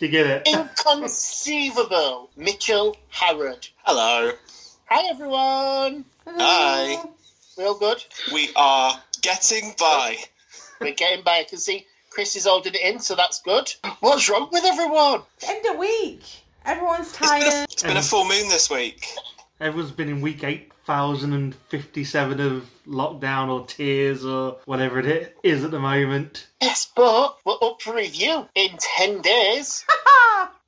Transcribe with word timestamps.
See, 0.00 0.06
And 0.06 0.12
the 0.14 0.18
you 0.18 0.24
get 0.24 0.26
it? 0.46 0.48
inconceivable 0.48 2.30
Mitchell 2.36 2.96
Harrod. 3.10 3.68
Hello. 3.84 4.32
Hi 4.86 5.06
everyone. 5.10 6.06
Hi. 6.26 7.02
Real 7.58 7.78
good. 7.78 8.02
We 8.32 8.48
are 8.56 8.94
getting 9.20 9.74
by. 9.78 10.16
We're 10.80 10.94
getting 10.94 11.22
by. 11.22 11.40
I 11.40 11.44
can 11.44 11.58
see 11.58 11.84
Chris 12.08 12.34
is 12.34 12.46
holding 12.46 12.72
it 12.74 12.80
in, 12.80 12.98
so 12.98 13.14
that's 13.14 13.42
good. 13.42 13.74
What's 14.00 14.26
wrong 14.30 14.48
with 14.50 14.64
everyone? 14.64 15.20
End 15.46 15.66
of 15.66 15.76
week. 15.76 16.22
Everyone's 16.64 17.08
It's 17.10 17.18
been, 17.18 17.42
a, 17.42 17.50
tired. 17.50 17.68
it's 17.70 17.82
been 17.82 17.96
a 17.98 18.02
full 18.02 18.24
moon 18.24 18.48
this 18.48 18.70
week. 18.70 19.06
Everyone's 19.60 19.92
been 19.92 20.08
in 20.08 20.22
week 20.22 20.42
8,057 20.90 22.40
of 22.40 22.70
lockdown 22.86 23.48
or 23.48 23.66
tears 23.66 24.24
or 24.24 24.58
whatever 24.64 24.98
it 25.00 25.36
is 25.42 25.62
at 25.64 25.70
the 25.70 25.78
moment. 25.78 26.48
Yes, 26.60 26.90
but 26.94 27.36
we're 27.44 27.54
up 27.62 27.80
for 27.80 27.94
review 27.94 28.48
in 28.54 28.70
10 28.98 29.20
days. 29.22 29.84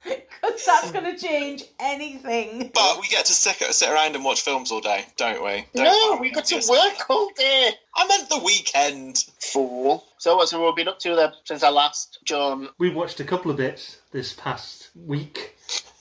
Because 0.05 0.67
that's 0.67 0.91
going 0.91 1.05
to 1.05 1.17
change 1.17 1.63
anything. 1.79 2.73
But 2.75 3.01
we 3.01 3.07
get 3.07 3.25
to 3.27 3.33
sit, 3.33 3.55
sit 3.73 3.89
around 3.89 4.17
and 4.17 4.25
watch 4.25 4.41
films 4.41 4.73
all 4.73 4.81
day, 4.81 5.05
don't 5.17 5.45
we? 5.45 5.65
Don't 5.75 5.85
no, 5.85 6.19
we? 6.21 6.29
we 6.29 6.35
got 6.35 6.47
to 6.47 6.57
Yes. 6.57 6.69
work 6.69 7.09
all 7.09 7.31
day. 7.37 7.71
I 7.95 8.09
meant 8.09 8.29
the 8.29 8.39
weekend. 8.39 9.25
Fool. 9.39 10.05
So 10.19 10.35
what's 10.37 10.53
everyone 10.53 10.75
been 10.75 10.89
up 10.89 10.99
to 11.01 11.15
then 11.15 11.33
since 11.45 11.63
I 11.63 11.69
last, 11.69 12.19
John? 12.25 12.69
We 12.79 12.91
watched 12.91 13.21
a 13.21 13.25
couple 13.25 13.53
of 13.53 13.57
bits 13.57 13.99
this 14.11 14.33
past 14.33 14.91
week. 14.97 15.57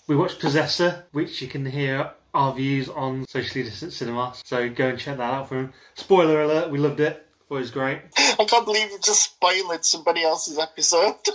We 0.08 0.16
watched 0.16 0.40
Possessor, 0.40 1.06
which 1.12 1.40
you 1.40 1.48
can 1.48 1.64
hear 1.64 2.10
our 2.34 2.54
views 2.54 2.90
on 2.90 3.26
Socially 3.28 3.64
Distant 3.64 3.94
Cinema. 3.94 4.34
So 4.44 4.70
go 4.70 4.90
and 4.90 5.00
check 5.00 5.18
that 5.18 5.34
out 5.34 5.50
for 5.50 5.56
him. 5.60 5.74
Spoiler 5.96 6.42
alert, 6.42 6.72
we 6.72 6.78
loved 6.78 7.00
it. 7.00 7.28
Thought 7.50 7.56
it 7.56 7.60
was 7.60 7.72
great. 7.72 8.02
I 8.18 8.46
can't 8.46 8.66
believe 8.66 8.92
you 8.92 9.00
just 9.04 9.24
spoiled 9.24 9.84
somebody 9.86 10.24
else's 10.24 10.58
episode. 10.58 11.16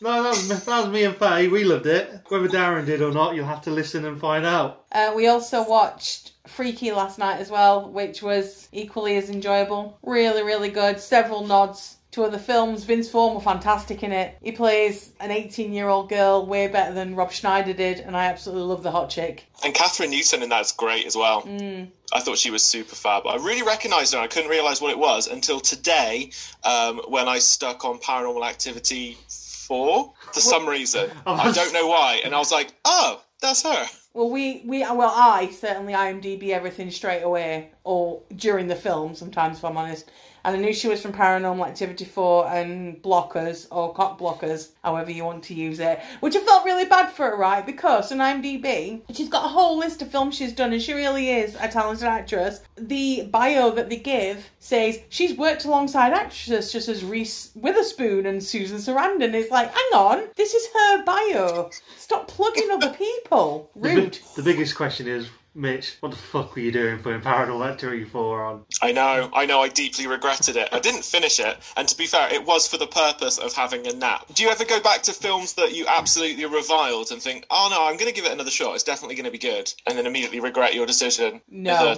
No, 0.00 0.22
that 0.22 0.28
was, 0.28 0.64
that 0.64 0.84
was 0.84 0.92
me 0.92 1.02
and 1.04 1.16
Faye. 1.16 1.48
We 1.48 1.64
loved 1.64 1.86
it. 1.86 2.20
Whether 2.28 2.48
Darren 2.48 2.86
did 2.86 3.02
or 3.02 3.10
not, 3.10 3.34
you'll 3.34 3.46
have 3.46 3.62
to 3.62 3.70
listen 3.70 4.04
and 4.04 4.20
find 4.20 4.46
out. 4.46 4.84
Uh, 4.92 5.12
we 5.16 5.26
also 5.26 5.68
watched 5.68 6.34
Freaky 6.46 6.92
last 6.92 7.18
night 7.18 7.40
as 7.40 7.50
well, 7.50 7.90
which 7.90 8.22
was 8.22 8.68
equally 8.70 9.16
as 9.16 9.28
enjoyable. 9.28 9.98
Really, 10.04 10.44
really 10.44 10.68
good. 10.68 11.00
Several 11.00 11.44
nods 11.46 11.96
to 12.18 12.24
other 12.24 12.38
films. 12.38 12.84
Vince 12.84 13.08
Vaughn 13.08 13.34
were 13.34 13.40
fantastic 13.40 14.02
in 14.02 14.12
it. 14.12 14.36
He 14.42 14.52
plays 14.52 15.12
an 15.20 15.30
18 15.30 15.72
year 15.72 15.88
old 15.88 16.08
girl 16.08 16.44
way 16.44 16.68
better 16.68 16.92
than 16.92 17.14
Rob 17.14 17.32
Schneider 17.32 17.72
did, 17.72 18.00
and 18.00 18.16
I 18.16 18.26
absolutely 18.26 18.64
love 18.64 18.82
the 18.82 18.90
hot 18.90 19.08
chick. 19.08 19.46
And 19.64 19.74
Kathryn 19.74 20.10
Newton 20.10 20.42
in 20.42 20.48
that's 20.48 20.72
great 20.72 21.06
as 21.06 21.16
well. 21.16 21.42
Mm. 21.42 21.88
I 22.12 22.20
thought 22.20 22.38
she 22.38 22.50
was 22.50 22.64
super 22.64 22.96
fab. 22.96 23.26
I 23.26 23.36
really 23.36 23.62
recognised 23.62 24.14
her 24.14 24.20
I 24.20 24.26
couldn't 24.26 24.50
realise 24.50 24.80
what 24.80 24.90
it 24.90 24.98
was 24.98 25.28
until 25.28 25.60
today 25.60 26.30
um, 26.64 27.00
when 27.08 27.28
I 27.28 27.38
stuck 27.38 27.84
on 27.84 27.98
Paranormal 27.98 28.46
Activity 28.46 29.16
4 29.28 30.12
for 30.32 30.40
some 30.40 30.68
reason. 30.68 31.10
I 31.26 31.52
don't 31.52 31.72
know 31.72 31.86
why. 31.86 32.20
And 32.24 32.34
I 32.34 32.38
was 32.38 32.50
like, 32.50 32.72
oh, 32.84 33.22
that's 33.40 33.62
her. 33.62 33.86
Well, 34.14 34.30
we, 34.30 34.62
we 34.64 34.80
well, 34.80 35.12
I 35.14 35.50
certainly 35.50 35.92
IMDb 35.92 36.48
everything 36.48 36.90
straight 36.90 37.22
away, 37.22 37.70
or 37.84 38.22
during 38.34 38.66
the 38.66 38.74
film 38.74 39.14
sometimes, 39.14 39.58
if 39.58 39.64
I'm 39.64 39.76
honest. 39.76 40.10
And 40.44 40.56
I 40.56 40.58
knew 40.60 40.72
she 40.72 40.88
was 40.88 41.02
from 41.02 41.12
Paranormal 41.12 41.66
Activity 41.66 42.04
4 42.04 42.48
and 42.48 43.02
Blockers, 43.02 43.66
or 43.70 43.92
Cock 43.94 44.18
Blockers, 44.18 44.70
however 44.82 45.10
you 45.10 45.24
want 45.24 45.42
to 45.44 45.54
use 45.54 45.80
it. 45.80 46.00
Which 46.20 46.36
I 46.36 46.40
felt 46.40 46.64
really 46.64 46.84
bad 46.84 47.10
for 47.10 47.30
her, 47.30 47.36
right? 47.36 47.64
Because 47.64 48.10
on 48.12 48.18
IMDb, 48.18 49.02
she's 49.14 49.28
got 49.28 49.44
a 49.44 49.48
whole 49.48 49.78
list 49.78 50.02
of 50.02 50.10
films 50.10 50.34
she's 50.36 50.52
done, 50.52 50.72
and 50.72 50.82
she 50.82 50.92
really 50.92 51.30
is 51.30 51.56
a 51.60 51.68
talented 51.68 52.06
actress. 52.08 52.60
The 52.76 53.28
bio 53.30 53.70
that 53.72 53.88
they 53.90 53.96
give 53.96 54.48
says 54.58 55.00
she's 55.08 55.36
worked 55.36 55.64
alongside 55.64 56.12
actresses 56.12 56.70
such 56.70 56.88
as 56.88 57.04
Reese 57.04 57.50
Witherspoon 57.54 58.26
and 58.26 58.42
Susan 58.42 58.78
Sarandon. 58.78 59.34
It's 59.34 59.50
like, 59.50 59.68
hang 59.72 59.92
on, 59.94 60.28
this 60.36 60.54
is 60.54 60.68
her 60.74 61.04
bio. 61.04 61.70
Stop 61.96 62.28
plugging 62.28 62.70
other 62.70 62.92
people. 62.98 63.70
The, 63.76 63.88
Rude. 63.94 64.18
the 64.36 64.42
biggest 64.42 64.76
question 64.76 65.08
is, 65.08 65.28
Mitch, 65.58 65.96
what 65.98 66.12
the 66.12 66.16
fuck 66.16 66.54
were 66.54 66.62
you 66.62 66.70
doing 66.70 66.98
putting 67.00 67.20
Paranormal 67.20 67.68
Activity 67.68 68.04
4 68.04 68.44
on? 68.44 68.64
I 68.80 68.92
know, 68.92 69.28
I 69.34 69.44
know, 69.44 69.60
I 69.60 69.68
deeply 69.68 70.06
regretted 70.06 70.56
it. 70.56 70.68
I 70.70 70.78
didn't 70.78 71.04
finish 71.04 71.40
it, 71.40 71.58
and 71.76 71.88
to 71.88 71.96
be 71.96 72.06
fair, 72.06 72.32
it 72.32 72.46
was 72.46 72.68
for 72.68 72.78
the 72.78 72.86
purpose 72.86 73.38
of 73.38 73.52
having 73.52 73.84
a 73.88 73.92
nap. 73.92 74.26
Do 74.34 74.44
you 74.44 74.50
ever 74.50 74.64
go 74.64 74.80
back 74.80 75.02
to 75.02 75.12
films 75.12 75.54
that 75.54 75.74
you 75.74 75.84
absolutely 75.88 76.44
reviled 76.46 77.10
and 77.10 77.20
think, 77.20 77.44
oh 77.50 77.68
no, 77.72 77.86
I'm 77.86 77.96
going 77.96 78.08
to 78.08 78.14
give 78.14 78.24
it 78.24 78.32
another 78.32 78.52
shot, 78.52 78.76
it's 78.76 78.84
definitely 78.84 79.16
going 79.16 79.24
to 79.24 79.32
be 79.32 79.38
good, 79.38 79.72
and 79.86 79.98
then 79.98 80.06
immediately 80.06 80.38
regret 80.38 80.74
your 80.74 80.86
decision? 80.86 81.42
No. 81.50 81.96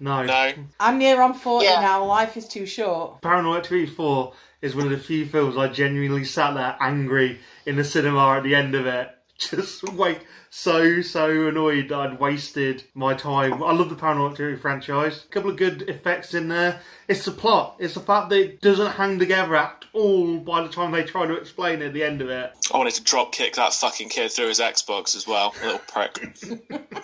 No. 0.00 0.22
No? 0.24 0.52
I'm 0.80 0.98
near 0.98 1.20
on 1.20 1.34
40 1.34 1.66
Yeah. 1.66 1.80
now. 1.80 2.04
Life 2.04 2.36
is 2.36 2.48
too 2.48 2.64
short. 2.66 3.20
Paranormal 3.20 3.58
Activity 3.58 3.86
4 3.86 4.32
is 4.62 4.74
one 4.74 4.86
of 4.86 4.90
the 4.90 4.98
few 4.98 5.26
films 5.26 5.56
I 5.56 5.68
genuinely 5.68 6.24
sat 6.24 6.54
there 6.54 6.76
angry 6.80 7.40
in 7.66 7.76
the 7.76 7.84
cinema 7.84 8.36
at 8.36 8.42
the 8.42 8.54
end 8.54 8.74
of 8.74 8.86
it. 8.86 9.10
Just 9.38 9.84
wait, 9.92 10.20
so, 10.48 11.02
so 11.02 11.48
annoyed 11.48 11.90
that 11.90 11.98
I'd 11.98 12.18
wasted 12.18 12.84
my 12.94 13.12
time. 13.12 13.62
I 13.62 13.72
love 13.72 13.90
the 13.90 13.94
Paranormal 13.94 14.30
Activity 14.30 14.56
franchise. 14.56 15.24
A 15.24 15.28
couple 15.28 15.50
of 15.50 15.58
good 15.58 15.82
effects 15.90 16.32
in 16.32 16.48
there. 16.48 16.80
It's 17.08 17.26
the 17.26 17.32
plot. 17.32 17.76
It's 17.78 17.92
the 17.94 18.00
fact 18.00 18.30
that 18.30 18.38
it 18.40 18.60
doesn't 18.62 18.92
hang 18.92 19.18
together 19.18 19.54
at 19.56 19.84
all 19.92 20.38
by 20.38 20.62
the 20.62 20.70
time 20.70 20.90
they 20.92 21.04
try 21.04 21.26
to 21.26 21.34
explain 21.34 21.82
it 21.82 21.86
at 21.88 21.92
the 21.92 22.02
end 22.02 22.22
of 22.22 22.30
it. 22.30 22.50
I 22.72 22.78
wanted 22.78 22.94
to 22.94 23.02
drop 23.02 23.32
kick 23.32 23.56
that 23.56 23.74
fucking 23.74 24.08
kid 24.08 24.32
through 24.32 24.48
his 24.48 24.58
Xbox 24.60 25.14
as 25.14 25.26
well, 25.26 25.54
little 25.62 25.80
prick. 25.80 26.18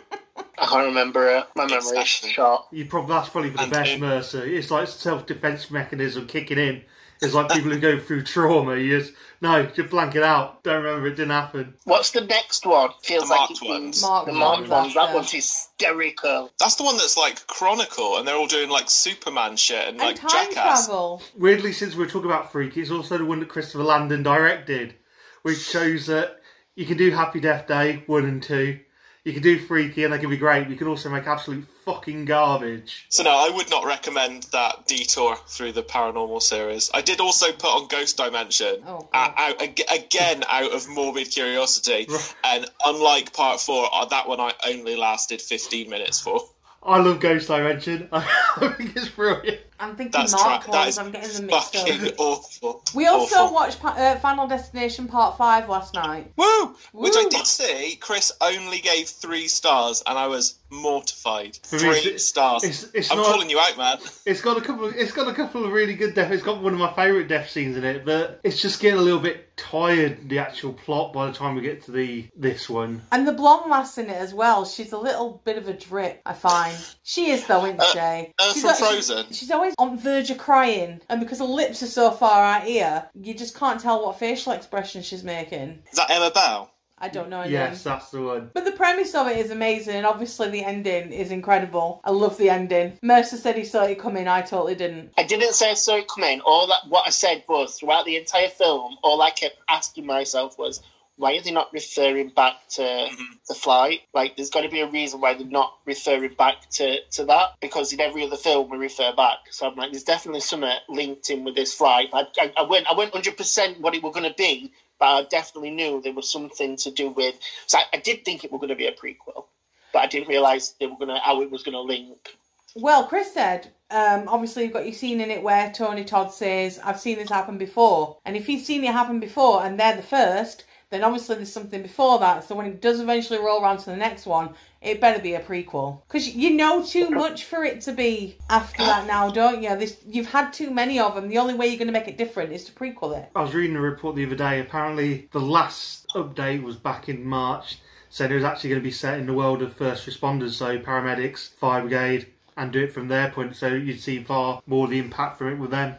I 0.58 0.66
can't 0.66 0.86
remember 0.86 1.28
it. 1.36 1.44
My 1.54 1.64
memory 1.66 1.78
is 1.78 1.90
Exactly. 1.92 2.30
short. 2.30 2.62
You 2.70 2.86
probably 2.86 3.14
that's 3.14 3.28
probably 3.28 3.50
for 3.50 3.56
the 3.58 3.62
And 3.64 3.72
best 3.72 3.90
it- 3.90 4.00
mercer. 4.00 4.44
It's 4.46 4.70
like 4.70 4.88
self 4.88 5.26
defense 5.26 5.70
mechanism 5.70 6.26
kicking 6.26 6.58
in. 6.58 6.82
It's 7.22 7.34
like 7.34 7.50
people 7.50 7.70
who 7.70 7.78
go 7.78 7.98
through 7.98 8.24
trauma. 8.24 8.76
You 8.76 8.98
just 8.98 9.12
no, 9.40 9.64
just 9.66 9.90
blank 9.90 10.14
it 10.14 10.22
out. 10.22 10.62
Don't 10.62 10.82
remember 10.84 11.06
it 11.08 11.16
didn't 11.16 11.30
happen. 11.30 11.74
What's 11.84 12.10
the 12.10 12.20
next 12.22 12.66
one? 12.66 12.90
Feels 13.02 13.24
The 13.24 13.30
like 13.30 13.38
marked 13.38 13.50
it's 13.52 13.62
ones. 13.62 14.02
Marked 14.02 14.26
the 14.26 14.32
marked 14.32 14.68
ones, 14.68 14.70
ones. 14.70 14.94
That 14.94 15.14
one's 15.14 15.32
hysterical. 15.32 16.50
That's 16.58 16.74
the 16.76 16.84
one 16.84 16.96
that's 16.96 17.16
like 17.16 17.46
Chronicle, 17.46 18.18
and 18.18 18.26
they're 18.26 18.36
all 18.36 18.46
doing 18.46 18.70
like 18.70 18.90
Superman 18.90 19.56
shit 19.56 19.88
and, 19.88 20.00
And 20.00 20.00
like 20.00 20.16
time 20.16 20.30
Jackass. 20.30 20.86
travel. 20.86 21.22
Weirdly, 21.36 21.72
since 21.72 21.96
we're 21.96 22.06
talking 22.08 22.30
about 22.30 22.52
Freaky, 22.52 22.82
it's 22.82 22.90
also 22.90 23.18
the 23.18 23.24
one 23.24 23.40
that 23.40 23.48
Christopher 23.48 23.84
Landon 23.84 24.22
directed, 24.22 24.94
which 25.42 25.58
shows 25.60 26.06
that 26.06 26.40
you 26.76 26.86
can 26.86 26.96
do 26.96 27.10
Happy 27.10 27.40
Death 27.40 27.66
Day 27.66 28.02
one 28.06 28.24
and 28.24 28.42
two. 28.42 28.78
You 29.24 29.32
can 29.32 29.42
do 29.42 29.58
Freaky, 29.58 30.04
and 30.04 30.12
they 30.12 30.18
can 30.18 30.30
be 30.30 30.36
great. 30.36 30.68
You 30.68 30.76
can 30.76 30.88
also 30.88 31.08
make 31.08 31.26
absolute 31.26 31.66
fucking 31.84 32.24
garbage. 32.24 33.06
So 33.08 33.22
no, 33.22 33.30
I 33.30 33.50
would 33.54 33.70
not 33.70 33.84
recommend 33.84 34.44
that 34.52 34.86
detour 34.86 35.36
through 35.46 35.72
the 35.72 35.82
paranormal 35.82 36.42
series. 36.42 36.90
I 36.94 37.00
did 37.02 37.20
also 37.20 37.52
put 37.52 37.66
on 37.66 37.88
Ghost 37.88 38.16
Dimension 38.16 38.82
Oh, 38.86 39.08
uh, 39.12 39.28
God. 39.28 39.34
out, 39.36 39.62
again 39.94 40.44
out 40.48 40.72
of 40.72 40.88
morbid 40.88 41.30
curiosity, 41.30 42.06
and 42.44 42.66
unlike 42.86 43.32
part 43.32 43.60
four, 43.60 43.88
uh, 43.92 44.04
that 44.06 44.28
one 44.28 44.40
I 44.40 44.52
only 44.66 44.96
lasted 44.96 45.40
fifteen 45.42 45.90
minutes 45.90 46.20
for. 46.20 46.40
I 46.84 46.98
love 47.00 47.20
Ghost 47.20 47.46
Dimension. 47.48 48.08
I 48.12 48.74
think 48.76 48.96
it's 48.96 49.08
brilliant. 49.08 49.60
I'm 49.80 49.96
thinking 49.96 50.12
That's 50.20 50.32
Mark 50.32 50.62
tra- 50.64 50.72
that 50.72 50.78
ones. 50.84 50.98
I'm 50.98 51.10
getting 51.10 51.32
them 51.32 51.46
mixed 51.46 51.74
fucking 51.76 52.06
up. 52.08 52.14
awful. 52.18 52.82
We 52.94 53.06
also 53.06 53.36
Awful. 53.36 53.54
watched 53.54 53.84
uh, 53.84 54.16
Final 54.16 54.46
Destination 54.46 55.08
Part 55.08 55.36
5 55.36 55.68
last 55.68 55.94
night. 55.94 56.32
Woo! 56.36 56.76
Which 56.92 57.14
I 57.16 57.24
did 57.28 57.46
see. 57.46 57.96
Chris 57.96 58.30
only 58.40 58.78
gave 58.78 59.08
three 59.08 59.48
stars, 59.48 60.02
and 60.06 60.16
I 60.18 60.28
was 60.28 60.58
mortified. 60.70 61.56
Three 61.62 61.88
it's- 61.98 62.24
stars. 62.24 62.62
it's- 62.64 62.86
it's 62.94 63.10
I'm 63.10 63.18
not- 63.18 63.26
calling 63.26 63.50
you 63.50 63.58
out, 63.58 63.76
man. 63.76 63.98
It's 64.24 64.40
got 64.40 64.56
a 64.56 64.60
couple. 64.60 64.86
Of, 64.86 64.94
it's 64.96 65.12
got 65.12 65.26
a 65.28 65.34
couple 65.34 65.64
of 65.64 65.72
really 65.72 65.94
good 65.94 66.14
death. 66.14 66.30
It's 66.30 66.42
got 66.42 66.62
one 66.62 66.72
of 66.74 66.78
my 66.78 66.92
favourite 66.92 67.28
death 67.28 67.50
scenes 67.50 67.76
in 67.76 67.84
it, 67.84 68.04
but 68.04 68.40
it's 68.44 68.60
just 68.62 68.80
getting 68.80 68.98
a 68.98 69.02
little 69.02 69.20
bit 69.20 69.56
tired. 69.56 70.28
The 70.28 70.38
actual 70.38 70.72
plot 70.72 71.12
by 71.12 71.26
the 71.26 71.32
time 71.32 71.54
we 71.56 71.62
get 71.62 71.82
to 71.84 71.90
the 71.90 72.28
this 72.36 72.68
one. 72.70 73.02
And 73.12 73.26
the 73.26 73.32
blonde 73.32 73.70
lass 73.70 73.98
in 73.98 74.08
it 74.10 74.16
as 74.16 74.32
well. 74.34 74.64
She's 74.64 74.92
a 74.92 74.98
little 74.98 75.40
bit 75.44 75.56
of 75.58 75.68
a 75.68 75.72
drip, 75.72 76.20
I 76.26 76.32
find. 76.34 76.76
She 77.02 77.30
is 77.30 77.46
though, 77.46 77.64
isn't 77.66 77.82
she? 77.92 77.98
uh, 77.98 78.52
she's 78.52 78.60
from 78.62 78.70
al- 78.70 78.76
she's- 78.76 78.78
Frozen? 79.08 79.32
She's, 79.32 79.50
always 79.50 79.71
on 79.78 79.98
verge 79.98 80.30
of 80.30 80.38
crying, 80.38 81.00
and 81.08 81.20
because 81.20 81.38
her 81.38 81.44
lips 81.44 81.82
are 81.82 81.86
so 81.86 82.10
far 82.10 82.42
out 82.44 82.64
here, 82.64 83.08
you 83.14 83.34
just 83.34 83.56
can't 83.56 83.80
tell 83.80 84.04
what 84.04 84.18
facial 84.18 84.52
expression 84.52 85.02
she's 85.02 85.24
making. 85.24 85.82
Is 85.90 85.98
that 85.98 86.10
Emma 86.10 86.30
Bell? 86.32 86.70
I 86.98 87.08
don't 87.08 87.28
know 87.30 87.42
her 87.42 87.48
Yes, 87.48 87.84
name. 87.84 87.92
that's 87.94 88.10
the 88.12 88.22
one. 88.22 88.50
But 88.54 88.64
the 88.64 88.70
premise 88.72 89.12
of 89.16 89.26
it 89.26 89.36
is 89.36 89.50
amazing, 89.50 89.96
and 89.96 90.06
obviously 90.06 90.50
the 90.50 90.64
ending 90.64 91.12
is 91.12 91.32
incredible. 91.32 92.00
I 92.04 92.12
love 92.12 92.38
the 92.38 92.48
ending. 92.48 92.96
Mercer 93.02 93.36
said 93.36 93.56
he 93.56 93.64
saw 93.64 93.82
it 93.84 93.98
coming, 93.98 94.28
I 94.28 94.40
totally 94.42 94.76
didn't. 94.76 95.10
I 95.18 95.24
didn't 95.24 95.54
say 95.54 95.72
I 95.72 95.74
saw 95.74 95.96
it 95.96 96.06
coming. 96.06 96.40
All 96.42 96.68
that 96.68 96.88
what 96.88 97.04
I 97.04 97.10
said 97.10 97.42
was 97.48 97.76
throughout 97.76 98.04
the 98.04 98.16
entire 98.16 98.48
film, 98.50 98.96
all 99.02 99.20
I 99.20 99.30
kept 99.30 99.56
asking 99.68 100.06
myself 100.06 100.56
was, 100.58 100.80
why 101.16 101.36
are 101.36 101.40
they 101.42 101.50
not 101.52 101.72
referring 101.72 102.30
back 102.30 102.54
to 102.70 102.82
Mm-hmm. 102.82 103.32
the 103.48 103.54
flight? 103.54 104.00
Like, 104.14 104.36
there's 104.36 104.50
got 104.50 104.62
to 104.62 104.68
be 104.68 104.80
a 104.80 104.90
reason 104.90 105.20
why 105.20 105.34
they're 105.34 105.46
not 105.46 105.74
referring 105.86 106.34
back 106.34 106.68
to, 106.70 107.00
to 107.12 107.24
that 107.26 107.50
because 107.60 107.92
in 107.92 108.00
every 108.00 108.24
other 108.24 108.36
film 108.36 108.70
we 108.70 108.78
refer 108.78 109.12
back. 109.14 109.38
So 109.50 109.66
I'm 109.68 109.76
like, 109.76 109.92
there's 109.92 110.04
definitely 110.04 110.40
something 110.40 110.70
linked 110.88 111.30
in 111.30 111.44
with 111.44 111.54
this 111.54 111.74
flight. 111.74 112.08
I, 112.12 112.26
I, 112.40 112.52
I 112.58 112.62
went, 112.62 112.86
I 112.90 112.94
went 112.94 113.12
100 113.12 113.36
percent 113.36 113.80
what 113.80 113.94
it 113.94 114.02
was 114.02 114.14
going 114.14 114.28
to 114.28 114.34
be, 114.36 114.72
but 114.98 115.06
I 115.06 115.22
definitely 115.24 115.70
knew 115.70 116.00
there 116.00 116.12
was 116.14 116.30
something 116.32 116.76
to 116.78 116.90
do 116.90 117.10
with. 117.10 117.34
So 117.66 117.78
I, 117.78 117.84
I 117.94 117.96
did 117.98 118.24
think 118.24 118.44
it 118.44 118.52
was 118.52 118.60
going 118.60 118.70
to 118.70 118.76
be 118.76 118.86
a 118.86 118.92
prequel, 118.92 119.44
but 119.92 120.00
I 120.00 120.06
didn't 120.06 120.28
realize 120.28 120.74
they 120.80 120.86
were 120.86 120.96
going 120.96 121.08
to 121.08 121.18
how 121.18 121.42
it 121.42 121.50
was 121.50 121.62
going 121.62 121.74
to 121.74 121.80
link. 121.82 122.36
Well, 122.74 123.06
Chris 123.06 123.34
said, 123.34 123.70
um, 123.90 124.28
obviously 124.28 124.62
you've 124.64 124.72
got 124.72 124.86
your 124.86 124.94
scene 124.94 125.20
in 125.20 125.30
it 125.30 125.42
where 125.42 125.70
Tony 125.72 126.04
Todd 126.04 126.32
says, 126.32 126.80
I've 126.82 126.98
seen 126.98 127.18
this 127.18 127.28
happen 127.28 127.58
before. 127.58 128.16
And 128.24 128.34
if 128.34 128.46
he's 128.46 128.64
seen 128.64 128.82
it 128.84 128.92
happen 128.92 129.20
before 129.20 129.62
and 129.62 129.78
they're 129.78 129.94
the 129.96 130.02
first, 130.02 130.64
then 130.92 131.02
obviously 131.02 131.36
there's 131.36 131.52
something 131.52 131.82
before 131.82 132.18
that. 132.20 132.44
So 132.44 132.54
when 132.54 132.66
it 132.66 132.80
does 132.80 133.00
eventually 133.00 133.38
roll 133.38 133.62
around 133.62 133.78
to 133.78 133.86
the 133.86 133.96
next 133.96 134.26
one, 134.26 134.50
it 134.82 135.00
better 135.00 135.20
be 135.20 135.34
a 135.34 135.40
prequel 135.40 136.02
because 136.06 136.28
you 136.34 136.50
know 136.50 136.84
too 136.84 137.08
much 137.10 137.44
for 137.44 137.64
it 137.64 137.80
to 137.82 137.92
be 137.92 138.36
after 138.50 138.84
that 138.84 139.06
now, 139.06 139.30
don't 139.30 139.62
you? 139.62 139.74
This 139.76 139.98
you've 140.06 140.30
had 140.30 140.52
too 140.52 140.70
many 140.70 141.00
of 141.00 141.14
them. 141.14 141.28
The 141.28 141.38
only 141.38 141.54
way 141.54 141.66
you're 141.68 141.78
going 141.78 141.86
to 141.86 141.92
make 141.92 142.08
it 142.08 142.18
different 142.18 142.52
is 142.52 142.64
to 142.64 142.72
prequel 142.72 143.16
it. 143.16 143.30
I 143.34 143.42
was 143.42 143.54
reading 143.54 143.76
a 143.76 143.80
report 143.80 144.16
the 144.16 144.26
other 144.26 144.36
day. 144.36 144.60
Apparently, 144.60 145.28
the 145.32 145.40
last 145.40 146.06
update 146.14 146.62
was 146.62 146.76
back 146.76 147.08
in 147.08 147.24
March, 147.24 147.78
saying 148.10 148.30
it 148.30 148.34
was 148.34 148.44
actually 148.44 148.70
going 148.70 148.82
to 148.82 148.84
be 148.84 148.92
set 148.92 149.18
in 149.18 149.26
the 149.26 149.34
world 149.34 149.62
of 149.62 149.72
first 149.72 150.06
responders, 150.06 150.52
so 150.52 150.78
paramedics, 150.78 151.50
fire 151.54 151.80
brigade, 151.80 152.26
and 152.56 152.72
do 152.72 152.84
it 152.84 152.92
from 152.92 153.08
their 153.08 153.30
point. 153.30 153.56
So 153.56 153.68
you'd 153.68 154.00
see 154.00 154.22
far 154.22 154.62
more 154.66 154.88
the 154.88 154.98
impact 154.98 155.38
from 155.38 155.48
it 155.52 155.58
with 155.58 155.70
them. 155.70 155.94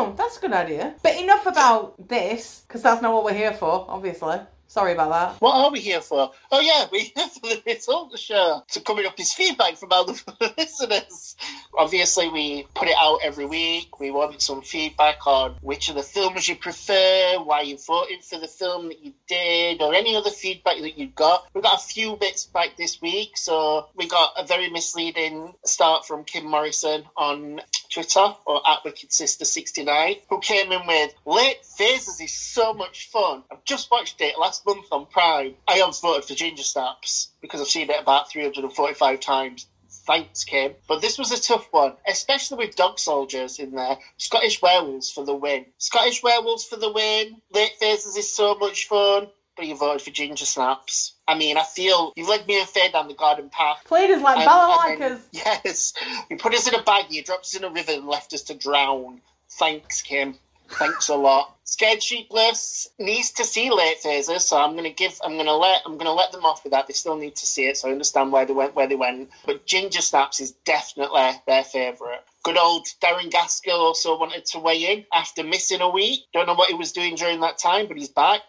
Oh, 0.00 0.14
that's 0.16 0.38
a 0.38 0.40
good 0.40 0.54
idea. 0.54 0.94
But 1.02 1.16
enough 1.18 1.44
about 1.44 2.08
this 2.08 2.62
because 2.66 2.82
that's 2.82 3.02
not 3.02 3.12
what 3.12 3.22
we're 3.22 3.34
here 3.34 3.52
for, 3.52 3.84
obviously. 3.86 4.38
Sorry 4.66 4.92
about 4.92 5.10
that. 5.10 5.42
What 5.42 5.56
are 5.56 5.70
we 5.70 5.80
here 5.80 6.00
for? 6.00 6.30
Oh 6.50 6.60
yeah, 6.60 6.86
we're 6.90 7.00
here 7.02 7.26
for 7.26 7.40
the 7.40 7.62
result 7.66 8.18
show. 8.18 8.62
So 8.68 8.80
coming 8.80 9.04
up 9.04 9.20
is 9.20 9.34
feedback 9.34 9.76
from 9.76 9.92
our 9.92 10.06
listeners. 10.56 11.36
Obviously, 11.76 12.30
we 12.30 12.66
put 12.74 12.88
it 12.88 12.94
out 12.98 13.18
every 13.22 13.44
week. 13.44 14.00
We 14.00 14.10
want 14.10 14.40
some 14.40 14.62
feedback 14.62 15.26
on 15.26 15.56
which 15.60 15.90
of 15.90 15.96
the 15.96 16.02
films 16.02 16.48
you 16.48 16.56
prefer, 16.56 17.38
why 17.42 17.60
you 17.62 17.76
voted 17.76 18.24
for 18.24 18.38
the 18.38 18.48
film 18.48 18.88
that 18.88 19.04
you 19.04 19.12
did, 19.28 19.82
or 19.82 19.92
any 19.92 20.16
other 20.16 20.30
feedback 20.30 20.78
that 20.80 20.96
you 20.96 21.08
got. 21.08 21.46
We 21.52 21.60
got 21.60 21.80
a 21.80 21.84
few 21.84 22.16
bits 22.16 22.46
back 22.46 22.76
this 22.78 23.02
week. 23.02 23.36
So 23.36 23.88
we 23.96 24.08
got 24.08 24.32
a 24.38 24.46
very 24.46 24.70
misleading 24.70 25.52
start 25.64 26.06
from 26.06 26.24
Kim 26.24 26.46
Morrison 26.46 27.02
on 27.18 27.60
Twitter 27.90 28.34
or 28.46 28.60
at 28.68 28.84
Wicked 28.84 29.12
Sister 29.12 29.44
69, 29.44 30.16
who 30.28 30.38
came 30.40 30.70
in 30.72 30.86
with 30.86 31.12
Late 31.26 31.64
Phases 31.64 32.20
is 32.20 32.32
so 32.32 32.72
much 32.72 33.08
fun. 33.08 33.42
I've 33.50 33.64
just 33.64 33.90
watched 33.90 34.20
it 34.20 34.38
last 34.38 34.64
month 34.64 34.86
on 34.92 35.06
Prime. 35.06 35.54
I 35.66 35.74
have 35.74 36.00
voted 36.00 36.24
for 36.24 36.34
Ginger 36.34 36.62
Snaps 36.62 37.32
because 37.40 37.60
I've 37.60 37.66
seen 37.66 37.90
it 37.90 38.00
about 38.00 38.30
345 38.30 39.20
times. 39.20 39.66
Thanks, 40.06 40.44
Kim. 40.44 40.74
But 40.88 41.02
this 41.02 41.18
was 41.18 41.32
a 41.32 41.40
tough 41.40 41.68
one, 41.72 41.94
especially 42.06 42.58
with 42.64 42.76
Dog 42.76 42.98
Soldiers 42.98 43.58
in 43.58 43.72
there. 43.72 43.98
Scottish 44.16 44.62
Werewolves 44.62 45.10
for 45.10 45.24
the 45.24 45.34
win. 45.34 45.66
Scottish 45.78 46.22
Werewolves 46.22 46.64
for 46.64 46.76
the 46.76 46.92
win. 46.92 47.40
Late 47.52 47.72
Phases 47.80 48.16
is 48.16 48.34
so 48.34 48.54
much 48.54 48.86
fun. 48.86 49.28
But 49.60 49.68
you 49.68 49.76
voted 49.76 50.00
for 50.00 50.10
Ginger 50.10 50.46
Snaps. 50.46 51.16
I 51.28 51.34
mean, 51.34 51.58
I 51.58 51.64
feel 51.64 52.14
you've 52.16 52.30
led 52.30 52.46
me 52.46 52.58
and 52.60 52.66
Faye 52.66 52.90
down 52.90 53.08
the 53.08 53.14
garden 53.14 53.50
path. 53.50 53.82
Played 53.84 54.10
us 54.10 54.22
like 54.22 54.38
and 54.38 54.48
balalaikas. 54.48 55.20
Yes. 55.32 55.92
You 56.30 56.38
put 56.38 56.54
us 56.54 56.66
in 56.66 56.74
a 56.74 56.82
bag, 56.82 57.10
you 57.10 57.22
dropped 57.22 57.44
us 57.44 57.54
in 57.54 57.64
a 57.64 57.68
river 57.68 57.92
and 57.92 58.06
left 58.06 58.32
us 58.32 58.40
to 58.44 58.54
drown. 58.54 59.20
Thanks, 59.50 60.00
Kim. 60.00 60.36
Thanks 60.70 61.10
a 61.10 61.14
lot. 61.14 61.56
Scared 61.64 62.02
Sheepless 62.02 62.88
needs 62.98 63.32
to 63.32 63.44
see 63.44 63.70
late 63.70 63.98
phases, 63.98 64.46
so 64.46 64.56
I'm 64.56 64.74
gonna 64.76 64.88
give 64.88 65.20
I'm 65.22 65.36
gonna 65.36 65.52
let 65.52 65.82
I'm 65.84 65.98
gonna 65.98 66.14
let 66.14 66.32
them 66.32 66.46
off 66.46 66.64
with 66.64 66.72
that. 66.72 66.86
They 66.86 66.94
still 66.94 67.16
need 67.16 67.36
to 67.36 67.44
see 67.44 67.66
it, 67.66 67.76
so 67.76 67.90
I 67.90 67.92
understand 67.92 68.32
why 68.32 68.46
they 68.46 68.54
went 68.54 68.74
where 68.74 68.86
they 68.86 68.96
went. 68.96 69.28
But 69.44 69.66
Ginger 69.66 70.00
Snaps 70.00 70.40
is 70.40 70.52
definitely 70.64 71.32
their 71.46 71.64
favourite. 71.64 72.20
Good 72.44 72.56
old 72.56 72.86
Darren 73.02 73.30
Gaskell 73.30 73.78
also 73.78 74.18
wanted 74.18 74.46
to 74.46 74.58
weigh 74.58 74.90
in 74.90 75.04
after 75.12 75.44
missing 75.44 75.82
a 75.82 75.90
week. 75.90 76.20
Don't 76.32 76.46
know 76.46 76.54
what 76.54 76.70
he 76.70 76.74
was 76.76 76.92
doing 76.92 77.14
during 77.14 77.40
that 77.40 77.58
time, 77.58 77.86
but 77.88 77.98
he's 77.98 78.08
back. 78.08 78.40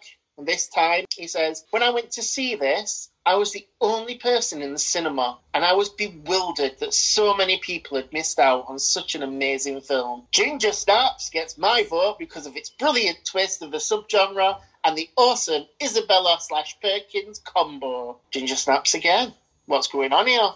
This 0.44 0.68
time 0.68 1.04
he 1.16 1.26
says, 1.26 1.64
When 1.70 1.82
I 1.82 1.90
went 1.90 2.10
to 2.12 2.22
see 2.22 2.54
this, 2.54 3.10
I 3.24 3.36
was 3.36 3.52
the 3.52 3.66
only 3.80 4.16
person 4.16 4.60
in 4.62 4.72
the 4.72 4.78
cinema, 4.78 5.38
and 5.54 5.64
I 5.64 5.72
was 5.74 5.88
bewildered 5.90 6.80
that 6.80 6.92
so 6.92 7.36
many 7.36 7.58
people 7.58 7.96
had 7.96 8.12
missed 8.12 8.40
out 8.40 8.64
on 8.66 8.80
such 8.80 9.14
an 9.14 9.22
amazing 9.22 9.80
film. 9.82 10.26
Ginger 10.32 10.72
Snaps 10.72 11.30
gets 11.30 11.56
my 11.56 11.84
vote 11.84 12.18
because 12.18 12.46
of 12.46 12.56
its 12.56 12.70
brilliant 12.70 13.24
twist 13.24 13.62
of 13.62 13.70
the 13.70 13.78
subgenre 13.78 14.58
and 14.82 14.98
the 14.98 15.08
awesome 15.16 15.66
Isabella 15.80 16.38
slash 16.40 16.76
Perkins 16.80 17.38
combo. 17.44 18.18
Ginger 18.32 18.56
Snaps 18.56 18.94
again. 18.94 19.34
What's 19.66 19.86
going 19.86 20.12
on 20.12 20.26
here? 20.26 20.50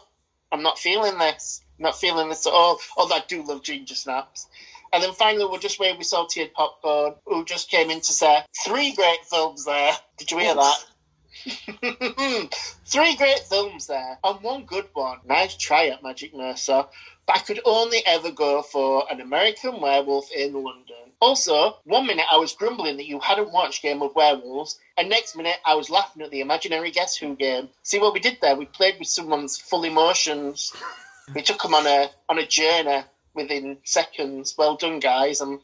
I'm 0.51 0.63
not 0.63 0.79
feeling 0.79 1.19
this. 1.19 1.63
I'm 1.79 1.85
not 1.85 2.01
feeling 2.01 2.29
this 2.29 2.47
at 2.47 2.53
all. 2.53 2.81
Although 2.97 3.17
I 3.17 3.25
do 3.29 3.45
love 3.45 3.63
Ginger 3.63 3.95
Snaps. 3.95 4.49
And 4.93 5.03
then 5.03 5.13
finally, 5.13 5.45
we'll 5.45 5.59
just 5.59 5.81
wait 5.81 5.99
with 5.99 6.07
Salted 6.07 6.55
Popcorn, 6.55 7.15
who 7.27 7.45
just 7.45 7.71
came 7.71 7.91
in 7.91 8.01
to 8.01 8.13
say, 8.13 8.45
three 8.65 8.93
great 8.93 9.25
films 9.29 9.65
there. 9.65 9.93
Did 10.17 10.31
you 10.31 10.39
hear 10.39 10.55
that? 10.55 10.85
Three 12.87 13.15
great 13.15 13.41
films 13.49 13.87
there, 13.87 14.19
and 14.25 14.43
one 14.43 14.65
good 14.65 14.89
one. 14.95 15.19
Nice 15.25 15.57
try 15.57 15.87
at 15.89 16.03
Magic 16.03 16.35
Mercer. 16.35 16.87
But 17.27 17.37
I 17.37 17.41
could 17.41 17.61
only 17.65 17.99
ever 18.07 18.33
go 18.33 18.63
for 18.63 19.05
an 19.11 19.21
American 19.21 19.81
Werewolf 19.81 20.31
in 20.33 20.55
London. 20.55 21.13
Also, 21.21 21.79
one 21.85 22.07
minute 22.07 22.27
I 22.31 22.37
was 22.37 22.55
grumbling 22.55 22.97
that 22.97 23.07
you 23.07 23.21
hadn't 23.21 23.53
watched 23.53 23.83
Game 23.83 24.03
of 24.03 24.15
Werewolves, 24.15 24.79
and 24.97 25.09
next 25.09 25.37
minute 25.37 25.59
I 25.65 25.75
was 25.75 25.91
laughing 25.91 26.23
at 26.23 26.31
the 26.31 26.41
imaginary 26.41 26.91
Guess 26.91 27.17
Who 27.17 27.37
game. 27.37 27.69
See 27.83 27.99
what 27.99 28.13
we 28.15 28.21
did 28.21 28.39
there? 28.41 28.57
We 28.57 28.67
played 28.67 28.99
with 28.99 29.09
someone's 29.09 29.57
full 29.57 29.85
emotions. 29.85 30.73
We 31.35 31.43
took 31.43 31.63
them 31.63 31.75
on 31.75 31.87
a 31.87 32.11
on 32.29 32.39
a 32.39 32.47
journey 32.47 33.03
within 33.37 33.79
seconds. 33.85 34.55
Well 34.59 34.77
done, 34.77 34.99
guys. 34.99 35.41
I'm 35.41 35.61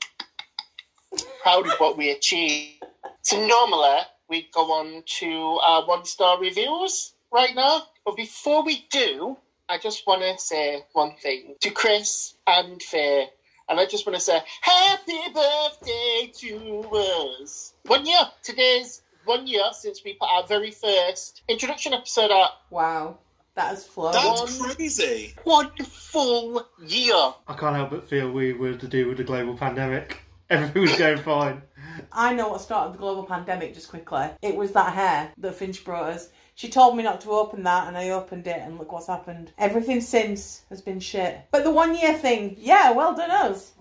proud 1.42 1.66
of 1.66 1.72
what 1.78 1.96
we 1.96 2.10
achieved. 2.10 2.84
So 3.22 3.44
normally 3.46 4.00
we 4.28 4.48
go 4.52 4.72
on 4.72 5.02
to 5.18 5.58
our 5.64 5.86
one 5.86 6.04
star 6.04 6.40
reviews 6.40 7.14
right 7.32 7.54
now. 7.54 7.82
But 8.04 8.16
before 8.16 8.64
we 8.64 8.86
do, 8.90 9.36
I 9.68 9.78
just 9.78 10.06
want 10.06 10.22
to 10.22 10.38
say 10.38 10.84
one 10.92 11.14
thing 11.22 11.54
to 11.60 11.70
Chris 11.70 12.34
and 12.46 12.82
Faye. 12.82 13.28
And 13.68 13.80
I 13.80 13.86
just 13.86 14.06
want 14.06 14.16
to 14.16 14.22
say 14.22 14.40
happy 14.60 15.20
birthday 15.32 16.32
to 16.40 16.80
us. 17.40 17.74
One 17.86 18.04
year. 18.04 18.20
Today's 18.42 19.02
one 19.24 19.46
year 19.46 19.64
since 19.72 20.02
we 20.04 20.14
put 20.14 20.28
our 20.28 20.46
very 20.46 20.70
first 20.70 21.42
introduction 21.48 21.94
episode 21.94 22.30
out. 22.30 22.50
Wow, 22.70 23.18
that 23.54 23.68
has 23.68 23.86
flown. 23.86 24.12
That's 24.12 24.74
crazy. 24.74 25.34
One 25.44 25.70
full 25.76 26.66
year. 26.86 27.14
I 27.14 27.54
can't 27.58 27.76
help 27.76 27.90
but 27.90 28.08
feel 28.08 28.30
we 28.30 28.52
were 28.52 28.74
to 28.74 28.88
do 28.88 29.08
with 29.08 29.18
the 29.18 29.24
global 29.24 29.56
pandemic. 29.56 30.18
Everything 30.50 30.82
was 30.82 30.96
going 30.96 31.18
fine. 31.18 31.62
I 32.12 32.34
know 32.34 32.48
what 32.48 32.60
started 32.60 32.94
the 32.94 32.98
global 32.98 33.24
pandemic 33.24 33.74
just 33.74 33.88
quickly. 33.88 34.28
It 34.42 34.54
was 34.54 34.72
that 34.72 34.92
hair 34.92 35.32
that 35.38 35.54
Finch 35.54 35.84
brought 35.84 36.10
us. 36.10 36.28
She 36.54 36.68
told 36.68 36.96
me 36.96 37.02
not 37.02 37.22
to 37.22 37.30
open 37.30 37.62
that, 37.62 37.88
and 37.88 37.96
I 37.96 38.10
opened 38.10 38.46
it, 38.46 38.60
and 38.60 38.78
look 38.78 38.92
what's 38.92 39.06
happened. 39.06 39.52
Everything 39.56 40.02
since 40.02 40.62
has 40.68 40.82
been 40.82 41.00
shit. 41.00 41.40
But 41.50 41.64
the 41.64 41.70
one 41.70 41.94
year 41.94 42.12
thing, 42.12 42.56
yeah, 42.58 42.92
well 42.92 43.14
done 43.14 43.30
us. 43.30 43.72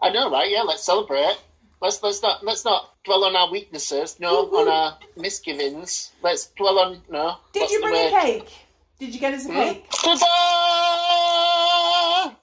I 0.00 0.10
know, 0.10 0.30
right? 0.30 0.50
Yeah, 0.50 0.62
let's 0.62 0.84
celebrate. 0.84 1.38
Let's 1.80 2.00
let's 2.00 2.22
not 2.22 2.44
let's 2.44 2.64
not 2.64 2.94
dwell 3.02 3.24
on 3.24 3.34
our 3.34 3.50
weaknesses. 3.50 4.20
No, 4.20 4.44
Woo-woo. 4.44 4.58
on 4.58 4.66
mm-hmm. 4.66 4.70
our 4.70 4.98
misgivings. 5.20 6.12
Let's 6.22 6.46
dwell 6.56 6.78
on 6.78 7.02
no. 7.10 7.38
Did 7.52 7.60
what's 7.62 7.72
you 7.72 7.80
bring 7.80 8.06
a 8.06 8.20
cake? 8.20 8.54
Did 9.02 9.12
you 9.14 9.18
get 9.20 9.34
us 9.34 9.46
a 9.46 9.48
Hmm? 9.48 9.54
cake? 9.54 9.90
Ta-da! 9.90 10.20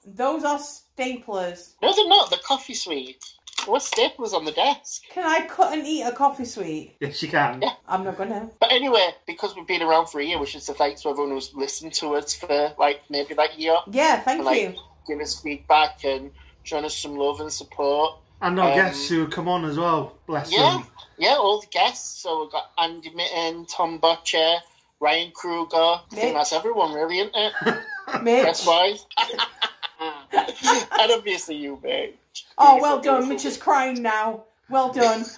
Those 0.04 0.44
are 0.44 0.58
staplers. 0.58 1.72
No, 1.80 1.94
they're 1.96 2.06
not. 2.06 2.28
The 2.28 2.36
coffee 2.44 2.74
sweet. 2.74 3.24
What 3.64 3.80
staplers 3.80 4.34
on 4.34 4.44
the 4.44 4.52
desk? 4.52 5.04
Can 5.08 5.24
I 5.24 5.46
cut 5.46 5.72
and 5.72 5.86
eat 5.86 6.02
a 6.02 6.12
coffee 6.12 6.44
sweet? 6.44 6.96
Yes, 7.00 7.22
you 7.22 7.30
can. 7.30 7.62
Yeah. 7.62 7.70
I'm 7.88 8.04
not 8.04 8.18
gonna. 8.18 8.50
But 8.60 8.72
anyway, 8.72 9.08
because 9.26 9.56
we've 9.56 9.66
been 9.66 9.80
around 9.80 10.08
for 10.08 10.20
a 10.20 10.24
year, 10.24 10.38
we 10.38 10.44
should 10.44 10.60
say 10.62 10.74
thanks 10.74 11.00
to 11.00 11.08
everyone 11.08 11.30
who's 11.32 11.54
listened 11.54 11.94
to 11.94 12.14
us 12.16 12.34
for 12.34 12.74
like 12.78 13.00
maybe 13.08 13.32
that 13.32 13.58
year, 13.58 13.76
Yeah, 13.90 14.20
thank 14.20 14.44
like 14.44 14.60
you. 14.60 14.74
give 15.08 15.18
us 15.20 15.40
feedback 15.40 16.04
and 16.04 16.30
showing 16.64 16.84
us 16.84 16.94
some 16.94 17.16
love 17.16 17.40
and 17.40 17.50
support. 17.50 18.18
And 18.42 18.60
our 18.60 18.68
Um, 18.72 18.76
guests 18.76 19.08
who 19.08 19.20
have 19.20 19.30
come 19.30 19.48
on 19.48 19.64
as 19.64 19.78
well. 19.78 20.18
Bless 20.26 20.52
Yeah, 20.52 20.72
them. 20.76 20.86
yeah, 21.16 21.36
all 21.36 21.62
the 21.62 21.68
guests. 21.68 22.20
So 22.20 22.42
we've 22.42 22.52
got 22.52 22.70
Andy 22.76 23.08
Mitten, 23.14 23.64
Tom 23.64 23.96
Butcher, 23.96 24.56
Ryan 25.00 25.32
Kruger. 25.32 25.76
I 25.76 26.02
think 26.10 26.34
that's 26.34 26.52
everyone, 26.52 26.92
really, 26.92 27.18
isn't 27.20 27.34
it? 27.34 27.52
Mitch. 28.22 28.44
Guess 28.44 28.66
why? 28.66 28.96
and 30.32 31.12
obviously 31.12 31.56
you, 31.56 31.78
mate. 31.82 32.18
Oh, 32.58 32.78
well 32.80 33.00
done. 33.00 33.28
Mitch 33.28 33.44
is 33.44 33.56
crying 33.56 34.02
now. 34.02 34.44
Well 34.68 34.92
done. 34.92 35.24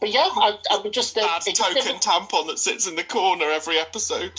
But 0.00 0.10
yeah, 0.12 0.28
I, 0.30 0.56
I 0.70 0.80
would 0.80 0.92
just. 0.92 1.18
Uh, 1.18 1.22
Bad 1.22 1.42
it 1.44 1.56
just 1.56 1.74
token 1.74 1.96
tampon 1.96 2.46
that 2.46 2.60
sits 2.60 2.86
in 2.86 2.94
the 2.94 3.02
corner 3.02 3.46
every 3.46 3.78
episode. 3.80 4.30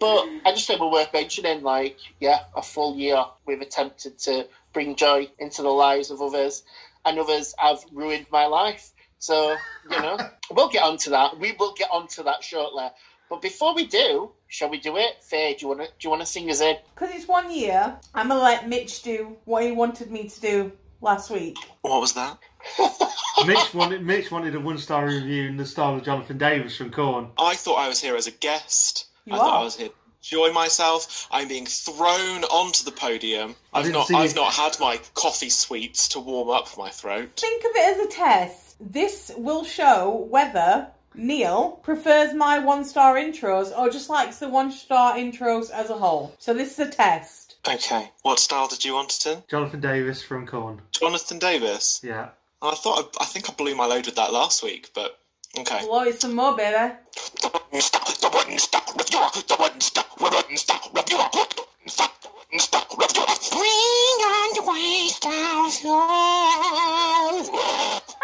But 0.00 0.28
I 0.44 0.52
just 0.52 0.66
think 0.66 0.80
we're 0.80 0.90
worth 0.90 1.12
mentioning, 1.12 1.62
like, 1.62 1.96
yeah, 2.20 2.40
a 2.54 2.62
full 2.62 2.96
year 2.96 3.24
we've 3.46 3.60
attempted 3.60 4.18
to 4.18 4.46
bring 4.72 4.96
joy 4.96 5.30
into 5.38 5.62
the 5.62 5.70
lives 5.70 6.10
of 6.10 6.20
others, 6.20 6.64
and 7.04 7.18
others 7.18 7.54
have 7.58 7.84
ruined 7.92 8.26
my 8.30 8.46
life. 8.46 8.90
So, 9.24 9.56
you 9.90 10.02
know, 10.02 10.18
we'll 10.50 10.68
get 10.68 10.82
onto 10.82 11.08
that. 11.08 11.38
We 11.38 11.52
will 11.52 11.72
get 11.72 11.88
onto 11.90 12.22
that 12.24 12.44
shortly. 12.44 12.88
But 13.30 13.40
before 13.40 13.74
we 13.74 13.86
do, 13.86 14.32
shall 14.48 14.68
we 14.68 14.78
do 14.78 14.98
it? 14.98 15.24
Faye, 15.24 15.54
do 15.54 15.62
you 15.62 15.68
wanna 15.68 15.86
do 15.86 15.92
you 16.02 16.10
wanna 16.10 16.26
sing 16.26 16.50
us 16.50 16.60
in? 16.60 16.76
Because 16.94 17.14
it's 17.14 17.26
one 17.26 17.50
year, 17.50 17.98
I'm 18.14 18.28
gonna 18.28 18.42
let 18.42 18.68
Mitch 18.68 19.02
do 19.02 19.34
what 19.46 19.62
he 19.64 19.72
wanted 19.72 20.10
me 20.10 20.28
to 20.28 20.40
do 20.42 20.72
last 21.00 21.30
week. 21.30 21.56
what 21.80 22.02
was 22.02 22.12
that? 22.12 22.36
Mitch 23.46 23.72
wanted 23.72 24.02
Mitch 24.04 24.30
wanted 24.30 24.54
a 24.56 24.60
one 24.60 24.76
star 24.76 25.06
review 25.06 25.48
in 25.48 25.56
the 25.56 25.64
style 25.64 25.94
of 25.94 26.02
Jonathan 26.04 26.36
Davis 26.36 26.76
from 26.76 26.90
Korn. 26.90 27.28
I 27.38 27.54
thought 27.54 27.76
I 27.76 27.88
was 27.88 28.02
here 28.02 28.16
as 28.16 28.26
a 28.26 28.30
guest. 28.30 29.06
You 29.24 29.36
I 29.36 29.38
thought 29.38 29.54
are. 29.54 29.60
I 29.60 29.64
was 29.64 29.76
here 29.76 29.88
to 29.88 29.94
enjoy 30.20 30.52
myself. 30.52 31.28
I'm 31.30 31.48
being 31.48 31.64
thrown 31.64 32.44
onto 32.44 32.84
the 32.84 32.92
podium. 32.92 33.56
I 33.72 33.78
I've 33.78 33.86
didn't 33.86 34.14
I've 34.14 34.32
it. 34.32 34.36
not 34.36 34.52
had 34.52 34.76
my 34.80 35.00
coffee 35.14 35.48
sweets 35.48 36.08
to 36.08 36.20
warm 36.20 36.50
up 36.50 36.68
my 36.76 36.90
throat. 36.90 37.30
Think 37.40 37.64
of 37.64 37.70
it 37.74 37.98
as 37.98 38.06
a 38.06 38.10
test. 38.10 38.63
This 38.80 39.32
will 39.36 39.64
show 39.64 40.26
whether 40.30 40.88
Neil 41.14 41.80
prefers 41.82 42.34
my 42.34 42.58
one 42.58 42.84
star 42.84 43.14
intros 43.14 43.76
or 43.76 43.88
just 43.88 44.10
likes 44.10 44.38
the 44.38 44.48
one 44.48 44.72
star 44.72 45.14
intros 45.14 45.70
as 45.70 45.90
a 45.90 45.94
whole. 45.94 46.34
So 46.38 46.52
this 46.54 46.72
is 46.72 46.88
a 46.88 46.90
test. 46.90 47.56
Okay. 47.68 48.10
What 48.22 48.38
style 48.38 48.68
did 48.68 48.84
you 48.84 48.94
want 48.94 49.12
it 49.12 49.26
in? 49.26 49.42
Jonathan 49.48 49.80
Davis 49.80 50.22
from 50.22 50.46
Korn. 50.46 50.82
Jonathan 50.90 51.38
Davis. 51.38 52.00
Yeah. 52.02 52.30
I 52.60 52.74
thought 52.74 53.14
I, 53.20 53.24
I 53.24 53.26
think 53.26 53.48
I 53.48 53.52
blew 53.52 53.74
my 53.74 53.86
load 53.86 54.06
with 54.06 54.16
that 54.16 54.32
last 54.32 54.62
week, 54.62 54.90
but 54.94 55.18
okay. 55.58 55.84
Blow 55.84 56.02
it 56.02 56.20
some 56.20 56.34
more, 56.34 56.56
baby. 56.56 56.94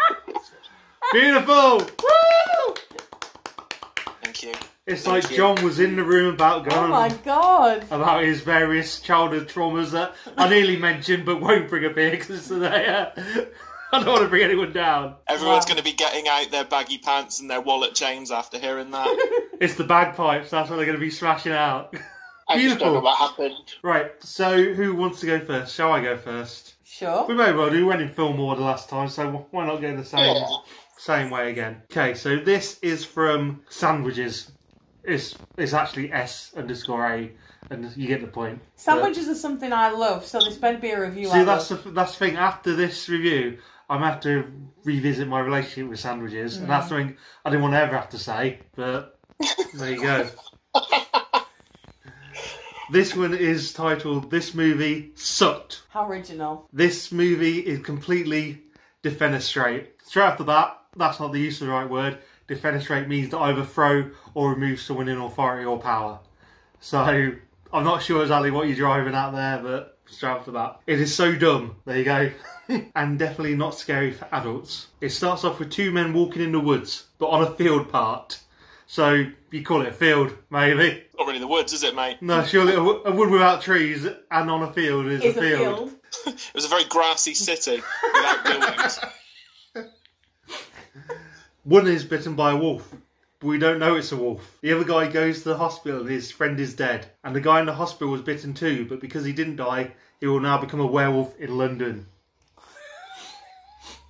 Beautiful! 1.13 1.77
Woo! 1.79 2.75
Thank 4.23 4.43
you. 4.43 4.53
It's 4.87 5.03
Thank 5.03 5.23
like 5.25 5.31
you. 5.31 5.37
John 5.37 5.63
was 5.63 5.79
in 5.79 5.95
the 5.95 6.03
room 6.03 6.33
about 6.33 6.65
going. 6.65 6.77
Oh 6.85 6.87
my 6.87 7.09
god. 7.23 7.85
about 7.91 8.23
his 8.23 8.41
various 8.41 8.99
childhood 8.99 9.47
traumas 9.47 9.91
that 9.91 10.15
I 10.37 10.49
nearly 10.49 10.77
mentioned 10.77 11.25
but 11.25 11.39
won't 11.41 11.69
bring 11.69 11.85
up 11.85 11.97
here 11.97 12.11
because 12.11 12.47
today 12.47 12.87
uh, 12.87 13.09
I 13.93 13.99
don't 13.99 14.07
want 14.07 14.21
to 14.23 14.27
bring 14.29 14.43
anyone 14.43 14.71
down. 14.73 15.15
Everyone's 15.27 15.65
Wow. 15.65 15.67
going 15.75 15.77
to 15.77 15.83
be 15.83 15.91
getting 15.93 16.27
out 16.27 16.49
their 16.49 16.65
baggy 16.65 16.97
pants 16.97 17.39
and 17.41 17.49
their 17.49 17.61
wallet 17.61 17.93
chains 17.93 18.31
after 18.31 18.57
hearing 18.59 18.91
that. 18.91 19.07
It's 19.61 19.75
the 19.75 19.83
bagpipes, 19.83 20.49
that's 20.49 20.71
what 20.71 20.77
they're 20.77 20.87
going 20.87 20.97
to 20.97 20.99
be 21.05 21.11
smashing 21.11 21.51
out. 21.51 21.93
I 22.49 22.59
just 22.59 22.79
don't 22.79 22.93
know 22.95 22.99
Beautiful. 22.99 23.01
what 23.03 23.17
happened. 23.19 23.73
Right, 23.83 24.11
so 24.23 24.73
who 24.73 24.95
wants 24.95 25.19
to 25.19 25.27
go 25.27 25.39
first? 25.39 25.75
Shall 25.75 25.91
I 25.91 26.01
go 26.01 26.17
first? 26.17 26.73
We 27.01 27.07
Sure. 27.07 27.33
may 27.33 27.51
well 27.51 27.69
do. 27.71 27.77
We 27.77 27.83
went 27.83 28.01
in 28.01 28.09
film 28.09 28.39
order 28.39 28.61
last 28.61 28.87
time, 28.87 29.07
so 29.07 29.47
why 29.49 29.65
not 29.65 29.81
go 29.81 29.95
the 29.95 30.05
same 30.05 30.35
Yeah. 30.35 30.47
same 30.97 31.31
way 31.31 31.49
again? 31.49 31.81
Okay, 31.91 32.13
so 32.13 32.37
this 32.37 32.77
is 32.83 33.03
from 33.03 33.63
Sandwiches. 33.69 34.51
It's 35.03 35.35
it's 35.57 35.73
actually 35.73 36.13
S 36.13 36.51
underscore 36.55 37.11
A, 37.11 37.31
and 37.71 37.91
you 37.97 38.07
get 38.07 38.21
the 38.21 38.27
point. 38.27 38.61
Sandwiches 38.75 39.27
are 39.27 39.35
something 39.35 39.73
I 39.73 39.89
love, 39.89 40.27
so 40.27 40.39
this 40.39 40.57
better 40.57 40.77
be 40.77 40.91
a 40.91 41.01
review 41.01 41.29
I 41.31 41.39
See, 41.39 41.43
that's 41.43 41.71
love. 41.71 41.83
the 41.85 41.91
that's 41.91 42.11
the 42.17 42.25
thing. 42.25 42.37
After 42.37 42.75
this 42.75 43.09
review, 43.09 43.57
I'm 43.89 44.01
gonna 44.01 44.11
have 44.11 44.21
to 44.21 44.45
revisit 44.83 45.27
my 45.27 45.39
relationship 45.39 45.89
with 45.89 45.99
sandwiches, 45.99 46.57
and 46.57 46.69
that's 46.69 46.85
mm. 46.85 46.89
something 46.89 47.17
I 47.43 47.49
didn't 47.49 47.63
want 47.63 47.73
to 47.73 47.79
ever 47.79 47.95
have 47.95 48.09
to 48.09 48.19
say. 48.19 48.59
But 48.75 49.17
there 49.73 49.91
you 49.91 50.01
go. 50.03 50.29
this 52.91 53.15
one 53.15 53.33
is 53.33 53.73
titled 53.73 54.29
"This 54.29 54.53
movie 54.53 55.11
sucked." 55.15 55.83
How 55.89 56.07
original. 56.07 56.67
This 56.73 57.11
movie 57.11 57.59
is 57.59 57.79
completely 57.79 58.61
defenestrate. 59.01 59.87
Straight 60.03 60.25
off 60.25 60.37
the 60.37 60.43
bat, 60.43 60.77
that's 60.97 61.19
not 61.19 61.31
the 61.31 61.39
use 61.39 61.61
of 61.61 61.67
the 61.67 61.73
right 61.73 61.89
word. 61.89 62.17
Defenestrate 62.47 63.07
means 63.07 63.29
to 63.29 63.39
either 63.39 63.63
throw 63.63 64.11
or 64.33 64.53
remove 64.53 64.81
someone 64.81 65.07
in 65.07 65.17
authority 65.17 65.65
or 65.65 65.79
power. 65.79 66.19
So 66.81 66.99
I'm 66.99 67.83
not 67.83 68.03
sure 68.03 68.23
exactly 68.23 68.51
what 68.51 68.67
you're 68.67 68.75
driving 68.75 69.15
at 69.15 69.31
there, 69.31 69.59
but 69.63 69.97
straight 70.05 70.31
off 70.31 70.45
the 70.45 70.51
bat, 70.51 70.81
it 70.85 70.99
is 70.99 71.15
so 71.15 71.33
dumb. 71.35 71.77
There 71.85 71.97
you 71.97 72.03
go. 72.03 72.31
and 72.95 73.17
definitely 73.17 73.55
not 73.55 73.75
scary 73.75 74.11
for 74.11 74.27
adults. 74.33 74.87
It 74.99 75.09
starts 75.09 75.43
off 75.45 75.59
with 75.59 75.71
two 75.71 75.91
men 75.91 76.13
walking 76.13 76.41
in 76.41 76.51
the 76.51 76.59
woods, 76.59 77.05
but 77.19 77.27
on 77.27 77.43
a 77.43 77.55
field 77.55 77.89
part. 77.89 78.39
So 78.91 79.25
you 79.51 79.63
call 79.63 79.83
it 79.83 79.87
a 79.87 79.93
field, 79.93 80.37
maybe? 80.49 81.05
Not 81.17 81.25
really 81.25 81.39
the 81.39 81.47
woods, 81.47 81.71
is 81.71 81.81
it, 81.83 81.95
mate? 81.95 82.17
No, 82.19 82.43
surely 82.43 82.73
a 82.73 82.83
wood 82.83 83.29
without 83.29 83.61
trees 83.61 84.05
and 84.05 84.51
on 84.51 84.63
a 84.63 84.73
field 84.73 85.05
is, 85.05 85.23
Is 85.23 85.37
a 85.37 85.39
a 85.39 85.41
field. 85.41 85.89
field. 85.91 85.95
It 86.35 86.53
was 86.53 86.65
a 86.65 86.67
very 86.67 86.83
grassy 86.83 87.33
city 87.33 87.81
without 88.13 88.43
buildings. 88.43 88.99
One 91.63 91.87
is 91.87 92.03
bitten 92.03 92.35
by 92.35 92.51
a 92.51 92.57
wolf. 92.57 92.93
But 93.39 93.47
we 93.47 93.57
don't 93.57 93.79
know 93.79 93.95
it's 93.95 94.11
a 94.11 94.17
wolf. 94.17 94.57
The 94.59 94.73
other 94.73 94.83
guy 94.83 95.07
goes 95.07 95.43
to 95.43 95.49
the 95.49 95.57
hospital 95.57 96.01
and 96.01 96.09
his 96.09 96.29
friend 96.29 96.59
is 96.59 96.73
dead. 96.75 97.05
And 97.23 97.33
the 97.33 97.39
guy 97.39 97.61
in 97.61 97.67
the 97.67 97.73
hospital 97.73 98.11
was 98.11 98.21
bitten 98.21 98.53
too, 98.53 98.85
but 98.89 98.99
because 98.99 99.23
he 99.23 99.31
didn't 99.31 99.55
die, 99.55 99.93
he 100.19 100.27
will 100.27 100.41
now 100.41 100.57
become 100.57 100.81
a 100.81 100.85
werewolf 100.85 101.39
in 101.39 101.57
London. 101.57 102.07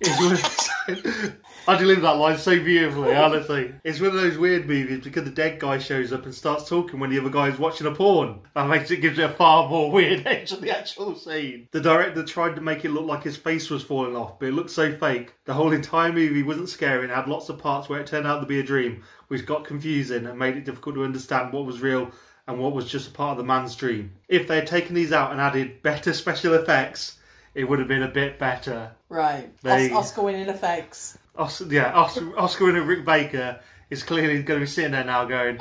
It's 0.00 0.68
one- 0.88 1.36
I 1.68 1.76
delivered 1.78 2.02
that 2.02 2.16
line 2.16 2.38
so 2.38 2.58
beautifully, 2.62 3.14
honestly. 3.14 3.72
It's 3.84 4.00
one 4.00 4.10
of 4.10 4.16
those 4.16 4.36
weird 4.36 4.66
movies 4.66 5.04
because 5.04 5.24
the 5.24 5.30
dead 5.30 5.60
guy 5.60 5.78
shows 5.78 6.12
up 6.12 6.24
and 6.24 6.34
starts 6.34 6.68
talking 6.68 6.98
when 6.98 7.10
the 7.10 7.20
other 7.20 7.30
guy 7.30 7.48
is 7.48 7.58
watching 7.58 7.86
a 7.86 7.92
porn. 7.94 8.40
That 8.54 8.68
makes 8.68 8.90
it 8.90 8.96
gives 8.98 9.18
it 9.18 9.30
a 9.30 9.32
far 9.32 9.68
more 9.68 9.90
weird 9.92 10.26
edge 10.26 10.50
to 10.50 10.56
the 10.56 10.76
actual 10.76 11.14
scene. 11.14 11.68
The 11.70 11.80
director 11.80 12.24
tried 12.24 12.56
to 12.56 12.60
make 12.60 12.84
it 12.84 12.90
look 12.90 13.06
like 13.06 13.22
his 13.22 13.36
face 13.36 13.70
was 13.70 13.84
falling 13.84 14.16
off, 14.16 14.38
but 14.38 14.48
it 14.48 14.52
looked 14.54 14.70
so 14.70 14.96
fake. 14.96 15.34
The 15.44 15.54
whole 15.54 15.72
entire 15.72 16.12
movie 16.12 16.42
wasn't 16.42 16.68
scary 16.68 17.04
and 17.04 17.12
had 17.12 17.28
lots 17.28 17.48
of 17.48 17.58
parts 17.58 17.88
where 17.88 18.00
it 18.00 18.06
turned 18.06 18.26
out 18.26 18.40
to 18.40 18.46
be 18.46 18.58
a 18.60 18.64
dream, 18.64 19.02
which 19.28 19.46
got 19.46 19.64
confusing 19.64 20.26
and 20.26 20.38
made 20.38 20.56
it 20.56 20.64
difficult 20.64 20.96
to 20.96 21.04
understand 21.04 21.52
what 21.52 21.66
was 21.66 21.80
real 21.80 22.10
and 22.48 22.58
what 22.58 22.72
was 22.74 22.90
just 22.90 23.08
a 23.08 23.12
part 23.12 23.32
of 23.32 23.38
the 23.38 23.44
man's 23.44 23.76
dream. 23.76 24.12
If 24.28 24.48
they 24.48 24.56
had 24.56 24.66
taken 24.66 24.94
these 24.94 25.12
out 25.12 25.30
and 25.30 25.40
added 25.40 25.82
better 25.82 26.12
special 26.12 26.54
effects, 26.54 27.18
it 27.54 27.64
would 27.64 27.78
have 27.78 27.88
been 27.88 28.02
a 28.02 28.08
bit 28.08 28.38
better. 28.38 28.90
Right. 29.08 29.50
There 29.62 29.94
Os- 29.94 30.06
Oscar 30.06 30.22
winning 30.22 30.48
effects. 30.48 31.18
Oscar, 31.36 31.64
yeah, 31.72 31.92
Oscar, 31.92 32.38
Oscar 32.38 32.64
winner 32.66 32.82
Rick 32.82 33.04
Baker 33.04 33.60
is 33.90 34.02
clearly 34.02 34.42
going 34.42 34.60
to 34.60 34.66
be 34.66 34.70
sitting 34.70 34.92
there 34.92 35.04
now 35.04 35.24
going, 35.24 35.58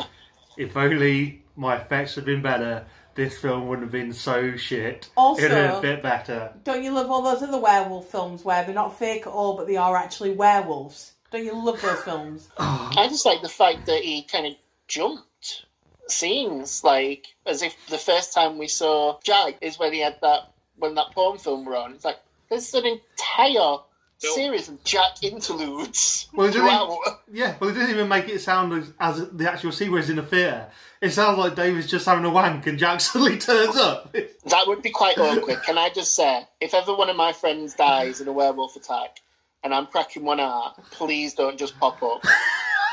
if 0.58 0.76
only 0.76 1.44
my 1.56 1.76
effects 1.78 2.16
had 2.16 2.26
been 2.26 2.42
better, 2.42 2.86
this 3.16 3.38
film 3.38 3.68
wouldn't 3.68 3.86
have 3.86 3.92
been 3.92 4.14
so 4.14 4.56
shit. 4.58 5.10
Also- 5.16 5.44
It'd 5.44 5.58
have 5.58 5.82
been 5.82 5.92
a 5.92 5.96
bit 5.96 6.04
better. 6.04 6.54
Don't 6.64 6.84
you 6.84 6.92
love 6.92 7.10
all 7.10 7.22
those 7.22 7.42
other 7.44 7.60
werewolf 7.60 8.08
films 8.10 8.44
where 8.44 8.64
they're 8.64 8.74
not 8.76 8.98
fake 8.98 9.22
at 9.28 9.34
all, 9.34 9.56
but 9.58 9.68
they 9.68 9.78
are 9.78 9.96
actually 9.96 10.32
werewolves? 10.32 11.14
Don't 11.32 11.46
you 11.46 11.54
love 11.54 11.82
those 11.82 12.02
films? 12.02 12.50
Oh. 12.58 12.92
I 12.98 13.08
just 13.08 13.26
like 13.26 13.42
the 13.42 13.50
fact 13.50 13.86
that 13.86 14.02
he 14.02 14.24
kind 14.24 14.46
of 14.48 14.54
jumped 14.88 15.66
scenes, 16.08 16.84
like 16.84 17.28
as 17.46 17.62
if 17.62 17.74
the 17.90 17.98
first 17.98 18.34
time 18.34 18.58
we 18.58 18.68
saw 18.68 19.18
Jack 19.24 19.56
is 19.62 19.80
when 19.80 19.94
he 19.94 20.00
had 20.02 20.18
that 20.22 20.52
when 20.78 20.96
that 20.96 21.12
porn 21.14 21.38
film 21.38 21.64
were 21.66 21.76
on. 21.78 21.94
It's 21.94 22.04
like 22.06 22.20
there's 22.50 22.74
an 22.74 22.86
entire 22.86 23.78
Bill. 24.22 24.36
series 24.36 24.70
of 24.70 24.84
Jack 24.84 25.24
interludes. 25.24 26.28
Well, 26.34 26.48
it 26.48 26.52
didn't, 26.52 26.68
throughout. 26.68 27.22
yeah, 27.32 27.56
well, 27.60 27.70
it 27.70 27.74
didn't 27.74 27.90
even 27.90 28.08
make 28.08 28.30
it 28.30 28.40
sound 28.40 28.74
as, 28.74 28.94
as 29.00 29.30
the 29.30 29.52
actual 29.52 29.72
scene 29.72 29.92
was 29.92 30.10
in 30.10 30.18
the 30.18 30.24
theatre. 30.24 30.68
It 31.02 31.10
sounds 31.10 31.40
like 31.40 31.56
David's 31.56 31.88
just 31.88 32.06
having 32.06 32.24
a 32.26 32.30
wank 32.30 32.68
and 32.68 32.78
Jack 32.78 33.02
suddenly 33.02 33.38
turns 33.40 33.76
up. 33.76 34.14
That 34.14 34.68
would 34.68 34.82
be 34.84 34.92
quite 34.92 35.18
awkward. 35.18 35.64
Can 35.64 35.78
I 35.78 35.90
just 35.90 36.16
say, 36.16 36.44
if 36.60 36.74
ever 36.74 36.96
one 36.96 37.10
of 37.10 37.16
my 37.16 37.34
friends 37.34 37.74
dies 37.74 38.22
in 38.22 38.28
a 38.28 38.32
werewolf 38.32 38.76
attack 38.76 39.20
and 39.64 39.74
I'm 39.74 39.88
cracking 39.88 40.24
one 40.24 40.40
out, 40.40 40.84
please 40.92 41.34
don't 41.34 41.58
just 41.58 41.80
pop 41.80 42.02
up 42.04 42.24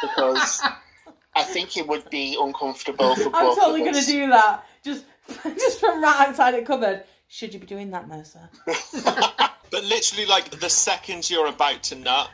because 0.00 0.62
I 1.34 1.42
think 1.42 1.76
it 1.76 1.86
would 1.86 2.08
be 2.10 2.38
uncomfortable 2.40 3.14
for 3.14 3.30
both 3.30 3.34
I'm 3.34 3.54
totally 3.54 3.80
going 3.80 3.94
to 3.94 4.06
do 4.06 4.28
that. 4.28 4.64
Just, 4.82 5.04
just 5.42 5.80
from 5.80 6.02
right 6.02 6.28
outside 6.28 6.54
the 6.54 6.62
cupboard. 6.62 7.04
Should 7.28 7.52
you 7.52 7.60
be 7.60 7.66
doing 7.66 7.90
that, 7.90 8.08
Mercer? 8.08 8.48
But 9.70 9.84
literally, 9.84 10.26
like 10.26 10.50
the 10.50 10.70
second 10.70 11.28
you're 11.30 11.48
about 11.48 11.82
to 11.84 11.96
nut, 11.96 12.30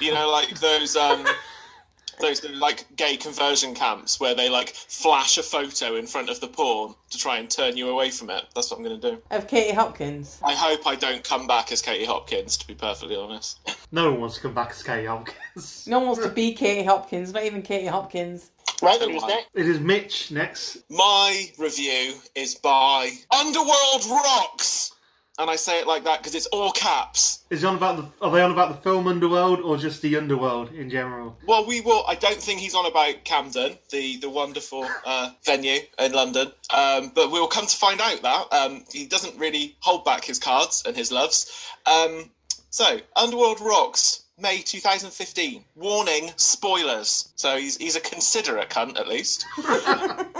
you 0.00 0.12
know, 0.14 0.30
like 0.30 0.58
those 0.60 0.96
um, 0.96 1.26
those 2.20 2.44
like 2.50 2.84
gay 2.96 3.16
conversion 3.16 3.74
camps 3.74 4.18
where 4.20 4.34
they 4.34 4.48
like 4.48 4.70
flash 4.70 5.38
a 5.38 5.42
photo 5.42 5.96
in 5.96 6.06
front 6.06 6.30
of 6.30 6.40
the 6.40 6.48
porn 6.48 6.94
to 7.10 7.18
try 7.18 7.38
and 7.38 7.50
turn 7.50 7.76
you 7.76 7.88
away 7.90 8.10
from 8.10 8.30
it. 8.30 8.44
That's 8.54 8.70
what 8.70 8.78
I'm 8.78 8.84
going 8.84 9.00
to 9.00 9.10
do. 9.12 9.22
Of 9.30 9.48
Katie 9.48 9.74
Hopkins. 9.74 10.38
I 10.42 10.54
hope 10.54 10.86
I 10.86 10.94
don't 10.94 11.22
come 11.22 11.46
back 11.46 11.72
as 11.72 11.82
Katie 11.82 12.04
Hopkins, 12.06 12.56
to 12.58 12.66
be 12.66 12.74
perfectly 12.74 13.16
honest. 13.16 13.58
No 13.92 14.10
one 14.10 14.20
wants 14.20 14.34
to 14.34 14.40
come 14.42 14.52
back 14.52 14.70
as 14.70 14.82
Katie 14.82 15.06
Hopkins. 15.06 15.86
No 15.86 15.98
one 16.00 16.08
wants 16.08 16.22
to 16.24 16.28
be 16.28 16.52
Katie 16.52 16.84
Hopkins, 16.84 17.32
not 17.32 17.44
even 17.44 17.62
Katie 17.62 17.86
Hopkins. 17.86 18.50
Right 18.82 18.98
then, 18.98 19.10
who's 19.12 19.22
next? 19.22 19.46
It 19.54 19.66
is 19.66 19.78
Mitch 19.78 20.32
next. 20.32 20.78
My 20.90 21.48
review 21.56 22.14
is 22.34 22.56
by 22.56 23.12
Underworld 23.30 24.04
Rocks, 24.10 24.92
and 25.38 25.50
I 25.50 25.56
say 25.56 25.78
it 25.80 25.86
like 25.86 26.04
that 26.04 26.18
because 26.18 26.34
it's 26.34 26.46
all 26.46 26.72
caps. 26.72 27.44
Is 27.50 27.62
it 27.62 27.66
on 27.66 27.76
about 27.76 27.96
the? 27.96 28.24
Are 28.24 28.30
they 28.30 28.40
on 28.40 28.50
about 28.50 28.70
the 28.70 28.82
film 28.82 29.06
Underworld 29.06 29.60
or 29.60 29.76
just 29.76 30.02
the 30.02 30.16
Underworld 30.16 30.72
in 30.72 30.88
general? 30.88 31.36
Well, 31.46 31.66
we 31.66 31.80
will. 31.80 32.04
I 32.08 32.14
don't 32.14 32.40
think 32.40 32.60
he's 32.60 32.74
on 32.74 32.86
about 32.86 33.24
Camden, 33.24 33.76
the 33.90 34.16
the 34.18 34.30
wonderful 34.30 34.88
uh, 35.04 35.30
venue 35.44 35.80
in 35.98 36.12
London. 36.12 36.52
Um, 36.74 37.12
but 37.14 37.30
we'll 37.30 37.48
come 37.48 37.66
to 37.66 37.76
find 37.76 38.00
out 38.00 38.22
that 38.22 38.52
um, 38.52 38.84
he 38.92 39.06
doesn't 39.06 39.38
really 39.38 39.76
hold 39.80 40.04
back 40.04 40.24
his 40.24 40.38
cards 40.38 40.82
and 40.86 40.96
his 40.96 41.12
loves. 41.12 41.68
Um, 41.86 42.30
so, 42.70 42.98
Underworld 43.14 43.60
Rocks, 43.60 44.24
May 44.38 44.58
2015. 44.58 45.64
Warning: 45.76 46.30
spoilers. 46.36 47.32
So 47.36 47.56
he's 47.56 47.76
he's 47.76 47.96
a 47.96 48.00
considerate 48.00 48.70
cunt 48.70 48.98
at 48.98 49.08
least. 49.08 49.44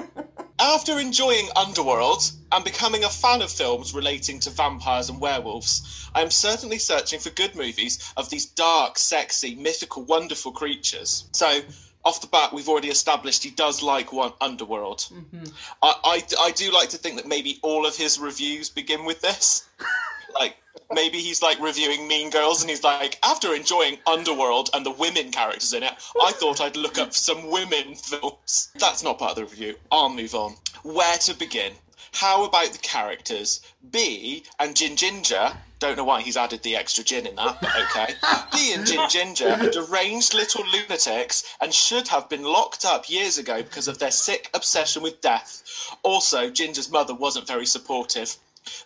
After 0.67 0.99
enjoying 0.99 1.49
Underworld 1.55 2.33
and 2.51 2.65
becoming 2.65 3.05
a 3.05 3.09
fan 3.09 3.41
of 3.41 3.53
films 3.53 3.95
relating 3.95 4.41
to 4.41 4.51
vampires 4.51 5.09
and 5.09 5.21
werewolves, 5.21 6.11
I 6.13 6.23
am 6.23 6.31
certainly 6.33 6.79
searching 6.79 7.21
for 7.21 7.31
good 7.31 7.55
movies 7.55 8.13
of 8.17 8.31
these 8.31 8.47
dark, 8.47 8.99
sexy, 8.99 9.55
mythical, 9.55 10.03
wonderful 10.03 10.51
creatures. 10.51 11.29
So, 11.31 11.61
off 12.05 12.21
the 12.21 12.27
bat, 12.27 12.53
we've 12.53 12.69
already 12.69 12.89
established 12.89 13.45
he 13.45 13.51
does 13.51 13.81
like 13.81 14.13
one 14.13 14.33
Underworld. 14.41 15.07
Mm-hmm. 15.13 15.45
I, 15.85 15.95
I, 16.03 16.23
I 16.41 16.51
do 16.51 16.73
like 16.73 16.89
to 16.89 16.99
think 16.99 17.15
that 17.15 17.29
maybe 17.29 17.61
all 17.63 17.87
of 17.87 17.97
his 17.97 18.19
reviews 18.19 18.69
begin 18.69 19.05
with 19.05 19.21
this. 19.21 19.69
like, 20.35 20.57
maybe 20.93 21.19
he's 21.19 21.43
like 21.43 21.61
reviewing 21.61 22.07
Mean 22.09 22.31
Girls 22.31 22.61
and 22.61 22.71
he's 22.71 22.85
like, 22.85 23.19
after 23.23 23.55
enjoying 23.55 23.99
Underworld 24.07 24.71
and 24.75 24.85
the 24.85 24.91
women 24.91 25.31
characters 25.31 25.73
in 25.73 25.83
it, 25.83 25.93
I 26.23 26.33
thought 26.33 26.61
I'd 26.61 26.77
look 26.77 26.99
up 26.99 27.13
some 27.13 27.51
women 27.51 27.95
films. 27.95 28.71
That's 28.79 29.03
not 29.03 29.19
part 29.19 29.33
of 29.33 29.37
the 29.37 29.45
review. 29.45 29.77
I'll 29.91 30.09
move 30.09 30.35
on. 30.35 30.55
Where 30.83 31.19
to 31.19 31.35
begin? 31.35 31.73
How 32.13 32.45
about 32.45 32.73
the 32.73 32.79
characters? 32.79 33.61
B 33.91 34.45
and 34.59 34.77
Gin 34.77 34.97
Ginger. 34.97 35.53
Don't 35.79 35.99
know 35.99 36.05
why 36.05 36.23
he's 36.23 36.39
added 36.39 36.63
the 36.63 36.75
extra 36.75 37.05
gin 37.05 37.27
in 37.27 37.37
that, 37.37 37.61
but 37.61 37.71
okay. 37.77 38.15
B 38.53 38.73
and 38.73 38.87
Gin 38.87 39.07
Ginger 39.11 39.51
are 39.51 39.69
deranged 39.69 40.33
little 40.33 40.65
lunatics 40.73 41.45
and 41.61 41.75
should 41.75 42.09
have 42.09 42.31
been 42.31 42.45
locked 42.45 42.87
up 42.87 43.11
years 43.11 43.37
ago 43.37 43.63
because 43.63 43.87
of 43.87 43.99
their 43.99 44.11
sick 44.11 44.49
obsession 44.55 45.03
with 45.03 45.21
death. 45.21 45.63
Also, 46.03 46.49
Ginger's 46.49 46.91
mother 46.91 47.13
wasn't 47.13 47.47
very 47.47 47.67
supportive. 47.67 48.37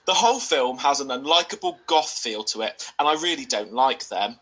The 0.04 0.14
whole 0.14 0.40
film 0.40 0.78
has 0.78 1.00
an 1.00 1.08
unlikable 1.08 1.78
goth 1.86 2.10
feel 2.10 2.44
to 2.44 2.62
it, 2.62 2.92
and 2.98 3.08
I 3.08 3.14
really 3.14 3.46
don't 3.46 3.72
like 3.72 4.08
them. 4.08 4.38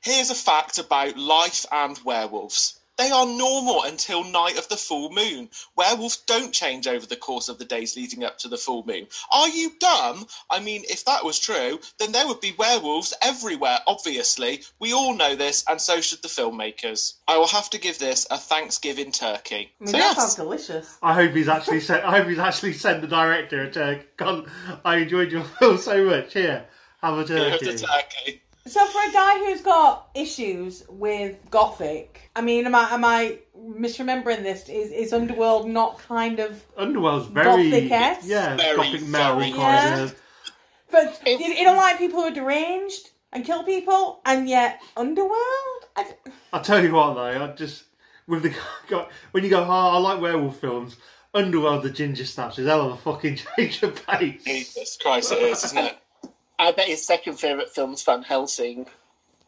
Here's 0.00 0.30
a 0.30 0.34
fact 0.34 0.78
about 0.78 1.16
life 1.16 1.64
and 1.70 1.98
werewolves. 2.04 2.80
They 3.02 3.10
are 3.10 3.26
normal 3.26 3.82
until 3.82 4.22
night 4.22 4.56
of 4.56 4.68
the 4.68 4.76
full 4.76 5.10
moon. 5.10 5.50
Werewolves 5.74 6.18
don't 6.18 6.52
change 6.52 6.86
over 6.86 7.04
the 7.04 7.16
course 7.16 7.48
of 7.48 7.58
the 7.58 7.64
days 7.64 7.96
leading 7.96 8.22
up 8.22 8.38
to 8.38 8.48
the 8.48 8.56
full 8.56 8.84
moon. 8.86 9.08
Are 9.32 9.48
you 9.48 9.72
dumb? 9.80 10.24
I 10.48 10.60
mean, 10.60 10.82
if 10.88 11.04
that 11.06 11.24
was 11.24 11.40
true, 11.40 11.80
then 11.98 12.12
there 12.12 12.28
would 12.28 12.40
be 12.40 12.54
werewolves 12.56 13.12
everywhere, 13.20 13.80
obviously. 13.88 14.62
We 14.78 14.92
all 14.92 15.14
know 15.16 15.34
this, 15.34 15.64
and 15.68 15.80
so 15.80 16.00
should 16.00 16.22
the 16.22 16.28
filmmakers. 16.28 17.14
I 17.26 17.36
will 17.38 17.48
have 17.48 17.68
to 17.70 17.78
give 17.78 17.98
this 17.98 18.24
a 18.30 18.38
Thanksgiving 18.38 19.10
turkey. 19.10 19.72
I 19.80 19.84
mean, 19.84 19.86
So, 19.88 19.92
that 19.92 19.98
yes. 19.98 20.16
sounds 20.16 20.34
delicious. 20.36 20.98
I 21.02 21.12
hope 21.12 21.32
he's 21.32 21.48
actually 21.48 21.80
sent. 21.80 22.04
I 22.04 22.18
hope 22.18 22.28
he's 22.28 22.38
actually 22.38 22.74
sent 22.74 23.00
the 23.00 23.08
director 23.08 23.62
a 23.62 23.70
turkey. 23.72 24.06
I 24.84 24.98
enjoyed 24.98 25.32
your 25.32 25.42
film 25.44 25.76
so 25.78 26.04
much. 26.04 26.34
Here, 26.34 26.66
have 27.02 27.14
a 27.18 27.24
Give 27.24 27.36
turkey. 27.36 27.64
the 27.64 27.78
turkey. 27.78 28.42
So 28.64 28.86
for 28.86 29.00
a 29.08 29.12
guy 29.12 29.38
who's 29.38 29.60
got 29.60 30.08
issues 30.14 30.84
with 30.88 31.36
gothic, 31.50 32.30
I 32.36 32.42
mean, 32.42 32.64
am 32.66 32.74
I 32.76 32.90
am 32.92 33.04
I 33.04 33.38
misremembering 33.58 34.42
this? 34.42 34.68
Is 34.68 34.92
is 34.92 35.12
Underworld 35.12 35.68
not 35.68 35.98
kind 35.98 36.38
of? 36.38 36.64
Underworld's 36.76 37.26
very 37.26 37.70
Gothic-esque? 37.70 38.20
yeah, 38.24 38.56
Very, 38.56 38.76
gothic 38.76 39.02
metal 39.08 39.38
very 39.40 39.50
kind 39.52 39.60
Yeah. 39.98 40.02
of. 40.04 40.20
But 40.92 41.20
you, 41.26 41.32
It's- 41.34 41.58
you 41.58 41.64
don't 41.64 41.76
like 41.76 41.98
people 41.98 42.20
who 42.20 42.26
are 42.28 42.30
deranged 42.34 43.10
and 43.32 43.44
kill 43.44 43.64
people, 43.64 44.20
and 44.24 44.48
yet 44.48 44.80
Underworld. 44.96 45.80
I 45.96 46.04
d 46.04 46.30
I'll 46.52 46.62
tell 46.62 46.82
you 46.84 46.92
what 46.92 47.14
though, 47.14 47.44
I 47.44 47.48
just 47.54 47.84
with 48.28 48.42
the 48.44 48.54
got 48.88 49.10
when 49.32 49.42
you 49.42 49.50
go, 49.50 49.64
oh, 49.64 49.68
I 49.68 49.98
like 49.98 50.20
werewolf 50.20 50.58
films. 50.60 50.96
Underworld, 51.34 51.82
the 51.82 51.90
ginger 51.90 52.26
snaps 52.26 52.58
is 52.58 52.66
hell 52.68 52.82
of 52.86 52.92
a 52.92 52.96
fucking 52.98 53.36
change 53.56 53.82
of 53.82 54.06
pace. 54.06 54.44
Jesus 54.44 54.98
Christ, 55.02 55.32
it 55.32 55.38
is, 55.42 55.64
isn't 55.64 55.78
it? 55.78 55.98
I 56.62 56.72
bet 56.72 56.86
his 56.86 57.04
second 57.04 57.38
favourite 57.40 57.68
film's 57.70 58.02
Van 58.02 58.22
Helsing. 58.22 58.86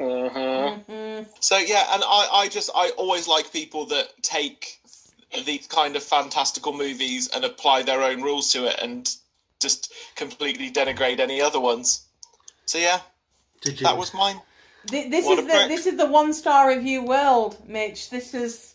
Mm-hmm. 0.01 0.91
mm, 0.91 1.27
So 1.41 1.57
yeah, 1.59 1.87
and 1.95 2.03
I, 2.05 2.29
I 2.33 2.49
just 2.49 2.71
I 2.75 2.91
always 2.97 3.29
like 3.29 3.53
people 3.53 3.87
that 3.87 4.09
take 4.23 4.81
these 5.47 5.67
kind 5.69 5.95
of 5.97 6.03
fantastical 6.03 6.73
movies 6.73 7.29
and 7.35 7.45
apply 7.45 7.83
their 7.83 8.03
own 8.03 8.23
rules 8.23 8.53
to 8.53 8.67
it 8.67 8.79
and 8.83 9.15
just 9.61 9.93
completely 10.17 10.71
denigrate 10.71 11.21
any 11.21 11.41
other 11.41 11.61
ones. 11.61 12.07
So 12.67 12.79
yeah, 12.79 13.01
Did 13.61 13.81
you? 13.81 13.87
that 13.87 13.97
was 13.97 14.13
mine. 14.13 14.41
Th- 14.89 15.11
this 15.11 15.25
What 15.25 15.39
is 15.39 15.47
the 15.47 15.51
prick. 15.53 15.69
this 15.69 15.87
is 15.87 15.97
the 15.97 16.07
one 16.07 16.33
star 16.33 16.69
review 16.69 17.05
world, 17.05 17.57
Mitch. 17.69 18.11
This 18.11 18.35
is 18.35 18.75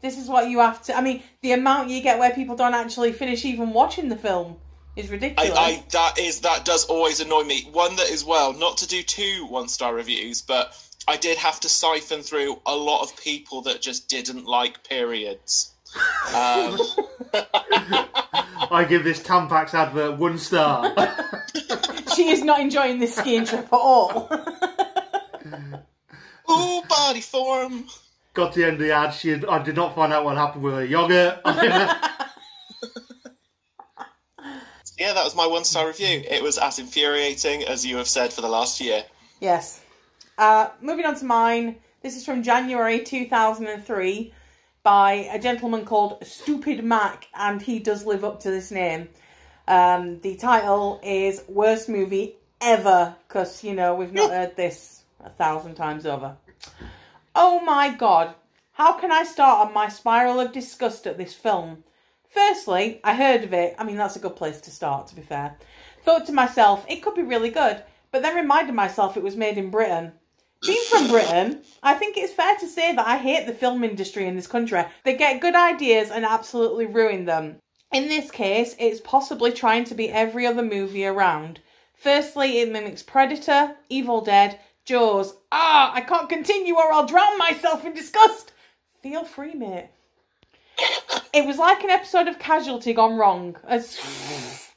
this 0.00 0.18
is 0.18 0.28
what 0.28 0.50
you 0.50 0.58
have 0.58 0.82
to. 0.84 0.96
I 0.96 1.00
mean, 1.00 1.22
the 1.42 1.52
amount 1.52 1.90
you 1.90 2.02
get 2.02 2.18
where 2.18 2.32
people 2.32 2.56
don't 2.56 2.74
actually 2.74 3.12
finish 3.12 3.44
even 3.44 3.72
watching 3.72 4.08
the 4.08 4.16
film 4.16 4.56
is 4.96 5.10
ridiculous. 5.10 5.52
I 5.54 5.84
that 5.92 6.18
is 6.18 6.40
that 6.40 6.64
does 6.64 6.86
always 6.86 7.20
annoy 7.20 7.44
me. 7.44 7.68
One 7.72 7.94
that 7.96 8.10
as 8.10 8.24
well, 8.24 8.52
not 8.52 8.78
to 8.78 8.88
do 8.88 9.02
two 9.02 9.46
one 9.46 9.68
star 9.68 9.94
reviews, 9.94 10.42
but 10.42 10.74
I 11.06 11.16
did 11.16 11.38
have 11.38 11.60
to 11.60 11.68
siphon 11.68 12.22
through 12.22 12.60
a 12.66 12.74
lot 12.74 13.02
of 13.02 13.16
people 13.16 13.62
that 13.62 13.80
just 13.80 14.08
didn't 14.08 14.46
like 14.46 14.82
periods. 14.88 15.72
Um, 16.34 16.78
I 18.70 18.84
give 18.88 19.04
this 19.04 19.20
Tampax 19.20 19.72
advert 19.74 20.18
one 20.18 20.38
star. 20.38 20.92
she 22.16 22.30
is 22.30 22.42
not 22.42 22.60
enjoying 22.60 22.98
this 22.98 23.14
skiing 23.14 23.44
trip 23.44 23.66
at 23.66 23.72
all. 23.72 24.28
ooh, 26.50 26.82
body 26.88 27.20
form. 27.20 27.86
Got 28.34 28.54
to 28.54 28.60
the 28.60 28.66
end 28.66 28.74
of 28.74 28.80
the 28.80 28.92
ad. 28.92 29.14
She 29.14 29.34
I 29.34 29.62
did 29.62 29.76
not 29.76 29.94
find 29.94 30.12
out 30.12 30.24
what 30.24 30.36
happened 30.36 30.64
with 30.64 30.74
her 30.74 30.84
yogurt. 30.84 31.40
Yeah, 34.98 35.12
that 35.12 35.24
was 35.24 35.36
my 35.36 35.46
one 35.46 35.64
star 35.64 35.86
review. 35.86 36.22
It 36.28 36.42
was 36.42 36.58
as 36.58 36.78
infuriating 36.78 37.64
as 37.64 37.84
you 37.84 37.96
have 37.98 38.08
said 38.08 38.32
for 38.32 38.40
the 38.40 38.48
last 38.48 38.80
year. 38.80 39.04
yes. 39.40 39.80
Uh, 40.38 40.68
moving 40.82 41.06
on 41.06 41.14
to 41.16 41.24
mine. 41.24 41.76
This 42.02 42.14
is 42.14 42.24
from 42.24 42.42
January 42.42 43.00
2003 43.00 44.32
by 44.82 45.12
a 45.32 45.38
gentleman 45.38 45.84
called 45.84 46.24
Stupid 46.26 46.84
Mac, 46.84 47.26
and 47.34 47.60
he 47.60 47.78
does 47.78 48.04
live 48.04 48.22
up 48.22 48.40
to 48.40 48.50
this 48.50 48.70
name. 48.70 49.08
Um, 49.66 50.20
the 50.20 50.36
title 50.36 51.00
is 51.02 51.42
Worst 51.48 51.88
Movie 51.88 52.36
Ever, 52.60 53.16
because, 53.26 53.64
you 53.64 53.74
know, 53.74 53.94
we've 53.94 54.12
not 54.12 54.30
heard 54.38 54.56
this 54.56 55.02
a 55.24 55.30
thousand 55.30 55.74
times 55.74 56.06
over. 56.06 56.36
Oh 57.34 57.60
my 57.60 57.94
god, 57.94 58.34
how 58.72 58.92
can 58.92 59.10
I 59.10 59.24
start 59.24 59.66
on 59.66 59.74
my 59.74 59.88
spiral 59.88 60.38
of 60.38 60.52
disgust 60.52 61.06
at 61.06 61.18
this 61.18 61.34
film? 61.34 61.82
Firstly, 62.36 63.00
I 63.02 63.14
heard 63.14 63.44
of 63.44 63.54
it. 63.54 63.74
I 63.78 63.84
mean, 63.84 63.96
that's 63.96 64.16
a 64.16 64.18
good 64.18 64.36
place 64.36 64.60
to 64.60 64.70
start, 64.70 65.06
to 65.06 65.16
be 65.16 65.22
fair. 65.22 65.56
Thought 66.04 66.26
to 66.26 66.32
myself, 66.32 66.84
it 66.86 67.02
could 67.02 67.14
be 67.14 67.22
really 67.22 67.48
good, 67.48 67.82
but 68.12 68.20
then 68.20 68.36
reminded 68.36 68.74
myself 68.74 69.16
it 69.16 69.22
was 69.22 69.36
made 69.36 69.56
in 69.56 69.70
Britain. 69.70 70.12
Being 70.60 70.84
from 70.90 71.08
Britain, 71.08 71.62
I 71.82 71.94
think 71.94 72.18
it's 72.18 72.34
fair 72.34 72.54
to 72.56 72.68
say 72.68 72.94
that 72.94 73.06
I 73.06 73.16
hate 73.16 73.46
the 73.46 73.54
film 73.54 73.82
industry 73.82 74.26
in 74.26 74.36
this 74.36 74.46
country. 74.46 74.84
They 75.02 75.16
get 75.16 75.40
good 75.40 75.54
ideas 75.54 76.10
and 76.10 76.26
absolutely 76.26 76.84
ruin 76.84 77.24
them. 77.24 77.56
In 77.90 78.06
this 78.06 78.30
case, 78.30 78.76
it's 78.78 79.00
possibly 79.00 79.50
trying 79.50 79.84
to 79.84 79.94
be 79.94 80.10
every 80.10 80.46
other 80.46 80.62
movie 80.62 81.06
around. 81.06 81.60
Firstly, 81.94 82.60
it 82.60 82.70
mimics 82.70 83.02
Predator, 83.02 83.76
Evil 83.88 84.20
Dead, 84.20 84.60
Jaws. 84.84 85.34
Ah, 85.50 85.90
I 85.94 86.02
can't 86.02 86.28
continue 86.28 86.76
or 86.76 86.92
I'll 86.92 87.06
drown 87.06 87.38
myself 87.38 87.86
in 87.86 87.94
disgust. 87.94 88.52
Feel 89.02 89.24
free, 89.24 89.54
mate. 89.54 89.88
It 91.32 91.44
was 91.46 91.58
like 91.58 91.84
an 91.84 91.90
episode 91.90 92.28
of 92.28 92.38
Casualty 92.38 92.94
gone 92.94 93.16
wrong. 93.16 93.56
As 93.66 93.96
mm-hmm. 93.96 94.70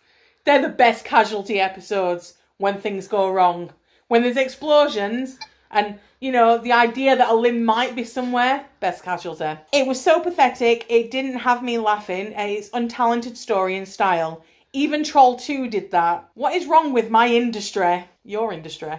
they're 0.43 0.61
the 0.61 0.69
best 0.69 1.05
casualty 1.05 1.59
episodes 1.59 2.33
when 2.57 2.79
things 2.79 3.07
go 3.07 3.31
wrong. 3.31 3.71
When 4.09 4.23
there's 4.23 4.37
explosions 4.37 5.39
and 5.71 5.99
you 6.19 6.31
know 6.31 6.57
the 6.57 6.73
idea 6.73 7.15
that 7.15 7.29
a 7.29 7.33
limb 7.33 7.63
might 7.63 7.95
be 7.95 8.03
somewhere, 8.03 8.65
best 8.79 9.03
casualty. 9.03 9.57
It 9.71 9.87
was 9.87 10.01
so 10.01 10.19
pathetic. 10.19 10.85
It 10.89 11.11
didn't 11.11 11.39
have 11.39 11.63
me 11.63 11.77
laughing 11.77 12.33
at 12.35 12.49
its 12.49 12.69
untalented 12.71 13.37
story 13.37 13.77
and 13.77 13.87
style. 13.87 14.43
Even 14.73 15.03
Troll 15.03 15.37
2 15.37 15.69
did 15.69 15.91
that. 15.91 16.29
What 16.35 16.53
is 16.53 16.67
wrong 16.67 16.93
with 16.93 17.09
my 17.09 17.27
industry? 17.27 18.05
Your 18.23 18.53
industry 18.53 18.93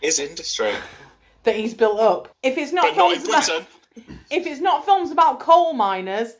Is 0.00 0.18
industry, 0.18 0.72
that 1.44 1.54
he's 1.54 1.74
built 1.74 2.00
up. 2.00 2.28
If 2.42 2.58
it's 2.58 2.72
not 2.72 2.96
but 2.96 2.96
not 2.96 3.48
about- 3.48 3.66
if 4.30 4.46
it's 4.46 4.60
not 4.60 4.84
films 4.84 5.10
about 5.10 5.38
coal 5.38 5.74
miners, 5.74 6.34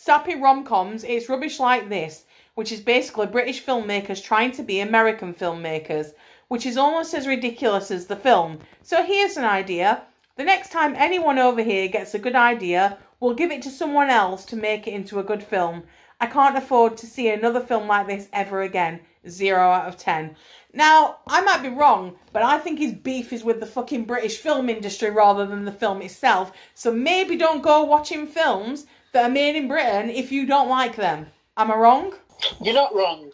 sappy 0.00 0.36
rom 0.36 0.62
coms, 0.62 1.02
it's 1.02 1.28
rubbish 1.28 1.58
like 1.58 1.88
this, 1.88 2.24
which 2.54 2.70
is 2.70 2.80
basically 2.80 3.26
British 3.26 3.64
filmmakers 3.64 4.22
trying 4.22 4.52
to 4.52 4.62
be 4.62 4.78
American 4.78 5.34
filmmakers, 5.34 6.12
which 6.46 6.64
is 6.66 6.76
almost 6.76 7.14
as 7.14 7.26
ridiculous 7.26 7.90
as 7.90 8.06
the 8.06 8.14
film. 8.14 8.60
So 8.82 9.02
here's 9.02 9.36
an 9.36 9.44
idea. 9.44 10.02
The 10.36 10.44
next 10.44 10.70
time 10.70 10.94
anyone 10.96 11.40
over 11.40 11.62
here 11.62 11.88
gets 11.88 12.14
a 12.14 12.18
good 12.20 12.36
idea, 12.36 12.96
we'll 13.18 13.34
give 13.34 13.50
it 13.50 13.60
to 13.62 13.70
someone 13.70 14.08
else 14.08 14.44
to 14.46 14.56
make 14.56 14.86
it 14.86 14.94
into 14.94 15.18
a 15.18 15.24
good 15.24 15.42
film. 15.42 15.82
I 16.20 16.26
can't 16.26 16.56
afford 16.56 16.96
to 16.98 17.06
see 17.06 17.28
another 17.28 17.60
film 17.60 17.88
like 17.88 18.06
this 18.06 18.28
ever 18.32 18.62
again. 18.62 19.00
Zero 19.28 19.68
out 19.68 19.88
of 19.88 19.98
ten. 19.98 20.36
Now, 20.72 21.18
I 21.26 21.40
might 21.40 21.62
be 21.62 21.70
wrong, 21.70 22.16
but 22.32 22.44
I 22.44 22.58
think 22.58 22.78
his 22.78 22.92
beef 22.92 23.32
is 23.32 23.42
with 23.42 23.58
the 23.58 23.66
fucking 23.66 24.04
British 24.04 24.38
film 24.38 24.68
industry 24.68 25.10
rather 25.10 25.44
than 25.44 25.64
the 25.64 25.72
film 25.72 26.02
itself. 26.02 26.52
So 26.74 26.92
maybe 26.92 27.36
don't 27.36 27.62
go 27.62 27.82
watching 27.82 28.28
films 28.28 28.86
that 29.12 29.24
are 29.24 29.32
made 29.32 29.56
in 29.56 29.68
Britain 29.68 30.10
if 30.10 30.32
you 30.32 30.46
don't 30.46 30.68
like 30.68 30.96
them. 30.96 31.26
Am 31.56 31.70
I 31.70 31.76
wrong? 31.76 32.14
You're 32.62 32.74
not 32.74 32.94
wrong. 32.94 33.30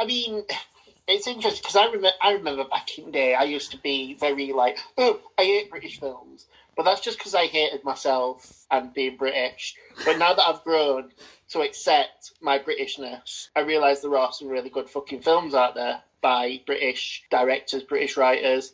I 0.00 0.06
mean, 0.06 0.44
it's 1.06 1.26
interesting 1.26 1.62
because 1.62 1.76
I 1.76 1.86
remember 1.86 2.10
I 2.22 2.32
remember 2.32 2.64
back 2.64 2.96
in 2.98 3.06
the 3.06 3.12
day 3.12 3.34
I 3.34 3.44
used 3.44 3.70
to 3.72 3.78
be 3.78 4.14
very 4.14 4.52
like, 4.52 4.78
oh, 4.96 5.20
I 5.38 5.44
hate 5.44 5.70
British 5.70 5.98
films, 5.98 6.46
but 6.76 6.84
that's 6.84 7.00
just 7.00 7.18
because 7.18 7.34
I 7.34 7.46
hated 7.46 7.82
myself 7.84 8.66
and 8.70 8.94
being 8.94 9.16
British. 9.16 9.74
But 10.04 10.18
now 10.18 10.34
that 10.34 10.46
I've 10.46 10.64
grown 10.64 11.10
to 11.50 11.60
accept 11.60 12.32
my 12.40 12.58
Britishness, 12.58 13.48
I 13.56 13.60
realise 13.60 14.00
there 14.00 14.16
are 14.16 14.32
some 14.32 14.48
really 14.48 14.70
good 14.70 14.88
fucking 14.88 15.22
films 15.22 15.54
out 15.54 15.74
there 15.74 16.02
by 16.20 16.60
British 16.66 17.24
directors, 17.30 17.82
British 17.82 18.16
writers. 18.16 18.72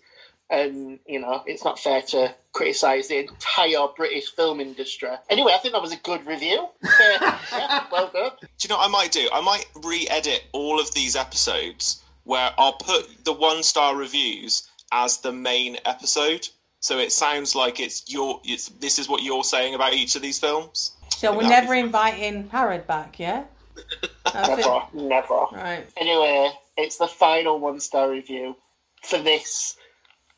And 0.50 0.98
you 1.06 1.20
know, 1.20 1.42
it's 1.46 1.64
not 1.64 1.78
fair 1.78 2.02
to 2.02 2.34
criticise 2.52 3.08
the 3.08 3.18
entire 3.18 3.86
British 3.96 4.30
film 4.30 4.60
industry. 4.60 5.08
Anyway, 5.30 5.52
I 5.52 5.58
think 5.58 5.72
that 5.72 5.82
was 5.82 5.92
a 5.92 5.96
good 5.96 6.24
review. 6.26 6.68
yeah, 7.00 7.86
well 7.90 8.10
done. 8.12 8.32
Do 8.40 8.46
you 8.62 8.68
know 8.68 8.76
what 8.76 8.88
I 8.88 8.90
might 8.90 9.10
do? 9.10 9.28
I 9.32 9.40
might 9.40 9.66
re-edit 9.82 10.44
all 10.52 10.78
of 10.78 10.92
these 10.94 11.16
episodes 11.16 12.02
where 12.24 12.50
I'll 12.58 12.74
put 12.74 13.24
the 13.24 13.32
one 13.32 13.62
star 13.62 13.96
reviews 13.96 14.68
as 14.92 15.18
the 15.18 15.32
main 15.32 15.78
episode. 15.84 16.48
So 16.80 16.98
it 16.98 17.12
sounds 17.12 17.54
like 17.54 17.80
it's 17.80 18.04
your. 18.12 18.40
It's 18.44 18.68
this 18.68 18.98
is 18.98 19.08
what 19.08 19.22
you're 19.22 19.44
saying 19.44 19.74
about 19.74 19.94
each 19.94 20.16
of 20.16 20.22
these 20.22 20.38
films. 20.38 20.92
So 21.08 21.34
we're 21.34 21.48
never 21.48 21.72
be- 21.72 21.80
inviting 21.80 22.48
Harrod 22.50 22.86
back, 22.86 23.18
yeah? 23.18 23.44
That's 24.32 24.48
it. 24.50 24.56
Never, 24.58 24.80
never. 24.92 25.46
Right. 25.52 25.86
Anyway, 25.96 26.50
it's 26.76 26.98
the 26.98 27.06
final 27.06 27.58
one 27.58 27.80
star 27.80 28.10
review 28.10 28.56
for 29.02 29.18
this 29.18 29.76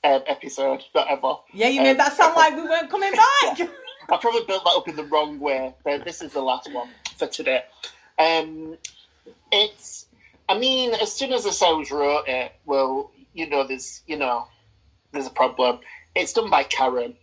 um, 0.07 0.23
episode, 0.27 0.83
not 0.95 1.09
ever. 1.11 1.35
Yeah, 1.53 1.69
you 1.69 1.81
Um, 1.81 1.87
made 1.87 1.99
that 1.99 2.13
sound 2.17 2.35
like 2.37 2.55
we 2.57 2.63
weren't 2.63 2.91
coming 2.91 3.13
back. 3.43 3.61
I 4.09 4.17
probably 4.21 4.45
built 4.47 4.65
that 4.65 4.75
up 4.77 4.89
in 4.89 4.97
the 4.97 5.05
wrong 5.05 5.41
way, 5.41 5.75
but 5.85 6.05
this 6.05 6.23
is 6.23 6.33
the 6.33 6.41
last 6.41 6.73
one 6.73 6.89
for 7.19 7.27
today. 7.27 7.65
Um, 8.19 8.77
it's, 9.53 10.07
I 10.49 10.57
mean, 10.59 10.95
as 10.95 11.13
soon 11.13 11.33
as 11.33 11.45
the 11.45 11.53
sounds 11.53 11.91
wrote 11.91 12.25
it, 12.29 12.53
well, 12.67 13.11
you 13.35 13.49
know, 13.49 13.67
there's, 13.67 14.03
you 14.07 14.17
know, 14.17 14.47
there's 15.13 15.27
a 15.27 15.31
problem. 15.31 15.81
It's 16.15 16.33
done 16.33 16.49
by 16.51 16.63
Karen. 16.65 17.15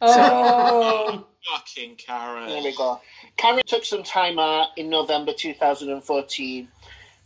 Oh. 0.00 1.24
Fucking 1.54 1.96
Karen. 1.96 2.48
There 2.48 2.62
we 2.62 2.74
go. 2.76 3.00
Karen 3.36 3.62
took 3.66 3.84
some 3.84 4.02
time 4.02 4.38
out 4.38 4.68
in 4.76 4.90
November 4.90 5.32
2014 5.32 6.68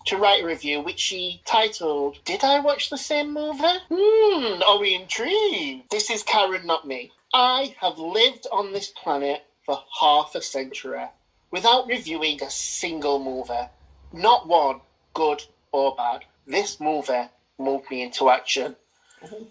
to 0.07 0.17
write 0.17 0.43
a 0.43 0.47
review 0.47 0.81
which 0.81 1.01
she 1.01 1.43
titled, 1.45 2.19
Did 2.25 2.45
I 2.45 2.61
watch 2.61 2.91
the 2.91 2.99
same 2.99 3.33
movie? 3.33 3.79
Hmm, 3.91 4.63
are 4.63 4.79
we 4.79 4.95
intrigued? 4.95 5.91
This 5.91 6.11
is 6.11 6.23
Karen, 6.23 6.67
not 6.67 6.87
me. 6.87 7.13
I 7.35 7.75
have 7.81 7.99
lived 7.99 8.47
on 8.53 8.73
this 8.73 8.89
planet 8.89 9.45
for 9.65 9.83
half 10.01 10.35
a 10.35 10.43
century 10.43 11.05
without 11.51 11.89
reviewing 11.89 12.43
a 12.43 12.51
single 12.51 13.19
movie. 13.23 13.69
Not 14.13 14.47
one, 14.47 14.81
good 15.13 15.43
or 15.73 15.95
bad. 15.97 16.25
This 16.47 16.79
movie 16.81 17.29
moved 17.59 17.91
me 17.91 18.03
into 18.03 18.31
action. 18.31 18.77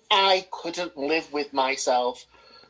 I 0.10 0.48
couldn't 0.52 0.98
live 0.98 1.34
with 1.34 1.52
myself 1.52 2.26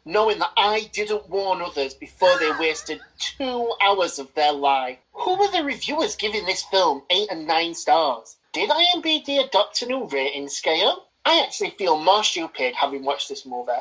knowing 0.05 0.37
that 0.39 0.51
I 0.55 0.89
didn't 0.93 1.27
warn 1.29 1.61
others 1.61 1.93
before 1.95 2.37
they 2.39 2.51
wasted 2.59 3.01
two 3.17 3.73
hours 3.83 4.19
of 4.19 4.33
their 4.35 4.53
life. 4.53 4.99
Who 5.13 5.35
were 5.37 5.49
the 5.51 5.63
reviewers 5.63 6.15
giving 6.15 6.45
this 6.45 6.63
film 6.63 7.01
eight 7.09 7.29
and 7.31 7.47
nine 7.47 7.73
stars? 7.73 8.37
Did 8.53 8.69
IMDb 8.69 9.43
adopt 9.43 9.81
a 9.81 9.87
new 9.87 10.05
rating 10.05 10.47
scale? 10.47 11.05
I 11.25 11.41
actually 11.41 11.71
feel 11.71 11.97
more 11.97 12.23
stupid 12.23 12.75
having 12.75 13.03
watched 13.03 13.29
this 13.29 13.45
movie. 13.45 13.71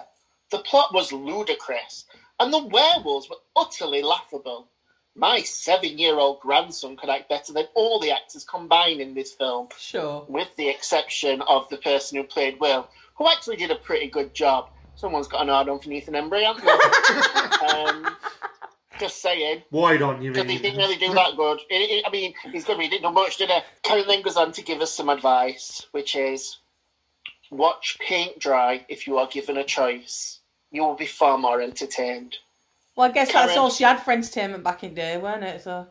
The 0.50 0.58
plot 0.60 0.94
was 0.94 1.12
ludicrous, 1.12 2.06
and 2.40 2.52
the 2.52 2.64
werewolves 2.64 3.28
were 3.28 3.36
utterly 3.54 4.02
laughable. 4.02 4.68
My 5.14 5.42
seven 5.42 5.98
year 5.98 6.18
old 6.18 6.40
grandson 6.40 6.96
could 6.96 7.10
act 7.10 7.28
better 7.28 7.52
than 7.52 7.66
all 7.74 8.00
the 8.00 8.10
actors 8.10 8.44
combined 8.44 9.00
in 9.00 9.14
this 9.14 9.32
film 9.32 9.68
Sure. 9.78 10.24
with 10.28 10.48
the 10.56 10.68
exception 10.68 11.42
of 11.42 11.68
the 11.68 11.76
person 11.76 12.16
who 12.18 12.24
played 12.24 12.58
Will, 12.58 12.88
who 13.16 13.28
actually 13.28 13.56
did 13.56 13.70
a 13.70 13.76
pretty 13.76 14.08
good 14.08 14.34
job. 14.34 14.70
Someone's 14.96 15.28
got 15.28 15.42
an 15.42 15.48
hard 15.48 15.68
on 15.68 15.80
for 15.80 15.90
Ethan 15.90 16.14
Embry, 16.14 16.42
haven't 16.44 16.64
they? 16.64 17.66
um, 17.66 18.16
just 19.00 19.20
saying. 19.20 19.62
Why 19.70 19.96
don't 19.96 20.22
you 20.22 20.32
Because 20.32 20.50
he 20.50 20.58
didn't 20.58 20.78
really 20.78 20.96
do 20.96 21.12
that 21.14 21.36
good. 21.36 21.60
It, 21.68 21.90
it- 21.90 22.04
I 22.06 22.10
mean, 22.10 22.34
he's 22.52 22.64
good, 22.64 22.76
but 22.76 22.84
he 22.84 22.88
didn't 22.88 23.02
know 23.02 23.12
much, 23.12 23.36
did 23.36 23.50
he? 23.50 23.58
Karen 23.82 24.06
then 24.06 24.22
goes 24.22 24.36
on 24.36 24.52
to 24.52 24.62
give 24.62 24.80
us 24.80 24.92
some 24.92 25.08
advice, 25.08 25.86
which 25.92 26.14
is 26.14 26.58
watch 27.50 27.98
paint 28.00 28.38
dry 28.38 28.84
if 28.88 29.06
you 29.06 29.18
are 29.18 29.26
given 29.26 29.56
a 29.56 29.64
choice. 29.64 30.40
You 30.70 30.82
will 30.82 30.94
be 30.94 31.06
far 31.06 31.38
more 31.38 31.60
entertained. 31.60 32.36
Well, 32.96 33.10
I 33.10 33.12
guess 33.12 33.32
that's 33.32 33.56
all 33.56 33.70
she 33.70 33.84
had 33.84 34.00
for 34.00 34.12
entertainment 34.12 34.62
back 34.62 34.84
in 34.84 34.90
the 34.90 34.96
day, 34.96 35.16
weren't 35.18 35.42
it? 35.42 35.62
So 35.62 35.86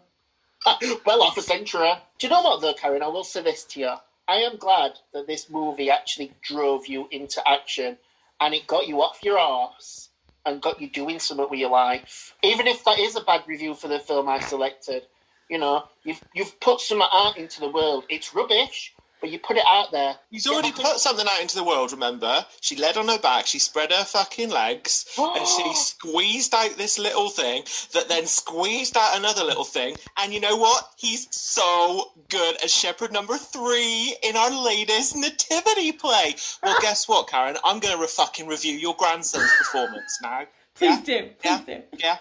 well, 1.05 1.23
half 1.23 1.37
a 1.37 1.41
century. 1.41 1.91
Do 2.19 2.27
you 2.27 2.31
know 2.31 2.41
what, 2.41 2.61
though, 2.61 2.73
Karen? 2.73 3.03
I 3.03 3.07
will 3.07 3.23
say 3.25 3.41
this 3.41 3.65
to 3.65 3.79
you. 3.81 3.93
I 4.27 4.35
am 4.37 4.55
glad 4.57 4.93
that 5.13 5.27
this 5.27 5.49
movie 5.49 5.89
actually 5.89 6.31
drove 6.41 6.87
you 6.87 7.07
into 7.11 7.45
action 7.47 7.97
and 8.39 8.53
it 8.53 8.67
got 8.67 8.87
you 8.87 9.01
off 9.01 9.19
your 9.23 9.39
arse 9.39 10.09
and 10.45 10.61
got 10.61 10.81
you 10.81 10.89
doing 10.89 11.19
something 11.19 11.47
with 11.49 11.59
your 11.59 11.69
life. 11.69 12.35
Even 12.43 12.67
if 12.67 12.83
that 12.83 12.99
is 12.99 13.15
a 13.15 13.21
bad 13.21 13.43
review 13.47 13.73
for 13.73 13.87
the 13.87 13.99
film 13.99 14.27
I 14.27 14.39
selected, 14.39 15.03
you 15.49 15.57
know, 15.57 15.83
you've 16.03 16.21
you've 16.33 16.59
put 16.59 16.79
some 16.79 17.01
art 17.01 17.37
into 17.37 17.59
the 17.59 17.69
world. 17.69 18.05
It's 18.09 18.33
rubbish, 18.33 18.93
but 19.23 19.31
you 19.31 19.39
put 19.39 19.55
it 19.55 19.63
out 19.65 19.89
there. 19.93 20.15
He's 20.31 20.45
already 20.47 20.73
put 20.73 20.99
something 20.99 21.25
out 21.31 21.41
into 21.41 21.55
the 21.55 21.63
world, 21.63 21.93
remember? 21.93 22.45
She 22.59 22.75
led 22.75 22.97
on 22.97 23.07
her 23.07 23.17
back, 23.19 23.47
she 23.47 23.57
spread 23.57 23.89
her 23.93 24.03
fucking 24.03 24.49
legs, 24.49 25.05
and 25.17 25.47
she 25.47 25.73
squeezed 25.75 26.53
out 26.53 26.75
this 26.75 26.99
little 26.99 27.29
thing 27.29 27.63
that 27.93 28.09
then 28.09 28.25
squeezed 28.25 28.97
out 28.97 29.15
another 29.17 29.45
little 29.45 29.63
thing. 29.63 29.95
And 30.17 30.33
you 30.33 30.41
know 30.41 30.57
what? 30.57 30.89
He's 30.97 31.29
so 31.31 32.11
good 32.29 32.61
as 32.61 32.73
Shepherd 32.73 33.13
number 33.13 33.37
three 33.37 34.13
in 34.23 34.35
our 34.35 34.51
latest 34.51 35.15
nativity 35.15 35.93
play. 35.93 36.35
Well, 36.61 36.75
guess 36.81 37.07
what, 37.07 37.29
Karen? 37.29 37.55
I'm 37.63 37.79
going 37.79 37.97
to 37.97 38.05
fucking 38.05 38.45
review 38.45 38.73
your 38.73 38.93
grandson's 38.97 39.49
performance 39.57 40.19
now. 40.21 40.47
please 40.75 40.99
do, 40.99 41.29
please 41.41 41.61
Yeah. 41.65 41.77
do. 41.77 41.81
Yeah? 41.97 42.17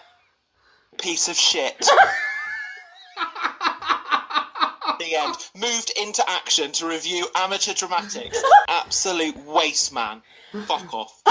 Piece 1.01 1.27
of 1.27 1.35
shit. 1.35 1.85
the 5.03 5.15
end. 5.15 5.35
Moved 5.55 5.91
into 5.99 6.23
action 6.29 6.71
to 6.73 6.87
review 6.87 7.27
amateur 7.35 7.73
dramatics. 7.73 8.41
Absolute 8.69 9.37
waste, 9.45 9.93
man. 9.93 10.21
Fuck 10.65 10.93
off. 10.93 11.21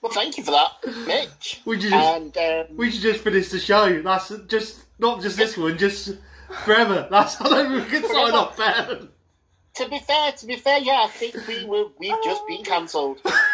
Well, 0.00 0.12
thank 0.12 0.36
you 0.36 0.44
for 0.44 0.50
that, 0.52 0.70
Mitch. 1.06 1.62
Would 1.64 1.82
you 1.82 1.90
just, 1.90 2.14
And 2.14 2.36
um, 2.36 2.76
we 2.76 2.90
should 2.90 3.00
just 3.00 3.24
finish 3.24 3.48
the 3.48 3.58
show. 3.58 4.02
That's 4.02 4.30
just 4.48 4.84
not 4.98 5.22
just 5.22 5.36
this 5.36 5.56
one, 5.56 5.78
just 5.78 6.16
forever. 6.64 7.08
That's 7.10 7.34
how 7.36 7.72
we 7.72 7.82
can 7.84 8.02
sign 8.04 8.32
off 8.32 8.56
better. 8.56 9.08
to 9.76 9.88
be 9.88 9.98
fair, 10.00 10.32
to 10.32 10.46
be 10.46 10.56
fair, 10.56 10.78
yeah, 10.78 11.06
I 11.06 11.08
think 11.08 11.34
we 11.48 11.64
were 11.64 11.86
we've 11.98 12.22
just 12.22 12.46
been 12.46 12.62
cancelled. 12.64 13.20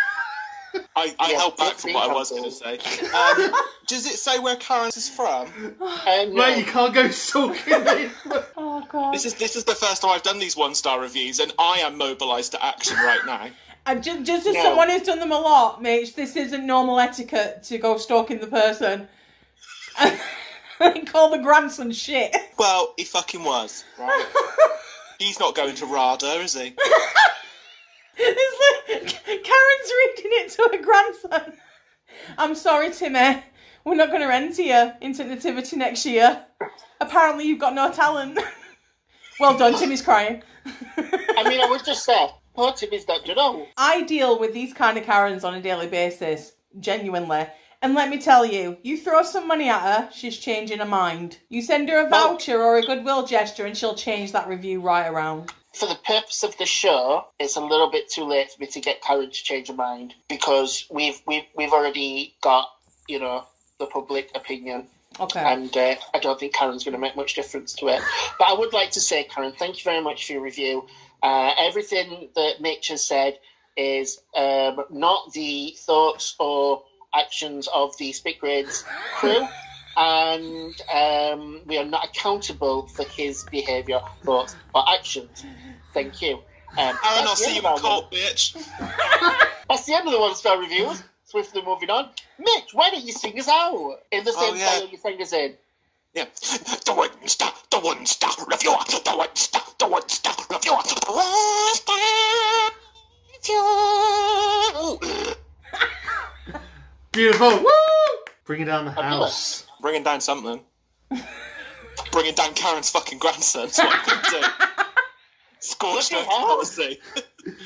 I, 0.96 1.14
I 1.18 1.30
Yeah, 1.32 1.38
held 1.38 1.56
back 1.56 1.72
it's 1.72 1.82
from 1.82 1.94
what 1.94 2.10
I 2.10 2.12
was 2.14 2.30
going 2.30 2.44
to 2.44 2.50
say. 2.50 2.78
Um, 3.14 3.52
does 3.86 4.06
it 4.06 4.14
say 4.18 4.38
where 4.38 4.56
Karen 4.56 4.88
is 4.88 5.08
from? 5.08 5.48
Um, 5.80 6.34
Mate, 6.34 6.58
you 6.58 6.64
can't 6.64 6.94
go 6.94 7.10
stalking 7.10 7.84
me. 7.84 8.10
Oh 8.56 8.86
god. 8.90 9.14
This 9.14 9.24
is 9.24 9.34
this 9.34 9.56
is 9.56 9.64
the 9.64 9.74
first 9.74 10.02
time 10.02 10.10
I've 10.12 10.22
done 10.22 10.38
these 10.38 10.56
one 10.56 10.74
star 10.74 11.00
reviews, 11.00 11.38
and 11.40 11.52
I 11.58 11.78
am 11.78 11.96
mobilised 11.96 12.52
to 12.52 12.64
action 12.64 12.96
right 12.98 13.24
now. 13.26 13.48
And 13.86 14.02
just, 14.04 14.24
just 14.24 14.46
as 14.46 14.54
No. 14.54 14.62
someone 14.62 14.90
who's 14.90 15.02
done 15.02 15.18
them 15.20 15.32
a 15.32 15.38
lot, 15.40 15.80
Mitch, 15.82 16.14
this 16.14 16.36
isn't 16.36 16.66
normal 16.66 17.00
etiquette 17.00 17.62
to 17.64 17.78
go 17.78 17.96
stalking 17.96 18.38
the 18.38 18.46
person. 18.46 19.08
and 19.98 21.06
call 21.06 21.30
the 21.30 21.38
grandson 21.38 21.90
shit. 21.90 22.36
Well, 22.58 22.92
he 22.98 23.04
fucking 23.04 23.42
was. 23.42 23.84
Right? 23.98 24.26
He's 25.18 25.40
not 25.40 25.54
going 25.54 25.74
to 25.76 25.86
RADA, 25.86 26.26
is 26.40 26.52
he? 26.54 26.74
It's 28.22 29.12
like, 29.26 29.44
Karen's 29.44 29.92
reading 29.98 30.30
it 30.34 30.50
to 30.52 30.68
her 30.72 30.82
grandson. 30.82 31.52
I'm 32.38 32.54
sorry, 32.54 32.90
Timmy. 32.90 33.42
We're 33.84 33.94
not 33.94 34.08
going 34.08 34.20
to 34.20 34.32
enter 34.32 34.62
you 34.62 34.92
into 35.00 35.24
Nativity 35.24 35.76
next 35.76 36.04
year. 36.04 36.44
Apparently, 37.00 37.44
you've 37.46 37.58
got 37.58 37.74
no 37.74 37.90
talent. 37.90 38.38
well 39.40 39.56
done, 39.56 39.78
Timmy's 39.78 40.02
crying. 40.02 40.42
I 40.66 41.48
mean, 41.48 41.60
I 41.60 41.66
would 41.70 41.84
just 41.84 42.04
say, 42.04 42.28
poor 42.54 42.72
Timmy's 42.72 43.08
not 43.08 43.26
you 43.26 43.34
know. 43.34 43.66
I 43.76 44.02
deal 44.02 44.38
with 44.38 44.52
these 44.52 44.74
kind 44.74 44.98
of 44.98 45.04
Karens 45.04 45.44
on 45.44 45.54
a 45.54 45.62
daily 45.62 45.86
basis, 45.86 46.52
genuinely. 46.78 47.46
And 47.82 47.94
let 47.94 48.10
me 48.10 48.18
tell 48.18 48.44
you, 48.44 48.76
you 48.82 48.98
throw 48.98 49.22
some 49.22 49.48
money 49.48 49.68
at 49.70 49.80
her, 49.80 50.10
she's 50.12 50.36
changing 50.36 50.78
her 50.80 50.84
mind. 50.84 51.38
You 51.48 51.62
send 51.62 51.88
her 51.88 52.06
a 52.06 52.08
voucher 52.10 52.60
or 52.62 52.76
a 52.76 52.82
goodwill 52.82 53.26
gesture, 53.26 53.64
and 53.64 53.74
she'll 53.76 53.94
change 53.94 54.32
that 54.32 54.48
review 54.48 54.80
right 54.82 55.06
around. 55.08 55.50
For 55.72 55.88
the 55.88 55.98
purpose 56.04 56.42
of 56.42 56.56
the 56.58 56.66
show, 56.66 57.26
it's 57.38 57.56
a 57.56 57.60
little 57.60 57.90
bit 57.90 58.10
too 58.10 58.24
late 58.24 58.50
for 58.50 58.60
me 58.60 58.66
to 58.66 58.80
get 58.80 59.00
Karen 59.02 59.30
to 59.30 59.42
change 59.42 59.68
her 59.68 59.74
mind 59.74 60.14
because 60.28 60.84
we've 60.90 61.22
we've 61.26 61.44
we've 61.56 61.72
already 61.72 62.34
got 62.42 62.68
you 63.08 63.18
know 63.20 63.44
the 63.78 63.86
public 63.86 64.30
opinion, 64.34 64.88
Okay. 65.18 65.40
and 65.40 65.74
uh, 65.74 65.94
I 66.12 66.18
don't 66.18 66.38
think 66.38 66.54
Karen's 66.54 66.84
going 66.84 66.92
to 66.92 66.98
make 66.98 67.16
much 67.16 67.34
difference 67.34 67.72
to 67.74 67.88
it. 67.88 68.02
But 68.38 68.48
I 68.48 68.52
would 68.52 68.72
like 68.74 68.90
to 68.90 69.00
say, 69.00 69.24
Karen, 69.24 69.52
thank 69.58 69.78
you 69.78 69.84
very 69.84 70.02
much 70.02 70.26
for 70.26 70.32
your 70.34 70.42
review. 70.42 70.86
Uh, 71.22 71.52
everything 71.58 72.28
that 72.34 72.60
Mitch 72.60 72.88
has 72.88 73.06
said 73.06 73.38
is 73.76 74.20
um, 74.36 74.84
not 74.90 75.32
the 75.32 75.74
thoughts 75.78 76.34
or 76.40 76.82
actions 77.14 77.68
of 77.74 77.96
the 77.98 78.12
Spit 78.12 78.38
Grades 78.38 78.84
crew. 79.16 79.46
and 79.96 80.74
um, 80.94 81.60
we 81.66 81.76
are 81.78 81.84
not 81.84 82.04
accountable 82.04 82.86
for 82.88 83.02
his 83.04 83.44
behaviour, 83.50 84.00
thoughts, 84.24 84.54
or 84.74 84.88
actions. 84.88 85.44
Thank 85.92 86.22
you. 86.22 86.36
Um, 86.78 86.78
Aaron, 86.78 86.96
I'll 87.04 87.34
see 87.36 87.56
you 87.56 87.66
in 87.66 87.76
court, 87.78 88.10
bitch. 88.12 88.54
That's 89.68 89.84
the 89.86 89.94
end 89.94 90.06
of 90.06 90.12
the 90.12 90.20
one 90.20 90.34
star 90.36 90.58
reviews. 90.60 91.02
Swiftly 91.24 91.62
moving 91.64 91.90
on. 91.90 92.10
Mitch, 92.38 92.70
why 92.72 92.90
don't 92.90 93.04
you 93.04 93.12
sing 93.12 93.38
us 93.38 93.48
out 93.48 93.98
in 94.12 94.24
the 94.24 94.32
same 94.32 94.54
Oh, 94.54 94.56
yeah. 94.56 94.68
style 94.68 94.88
you 94.88 94.98
sang 94.98 95.20
us 95.22 95.32
in? 95.32 95.54
Yeah. 96.14 96.24
The 96.86 96.92
one 96.92 97.10
star, 97.28 97.52
the 97.70 97.78
one 97.80 98.04
star 98.06 98.30
reviewer, 98.48 98.76
the 98.88 99.12
one 99.16 99.34
star, 99.36 99.62
the 99.78 99.86
one 99.86 100.08
star 100.08 100.34
reviewer, 100.50 100.78
the 100.82 101.12
one 101.12 101.74
star 101.74 101.96
reviewer. 103.32 105.29
Beautiful. 107.12 107.58
Woo! 107.58 107.70
Bringing 108.44 108.66
down 108.66 108.84
the 108.84 108.90
house. 108.92 109.66
Bringing 109.80 110.02
down 110.02 110.20
something. 110.20 110.60
Bringing 112.12 112.34
down 112.34 112.54
Karen's 112.54 112.90
fucking 112.90 113.18
grandson. 113.18 113.62
That's 113.66 113.78
what 113.78 114.08
I'm 114.08 114.22
gonna 114.22 114.40
do. 114.40 114.46
Scorched 115.60 116.10
Bloody 116.10 116.26
earth 116.60 116.76
hell. 116.76 117.54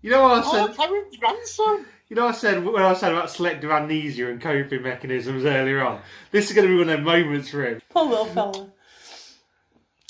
You 0.00 0.10
know 0.10 0.22
what 0.22 0.44
I 0.44 0.48
Oh, 0.48 0.66
said? 0.68 0.76
Karen's 0.76 1.16
grandson. 1.16 1.86
You 2.08 2.16
know 2.16 2.26
what 2.26 2.34
I 2.36 2.38
said 2.38 2.64
when 2.64 2.82
I 2.82 2.94
said 2.94 3.12
about 3.12 3.30
selective 3.30 3.70
amnesia 3.70 4.30
and 4.30 4.40
coping 4.40 4.82
mechanisms 4.82 5.44
earlier 5.44 5.84
on. 5.84 6.00
This 6.30 6.48
is 6.48 6.54
going 6.54 6.68
to 6.68 6.72
be 6.72 6.78
one 6.78 6.88
of 6.88 6.96
them 6.98 7.04
moments 7.04 7.50
for 7.50 7.64
him. 7.66 7.82
Poor 7.90 8.04
little 8.08 8.24
fella. 8.26 8.70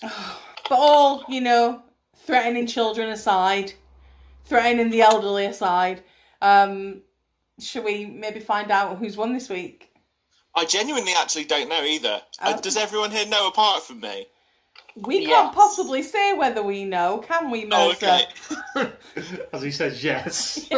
But 0.02 0.76
all, 0.78 1.24
you 1.28 1.40
know, 1.40 1.82
threatening 2.14 2.66
children 2.66 3.08
aside, 3.08 3.72
threatening 4.44 4.90
the 4.90 5.00
elderly 5.00 5.46
aside, 5.46 6.02
um, 6.42 7.00
should 7.58 7.84
we 7.84 8.06
maybe 8.06 8.40
find 8.40 8.70
out 8.70 8.98
who's 8.98 9.16
won 9.16 9.32
this 9.32 9.48
week? 9.48 9.90
I 10.54 10.64
genuinely 10.64 11.12
actually 11.16 11.44
don't 11.44 11.68
know 11.68 11.82
either. 11.84 12.20
Uh, 12.40 12.52
Um, 12.54 12.60
Does 12.60 12.76
everyone 12.76 13.10
here 13.10 13.26
know 13.26 13.48
apart 13.48 13.82
from 13.82 14.00
me? 14.00 14.26
We 14.96 15.20
Yes. 15.20 15.28
can't 15.28 15.54
possibly 15.54 16.02
say 16.02 16.32
whether 16.32 16.62
we 16.62 16.84
know, 16.84 17.18
can 17.18 17.50
we, 17.50 17.68
Oh, 17.70 17.88
Mercer? 17.88 18.20
okay. 18.76 18.92
As 19.52 19.62
he 19.62 19.70
says, 19.70 20.02
yes. 20.02 20.68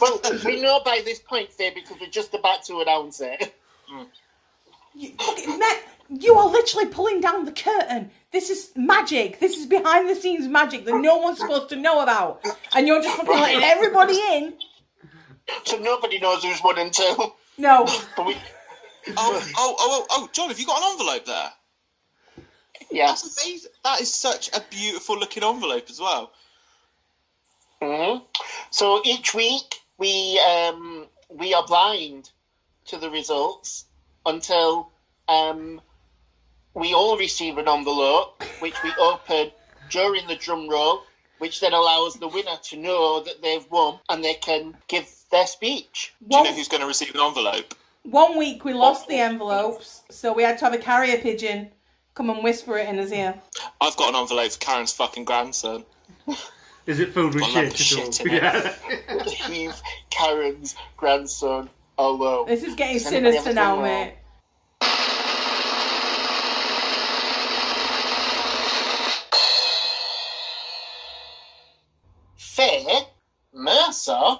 Well, 0.00 0.20
we 0.44 0.60
know 0.60 0.80
by 0.84 1.00
this 1.04 1.18
point, 1.18 1.50
Faye, 1.50 1.70
because 1.74 1.96
we're 2.00 2.10
just 2.10 2.32
about 2.34 2.62
to 2.64 2.80
announce 2.80 3.20
it. 3.20 3.54
You, 4.94 5.10
you 6.10 6.34
are 6.34 6.46
literally 6.48 6.86
pulling 6.86 7.20
down 7.20 7.44
the 7.44 7.50
curtain. 7.52 8.10
This 8.30 8.50
is 8.50 8.70
magic. 8.76 9.40
This 9.40 9.56
is 9.56 9.66
behind 9.66 10.08
the 10.08 10.14
scenes 10.14 10.46
magic 10.46 10.84
that 10.84 10.94
no 10.94 11.16
one's 11.16 11.38
supposed 11.38 11.70
to 11.70 11.76
know 11.76 12.02
about. 12.02 12.44
And 12.74 12.86
you're 12.86 13.02
just 13.02 13.16
fucking 13.16 13.32
letting 13.32 13.62
everybody 13.64 14.20
in. 14.32 14.54
So 15.64 15.78
nobody 15.78 16.18
knows 16.18 16.42
who's 16.44 16.60
one 16.60 16.78
and 16.78 16.92
two. 16.92 17.32
No. 17.58 17.86
But 18.16 18.26
we, 18.26 18.36
oh, 19.16 19.16
oh, 19.16 19.44
oh, 19.56 19.76
oh, 19.78 20.06
oh, 20.10 20.28
John, 20.32 20.48
have 20.48 20.58
you 20.58 20.66
got 20.66 20.82
an 20.82 20.92
envelope 20.92 21.26
there? 21.26 21.50
yeah. 22.90 23.06
That's 23.08 23.44
amazing. 23.44 23.70
That 23.84 24.00
is 24.00 24.12
such 24.12 24.50
a 24.56 24.60
beautiful 24.70 25.18
looking 25.18 25.44
envelope 25.44 25.86
as 25.90 26.00
well. 26.00 26.32
hmm 27.82 28.18
So 28.70 29.02
each 29.04 29.34
week 29.34 29.80
we 29.98 30.40
um, 30.40 31.06
we 31.30 31.54
are 31.54 31.66
blind 31.66 32.30
to 32.86 32.98
the 32.98 33.10
results 33.10 33.86
until 34.26 34.90
um, 35.28 35.80
we 36.74 36.94
all 36.94 37.16
receive 37.18 37.58
an 37.58 37.68
envelope, 37.68 38.42
which 38.60 38.82
we 38.82 38.92
open 39.00 39.50
during 39.90 40.26
the 40.26 40.36
drum 40.36 40.68
roll, 40.68 41.02
which 41.42 41.60
then 41.60 41.72
allows 41.72 42.14
the 42.14 42.28
winner 42.28 42.56
to 42.62 42.76
know 42.76 43.20
that 43.20 43.42
they've 43.42 43.68
won 43.68 43.98
and 44.08 44.22
they 44.22 44.34
can 44.34 44.76
give 44.86 45.12
their 45.32 45.48
speech. 45.48 46.14
Do 46.28 46.36
you 46.36 46.44
know 46.44 46.54
who's 46.54 46.68
going 46.68 46.82
to 46.82 46.86
receive 46.86 47.12
an 47.16 47.20
envelope? 47.20 47.74
one 48.04 48.38
week 48.38 48.64
we 48.64 48.72
lost 48.72 49.08
the 49.08 49.16
envelopes, 49.16 50.02
so 50.08 50.32
we 50.32 50.44
had 50.44 50.56
to 50.58 50.64
have 50.64 50.74
a 50.74 50.78
carrier 50.78 51.18
pigeon 51.18 51.68
come 52.14 52.30
and 52.30 52.44
whisper 52.44 52.78
it 52.78 52.88
in 52.88 52.96
his 52.96 53.12
ear. 53.12 53.34
I've 53.80 53.96
got 53.96 54.10
an 54.10 54.20
envelope 54.20 54.52
for 54.52 54.58
Karen's 54.60 54.92
fucking 54.92 55.24
grandson. 55.24 55.84
Is 56.86 57.00
it 57.00 57.12
filled 57.12 57.34
with 57.34 57.44
shit 57.44 57.54
the 57.54 57.70
at 57.70 57.76
shit 57.76 58.20
in 58.20 58.30
it. 58.30 58.42
Yeah. 58.42 59.48
Leave 59.48 59.74
Karen's 60.10 60.76
grandson 60.96 61.68
alone. 61.98 62.46
This 62.46 62.62
is 62.62 62.76
getting 62.76 62.98
Does 62.98 63.08
sinister 63.08 63.52
now, 63.52 63.74
a 63.74 63.76
drum 63.76 63.78
roll? 63.78 63.82
mate. 63.82 64.14
Mercer, 74.02 74.36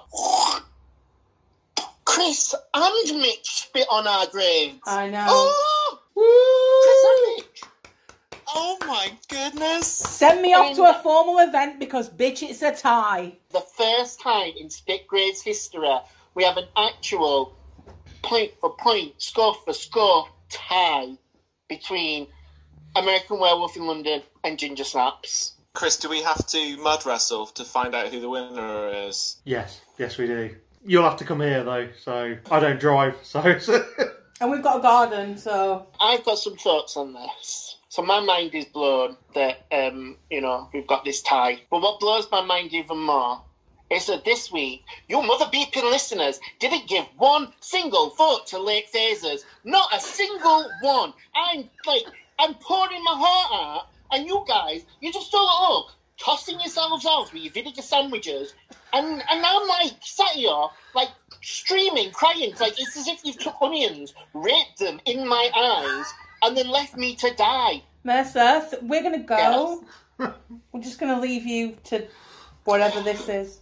Chris 2.03 2.53
and 2.73 3.21
Mitch 3.21 3.45
spit 3.45 3.87
on 3.89 4.07
our 4.07 4.27
graves. 4.27 4.79
I 4.85 5.09
know. 5.09 5.25
Oh, 5.29 5.99
Woo! 6.15 6.83
Chris 6.83 7.05
and 7.09 7.37
Mitch. 7.37 7.63
Oh 8.55 8.77
my 8.81 9.11
goodness. 9.29 9.87
Send 9.87 10.41
me 10.41 10.53
off 10.53 10.75
to 10.75 10.83
a 10.83 11.01
formal 11.01 11.39
event 11.39 11.79
because, 11.79 12.09
bitch, 12.09 12.43
it's 12.43 12.61
a 12.61 12.75
tie. 12.75 13.37
The 13.51 13.61
first 13.61 14.19
time 14.19 14.51
in 14.59 14.69
Spit 14.69 15.07
Grades 15.07 15.41
history, 15.41 15.97
we 16.35 16.43
have 16.43 16.57
an 16.57 16.67
actual 16.75 17.55
point 18.21 18.51
for 18.59 18.75
point, 18.75 19.13
score 19.21 19.55
for 19.65 19.73
score 19.73 20.27
tie 20.49 21.13
between 21.69 22.27
American 22.95 23.39
Werewolf 23.39 23.77
in 23.77 23.87
London 23.87 24.23
and 24.43 24.59
Ginger 24.59 24.83
Snaps. 24.83 25.53
Chris, 25.73 25.97
do 25.97 26.07
we 26.07 26.21
have 26.21 26.45
to 26.45 26.77
mud 26.77 27.03
wrestle 27.03 27.47
to 27.47 27.63
find 27.63 27.95
out 27.95 28.09
who 28.09 28.19
the 28.19 28.29
winner 28.29 28.89
is? 28.89 29.37
Yes, 29.43 29.81
yes, 29.97 30.19
we 30.19 30.27
do. 30.27 30.55
You'll 30.85 31.03
have 31.03 31.17
to 31.17 31.25
come 31.25 31.41
here 31.41 31.63
though, 31.63 31.89
so 31.99 32.37
I 32.51 32.59
don't 32.59 32.79
drive, 32.79 33.17
so. 33.23 33.41
And 34.41 34.51
we've 34.51 34.61
got 34.61 34.79
a 34.79 34.81
garden, 34.81 35.37
so. 35.37 35.87
I've 36.01 36.25
got 36.25 36.37
some 36.37 36.57
thoughts 36.57 36.97
on 36.97 37.13
this. 37.13 37.77
So 37.87 38.01
my 38.01 38.19
mind 38.19 38.53
is 38.53 38.65
blown 38.65 39.15
that 39.33 39.65
um, 39.71 40.17
you 40.29 40.41
know 40.41 40.69
we've 40.73 40.85
got 40.85 41.05
this 41.05 41.21
tie. 41.21 41.61
But 41.71 41.81
what 41.81 41.99
blows 41.99 42.27
my 42.31 42.41
mind 42.41 42.73
even 42.73 42.99
more 42.99 43.41
is 43.89 44.07
that 44.07 44.25
this 44.25 44.51
week 44.51 44.83
your 45.07 45.23
mother 45.23 45.45
beeping 45.45 45.89
listeners 45.89 46.39
didn't 46.59 46.89
give 46.89 47.05
one 47.17 47.53
single 47.61 48.09
vote 48.11 48.45
to 48.47 48.59
Late 48.59 48.89
Phases. 48.89 49.45
Not 49.63 49.95
a 49.95 49.99
single 49.99 50.69
one. 50.81 51.13
I'm 51.35 51.69
like 51.87 52.03
I'm 52.37 52.55
pouring 52.55 53.03
my 53.03 53.15
heart 53.15 53.51
out, 53.53 53.87
and 54.13 54.27
you 54.27 54.45
guys, 54.47 54.85
you 55.01 55.11
just 55.11 55.27
stood 55.27 55.45
up, 55.45 55.87
tossing 56.17 56.59
yourselves 56.59 57.05
out 57.05 57.33
with 57.33 57.41
your 57.41 57.51
vinegar 57.51 57.81
sandwiches, 57.81 58.53
and 58.93 59.23
and 59.29 59.41
now 59.41 59.59
I'm 59.61 59.67
like 59.67 59.93
sat 60.01 60.29
here 60.29 60.67
like 60.95 61.09
streaming, 61.41 62.11
crying. 62.11 62.53
Like 62.59 62.79
it's 62.79 62.95
as 62.95 63.07
if 63.07 63.25
you've 63.25 63.39
took 63.39 63.55
onions, 63.61 64.13
raped 64.33 64.79
them 64.79 65.01
in 65.05 65.27
my 65.27 65.49
eyes, 65.55 66.05
and 66.43 66.55
then 66.55 66.69
left 66.69 66.95
me 66.95 67.15
to 67.15 67.33
die. 67.35 67.83
Mercer, 68.03 68.63
we're 68.81 69.01
going 69.01 69.19
to 69.19 69.25
go. 69.25 69.83
We're 70.71 70.81
just 70.81 70.99
going 70.99 71.13
to 71.13 71.19
leave 71.19 71.45
you 71.45 71.75
to 71.85 72.05
whatever 72.65 73.01
this 73.01 73.27
is. 73.27 73.59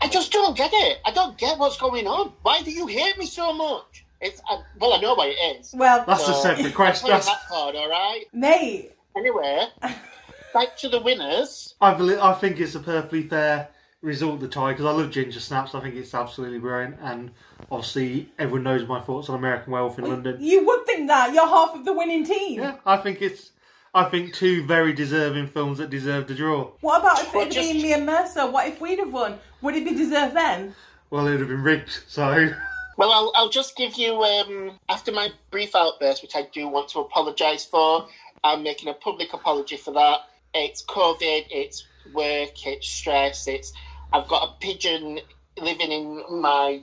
I 0.00 0.08
just 0.08 0.30
don't 0.32 0.56
get 0.56 0.70
it. 0.72 0.98
I 1.04 1.10
don't 1.10 1.36
get 1.36 1.58
what's 1.58 1.76
going 1.76 2.06
on. 2.06 2.32
Why 2.42 2.62
do 2.62 2.70
you 2.70 2.86
hate 2.86 3.18
me 3.18 3.26
so 3.26 3.52
much? 3.52 4.04
It's 4.20 4.40
uh, 4.48 4.58
well, 4.78 4.92
I 4.92 5.00
know 5.00 5.14
why 5.14 5.34
it 5.36 5.58
is. 5.58 5.74
Well, 5.76 6.04
That's 6.06 6.28
a 6.28 6.34
separate 6.34 6.74
question. 6.74 7.10
That's, 7.10 7.26
that 7.26 7.40
card, 7.48 7.74
all 7.74 7.88
right. 7.88 8.24
mate, 8.32 8.92
Anyway, 9.16 9.66
back 10.54 10.76
to 10.78 10.88
the 10.88 11.00
winners. 11.00 11.74
I, 11.80 11.94
believe, 11.94 12.18
I 12.18 12.32
think 12.34 12.60
it's 12.60 12.74
a 12.74 12.80
perfectly 12.80 13.22
fair 13.22 13.68
result, 14.00 14.40
the 14.40 14.48
tie, 14.48 14.72
because 14.72 14.86
I 14.86 14.90
love 14.90 15.10
Ginger 15.10 15.40
Snaps. 15.40 15.74
I 15.74 15.80
think 15.80 15.94
it's 15.94 16.14
absolutely 16.14 16.58
brilliant, 16.58 16.96
and 17.02 17.30
obviously 17.70 18.28
everyone 18.38 18.64
knows 18.64 18.86
my 18.86 19.00
thoughts 19.00 19.28
on 19.28 19.36
American 19.36 19.72
Wealth 19.72 19.98
in 19.98 20.06
London. 20.06 20.36
you 20.40 20.64
would 20.66 20.86
think 20.86 21.08
that. 21.08 21.32
You're 21.32 21.46
half 21.46 21.74
of 21.74 21.84
the 21.84 21.92
winning 21.92 22.24
team. 22.24 22.60
Yeah, 22.60 22.76
I 22.86 22.96
think 22.96 23.22
it's. 23.22 23.50
I 23.94 24.04
think 24.04 24.32
two 24.32 24.64
very 24.64 24.94
deserving 24.94 25.48
films 25.48 25.76
that 25.76 25.90
deserve 25.90 26.26
to 26.28 26.34
draw. 26.34 26.70
What 26.80 27.00
about 27.00 27.20
if 27.20 27.34
it 27.34 27.38
had 27.38 27.50
just- 27.52 27.72
been 27.72 27.82
me 27.82 27.92
and 27.92 28.06
Mercer? 28.06 28.50
What 28.50 28.66
if 28.66 28.80
we'd 28.80 28.98
have 28.98 29.12
won? 29.12 29.38
Would 29.60 29.74
it 29.76 29.84
be 29.84 29.94
deserved 29.94 30.34
then? 30.34 30.74
Well, 31.10 31.26
it 31.26 31.32
would 31.32 31.40
have 31.40 31.48
been 31.50 31.62
rigged, 31.62 31.90
so. 32.08 32.48
Well, 32.98 33.10
I'll, 33.10 33.32
I'll 33.34 33.48
just 33.48 33.74
give 33.74 33.94
you, 33.96 34.22
um, 34.22 34.78
after 34.90 35.12
my 35.12 35.30
brief 35.50 35.74
outburst, 35.74 36.20
which 36.20 36.36
I 36.36 36.46
do 36.52 36.68
want 36.68 36.90
to 36.90 36.98
apologise 37.00 37.64
for, 37.64 38.06
I'm 38.44 38.62
making 38.62 38.88
a 38.88 38.94
public 38.94 39.32
apology 39.32 39.76
for 39.76 39.92
that. 39.92 40.20
It's 40.54 40.84
COVID, 40.84 41.46
it's 41.50 41.86
work, 42.12 42.66
it's 42.66 42.88
stress, 42.88 43.46
it's. 43.46 43.72
I've 44.12 44.28
got 44.28 44.48
a 44.48 44.60
pigeon 44.60 45.20
living 45.58 45.90
in 45.90 46.40
my 46.40 46.82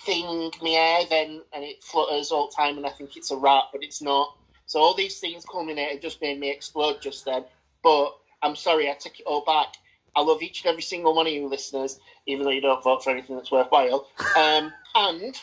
thing, 0.00 0.50
my 0.62 0.68
hair, 0.68 1.00
then, 1.08 1.42
and 1.52 1.64
it 1.64 1.82
flutters 1.82 2.30
all 2.30 2.48
the 2.48 2.56
time, 2.56 2.76
and 2.76 2.86
I 2.86 2.90
think 2.90 3.16
it's 3.16 3.30
a 3.30 3.36
rat, 3.36 3.64
but 3.72 3.82
it's 3.82 4.02
not. 4.02 4.36
So 4.66 4.80
all 4.80 4.94
these 4.94 5.18
things 5.18 5.44
culminated 5.50 6.02
just 6.02 6.20
made 6.20 6.38
me 6.38 6.50
explode 6.50 7.00
just 7.00 7.24
then. 7.24 7.44
But 7.82 8.10
I'm 8.42 8.54
sorry, 8.54 8.90
I 8.90 8.94
took 8.94 9.18
it 9.18 9.26
all 9.26 9.44
back. 9.44 9.76
I 10.14 10.20
love 10.20 10.42
each 10.42 10.64
and 10.64 10.70
every 10.70 10.82
single 10.82 11.14
one 11.14 11.26
of 11.26 11.32
you 11.32 11.48
listeners, 11.48 11.98
even 12.26 12.44
though 12.44 12.50
you 12.50 12.60
don't 12.60 12.82
vote 12.82 13.02
for 13.02 13.10
anything 13.10 13.36
that's 13.36 13.50
worthwhile. 13.50 14.08
Um, 14.36 14.72
and 14.94 15.34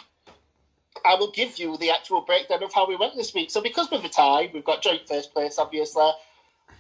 I 1.06 1.16
will 1.16 1.32
give 1.32 1.60
you 1.60 1.78
the 1.78 1.92
actual 1.92 2.22
breakdown 2.22 2.64
of 2.64 2.74
how 2.74 2.88
we 2.88 2.96
went 2.96 3.16
this 3.16 3.34
week. 3.34 3.52
So 3.52 3.62
because 3.62 3.90
we've 3.92 4.04
a 4.04 4.10
tie, 4.10 4.50
we've 4.54 4.66
got 4.66 4.82
joint 4.82 5.08
first 5.08 5.34
place, 5.34 5.58
obviously, 5.60 6.10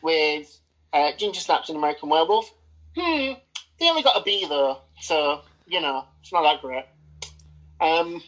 with 0.01 0.59
uh, 0.93 1.11
Ginger 1.17 1.39
Snaps 1.39 1.69
and 1.69 1.77
American 1.77 2.09
Werewolf. 2.09 2.51
Hmm, 2.97 3.33
they 3.79 3.89
only 3.89 4.03
got 4.03 4.19
a 4.19 4.23
B 4.23 4.45
though, 4.47 4.79
so 5.01 5.41
you 5.67 5.81
know 5.81 6.05
it's 6.21 6.31
not 6.31 6.43
that 6.43 6.61
great. 6.61 6.85
Um, 7.81 8.21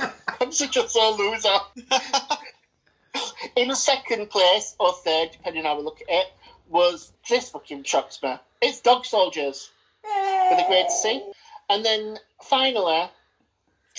I'm 0.40 0.52
such 0.52 0.76
a 0.76 0.88
sore 0.88 1.12
loser. 1.12 1.48
In 3.56 3.74
second 3.74 4.30
place 4.30 4.76
or 4.78 4.92
third, 4.92 5.30
depending 5.32 5.64
on 5.64 5.70
how 5.70 5.76
we 5.78 5.84
look 5.84 6.00
at 6.00 6.08
it, 6.08 6.26
was 6.68 7.12
this 7.28 7.50
fucking 7.50 7.82
shocks 7.82 8.22
me. 8.22 8.36
It's 8.62 8.80
Dog 8.80 9.04
Soldiers 9.04 9.70
for 10.02 10.56
the 10.56 10.64
grade 10.68 10.90
C. 10.90 11.24
And 11.68 11.84
then 11.84 12.18
finally, 12.42 13.10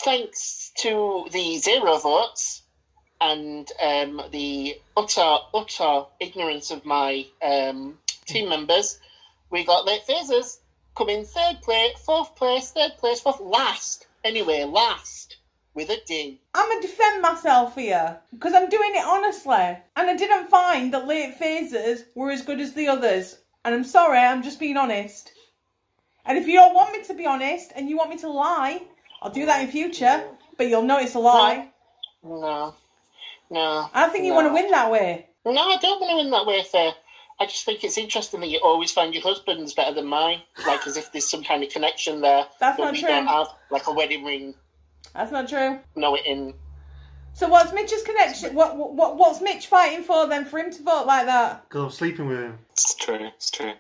thanks 0.04 0.72
to 0.78 1.28
the 1.32 1.58
zero 1.58 1.98
votes 1.98 2.64
and 3.22 3.70
um, 3.82 4.22
the 4.32 4.76
utter, 4.96 5.38
utter 5.54 6.06
ignorance 6.20 6.72
of 6.72 6.86
my 6.86 7.26
um, 7.44 7.98
team 8.26 8.50
members, 8.50 9.00
we 9.50 9.66
got 9.66 9.86
late 9.86 10.04
phases 10.04 10.62
coming 10.96 11.26
third 11.26 11.62
place, 11.62 11.94
fourth 12.06 12.36
place, 12.36 12.72
third 12.72 12.92
place, 12.98 13.20
fourth, 13.20 13.40
last. 13.40 14.08
Anyway, 14.24 14.64
last 14.64 15.38
with 15.74 15.90
a 15.90 15.98
D. 16.06 16.42
I'm 16.54 16.68
gonna 16.68 16.82
defend 16.82 17.22
myself 17.22 17.76
here 17.76 18.20
because 18.34 18.54
I'm 18.54 18.70
doing 18.70 18.92
it 18.96 19.06
honestly, 19.06 19.78
and 19.96 20.10
I 20.10 20.16
didn't 20.16 20.50
find 20.50 20.94
that 20.94 21.08
late 21.08 21.36
phases 21.36 22.04
were 22.16 22.32
as 22.32 22.42
good 22.42 22.60
as 22.60 22.74
the 22.74 22.88
others. 22.88 23.38
And 23.64 23.74
I'm 23.74 23.84
sorry, 23.84 24.18
I'm 24.18 24.44
just 24.44 24.60
being 24.60 24.78
honest. 24.78 25.32
And 26.26 26.38
if 26.38 26.48
you 26.48 26.56
don't 26.56 26.76
want 26.76 26.92
me 26.92 27.04
to 27.04 27.14
be 27.14 27.26
honest 27.26 27.72
and 27.76 27.90
you 27.90 27.98
want 27.98 28.10
me 28.10 28.18
to 28.18 28.30
lie, 28.30 28.82
I'll 29.22 29.32
do 29.32 29.46
that 29.46 29.62
in 29.62 29.70
future. 29.70 30.24
But 30.58 30.68
you'll 30.68 30.84
know 30.84 31.00
it's 31.00 31.16
a 31.16 31.20
lie. 31.20 31.70
No, 32.24 32.76
no. 33.50 33.90
I 33.94 34.10
think 34.10 34.26
you 34.26 34.32
no. 34.32 34.36
want 34.36 34.48
to 34.50 34.54
win 34.54 34.72
that 34.72 34.92
way. 34.92 35.28
No, 35.46 35.52
I 35.52 35.78
don't 35.82 36.02
want 36.02 36.12
to 36.12 36.18
win 36.18 36.32
that 36.32 36.46
way, 36.46 36.64
fair. 36.64 36.94
I 37.40 37.46
just 37.46 37.64
think 37.64 37.84
it's 37.86 37.98
interesting 37.98 38.42
that 38.42 38.48
you 38.50 38.60
always 38.62 38.92
find 38.92 39.14
your 39.14 39.24
husband's 39.24 39.74
better 39.74 39.94
than 39.96 40.06
mine, 40.06 40.42
like 40.68 40.86
as 40.86 40.98
if 40.98 41.14
there's 41.14 41.30
some 41.30 41.44
kind 41.44 41.64
of 41.64 41.70
connection 41.70 42.20
there 42.20 42.46
That's 42.60 42.78
that 42.78 42.84
not 42.84 42.92
we 42.92 43.00
true. 43.00 43.08
don't 43.08 43.28
have, 43.28 43.48
like 43.72 43.88
a 43.88 43.94
wedding 43.94 44.26
ring. 44.26 44.54
That's 45.14 45.32
not 45.32 45.48
true. 45.48 45.80
Know 45.96 46.16
it 46.16 46.26
in. 46.26 46.54
So 47.34 47.48
what's 47.48 47.72
Mitch's 47.72 48.04
connection? 48.04 48.54
What 48.54 48.76
what 48.76 49.16
what's 49.16 49.40
Mitch 49.40 49.68
fighting 49.68 50.04
for 50.04 50.28
then 50.28 50.44
for 50.44 50.60
him 50.60 50.72
to 50.72 50.84
vote 50.84 51.06
like 51.06 51.26
that? 51.28 51.64
Because 51.70 51.84
I'm 51.84 51.92
sleeping 51.92 52.28
with 52.28 52.40
him. 52.40 52.58
It's 52.72 52.94
true. 52.96 53.30
It's 53.38 53.50
true. 53.50 53.72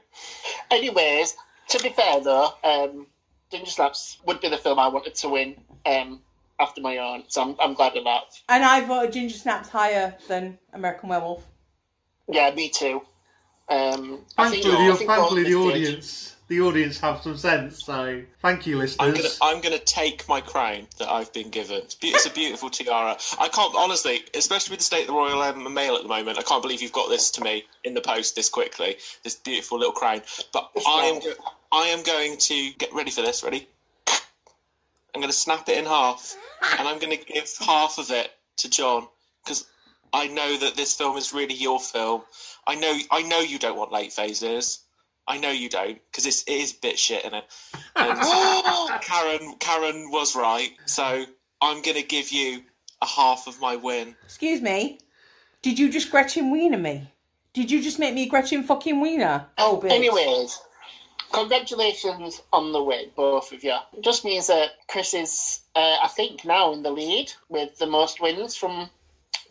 Anyways, 0.71 1.35
to 1.69 1.79
be 1.83 1.89
fair 1.89 2.21
though, 2.21 2.53
um, 2.63 3.07
Ginger 3.51 3.71
Snaps 3.71 4.19
would 4.25 4.39
be 4.41 4.49
the 4.49 4.57
film 4.57 4.79
I 4.79 4.87
wanted 4.87 5.15
to 5.15 5.29
win 5.29 5.55
um, 5.85 6.21
after 6.59 6.81
my 6.81 6.97
own, 6.97 7.23
so 7.27 7.41
I'm, 7.41 7.55
I'm 7.59 7.73
glad 7.73 7.95
of 7.97 8.03
that. 8.03 8.23
And 8.47 8.63
I 8.63 8.81
voted 8.85 9.13
Ginger 9.13 9.37
Snaps 9.37 9.69
higher 9.69 10.15
than 10.27 10.57
American 10.73 11.09
Werewolf. 11.09 11.43
Yeah, 12.31 12.51
me 12.53 12.69
too. 12.69 13.01
Um, 13.69 14.21
I 14.37 14.49
think, 14.49 14.63
Thankfully, 14.63 14.75
I 14.87 14.91
the, 14.91 15.05
thankfully 15.05 15.43
the 15.43 15.53
both 15.53 15.73
did. 15.73 15.87
audience, 15.87 16.35
the 16.47 16.61
audience 16.61 16.99
have 16.99 17.21
some 17.21 17.37
sense. 17.37 17.83
So 17.83 18.21
thank 18.41 18.65
you, 18.65 18.77
listeners. 18.77 19.07
I'm 19.07 19.13
gonna 19.15 19.29
I'm 19.41 19.61
gonna 19.61 19.77
take 19.79 20.27
my 20.27 20.41
crown 20.41 20.87
that 20.97 21.07
I've 21.09 21.31
been 21.33 21.49
given. 21.49 21.77
It's, 21.77 21.93
be- 21.95 22.07
it's 22.07 22.25
a 22.25 22.31
beautiful 22.31 22.69
tiara. 22.71 23.15
I 23.39 23.47
can't 23.47 23.73
honestly, 23.77 24.21
especially 24.35 24.73
with 24.73 24.79
the 24.79 24.85
state 24.85 25.01
of 25.01 25.07
the 25.07 25.13
Royal 25.13 25.41
um, 25.43 25.71
Mail 25.73 25.95
at 25.95 26.01
the 26.01 26.07
moment. 26.09 26.39
I 26.39 26.41
can't 26.41 26.63
believe 26.63 26.81
you've 26.81 26.91
got 26.91 27.09
this 27.09 27.29
to 27.31 27.41
me 27.41 27.63
in 27.83 27.93
the 27.93 28.01
post 28.01 28.35
this 28.35 28.49
quickly. 28.49 28.97
This 29.23 29.35
beautiful 29.35 29.77
little 29.77 29.93
crown. 29.93 30.21
But 30.51 30.69
It's 30.75 30.85
I 30.87 31.05
am 31.05 31.15
nice. 31.15 31.25
go- 31.25 31.33
I 31.71 31.87
am 31.87 32.03
going 32.03 32.37
to 32.37 32.71
get 32.73 32.93
ready 32.93 33.11
for 33.11 33.21
this. 33.21 33.43
Ready? 33.43 33.67
I'm 35.13 35.21
going 35.21 35.31
to 35.31 35.37
snap 35.37 35.67
it 35.67 35.77
in 35.77 35.85
half, 35.85 36.35
and 36.77 36.87
I'm 36.87 36.99
going 36.99 37.17
to 37.17 37.25
give 37.25 37.51
half 37.59 37.97
of 37.97 38.11
it 38.11 38.31
to 38.57 38.69
John 38.69 39.07
because 39.43 39.65
I 40.13 40.27
know 40.27 40.57
that 40.57 40.75
this 40.75 40.93
film 40.93 41.17
is 41.17 41.33
really 41.33 41.55
your 41.55 41.79
film. 41.79 42.21
I 42.67 42.75
know 42.75 42.97
I 43.11 43.23
know 43.23 43.39
you 43.39 43.59
don't 43.59 43.77
want 43.77 43.91
Late 43.91 44.13
Phases. 44.13 44.79
I 45.27 45.37
know 45.37 45.51
you 45.51 45.69
don't 45.69 45.99
because 46.11 46.25
it 46.25 46.43
is 46.47 46.73
bit 46.73 46.97
shit 46.97 47.23
in 47.25 47.33
it. 47.33 47.45
And 47.95 48.19
Karen 49.01 49.55
Karen 49.59 50.11
was 50.11 50.35
right, 50.35 50.71
so 50.85 51.25
I'm 51.61 51.81
gonna 51.81 52.03
give 52.03 52.31
you 52.31 52.63
a 53.01 53.05
half 53.05 53.47
of 53.47 53.59
my 53.59 53.75
win. 53.75 54.15
Excuse 54.25 54.61
me. 54.61 54.99
Did 55.61 55.77
you 55.77 55.91
just 55.91 56.09
Gretchen 56.09 56.51
Wiener 56.51 56.77
me? 56.77 57.11
Did 57.53 57.69
you 57.69 57.81
just 57.81 57.99
make 57.99 58.13
me 58.13 58.27
Gretchen 58.27 58.63
fucking 58.63 59.01
Wiener? 59.01 59.47
Oh, 59.57 59.81
bitch. 59.83 59.91
Anyways, 59.91 60.59
congratulations 61.31 62.41
on 62.53 62.71
the 62.71 62.83
win, 62.83 63.05
both 63.15 63.51
of 63.51 63.63
you. 63.63 63.75
It 63.97 64.03
just 64.03 64.25
means 64.25 64.47
that 64.47 64.71
Chris 64.87 65.13
is, 65.13 65.61
uh, 65.75 65.97
I 66.03 66.07
think, 66.07 66.45
now 66.45 66.73
in 66.73 66.83
the 66.83 66.91
lead 66.91 67.31
with 67.49 67.77
the 67.77 67.87
most 67.87 68.21
wins 68.21 68.55
from 68.55 68.89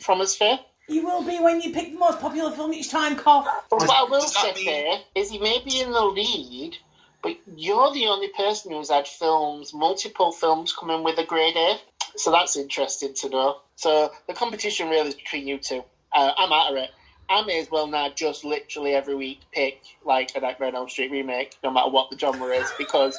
from 0.00 0.20
us 0.20 0.36
fair. 0.36 0.60
You 0.88 1.04
will 1.04 1.22
be 1.22 1.38
when 1.40 1.60
you 1.60 1.72
pick 1.72 1.92
the 1.92 1.98
most 1.98 2.20
popular 2.20 2.50
film 2.52 2.72
each 2.72 2.90
time, 2.90 3.16
cough. 3.16 3.46
But 3.68 3.80
what 3.80 3.90
I 3.90 4.04
will 4.04 4.20
Does 4.20 4.32
that 4.34 4.54
say 4.56 4.64
mean- 4.64 4.66
fair 4.66 4.98
is 5.16 5.30
he 5.30 5.38
may 5.38 5.58
be 5.64 5.80
in 5.80 5.90
the 5.92 6.00
lead, 6.04 6.76
but 7.22 7.36
you're 7.56 7.92
the 7.92 8.06
only 8.06 8.28
person 8.28 8.72
who's 8.72 8.90
had 8.90 9.06
films, 9.06 9.74
multiple 9.74 10.32
films, 10.32 10.72
coming 10.72 11.02
with 11.02 11.18
a 11.18 11.24
grade 11.24 11.56
A. 11.56 11.78
So 12.16 12.30
that's 12.30 12.56
interesting 12.56 13.12
to 13.14 13.28
know. 13.28 13.56
So 13.76 14.12
the 14.28 14.34
competition 14.34 14.88
really 14.88 15.08
is 15.08 15.14
between 15.14 15.46
you 15.46 15.58
two. 15.58 15.84
Uh, 16.14 16.32
I'm 16.38 16.52
out 16.52 16.70
of 16.70 16.76
it. 16.78 16.90
I 17.30 17.42
may 17.44 17.60
as 17.60 17.70
well 17.70 17.86
now 17.86 18.08
just 18.10 18.44
literally 18.44 18.94
every 18.94 19.14
week 19.14 19.40
pick 19.52 19.80
like 20.04 20.32
a 20.34 20.40
Nightmare 20.40 20.68
on 20.68 20.76
Elm 20.76 20.88
Street 20.88 21.10
remake, 21.10 21.56
no 21.62 21.70
matter 21.70 21.90
what 21.90 22.10
the 22.10 22.18
genre 22.18 22.48
is, 22.48 22.70
because 22.78 23.18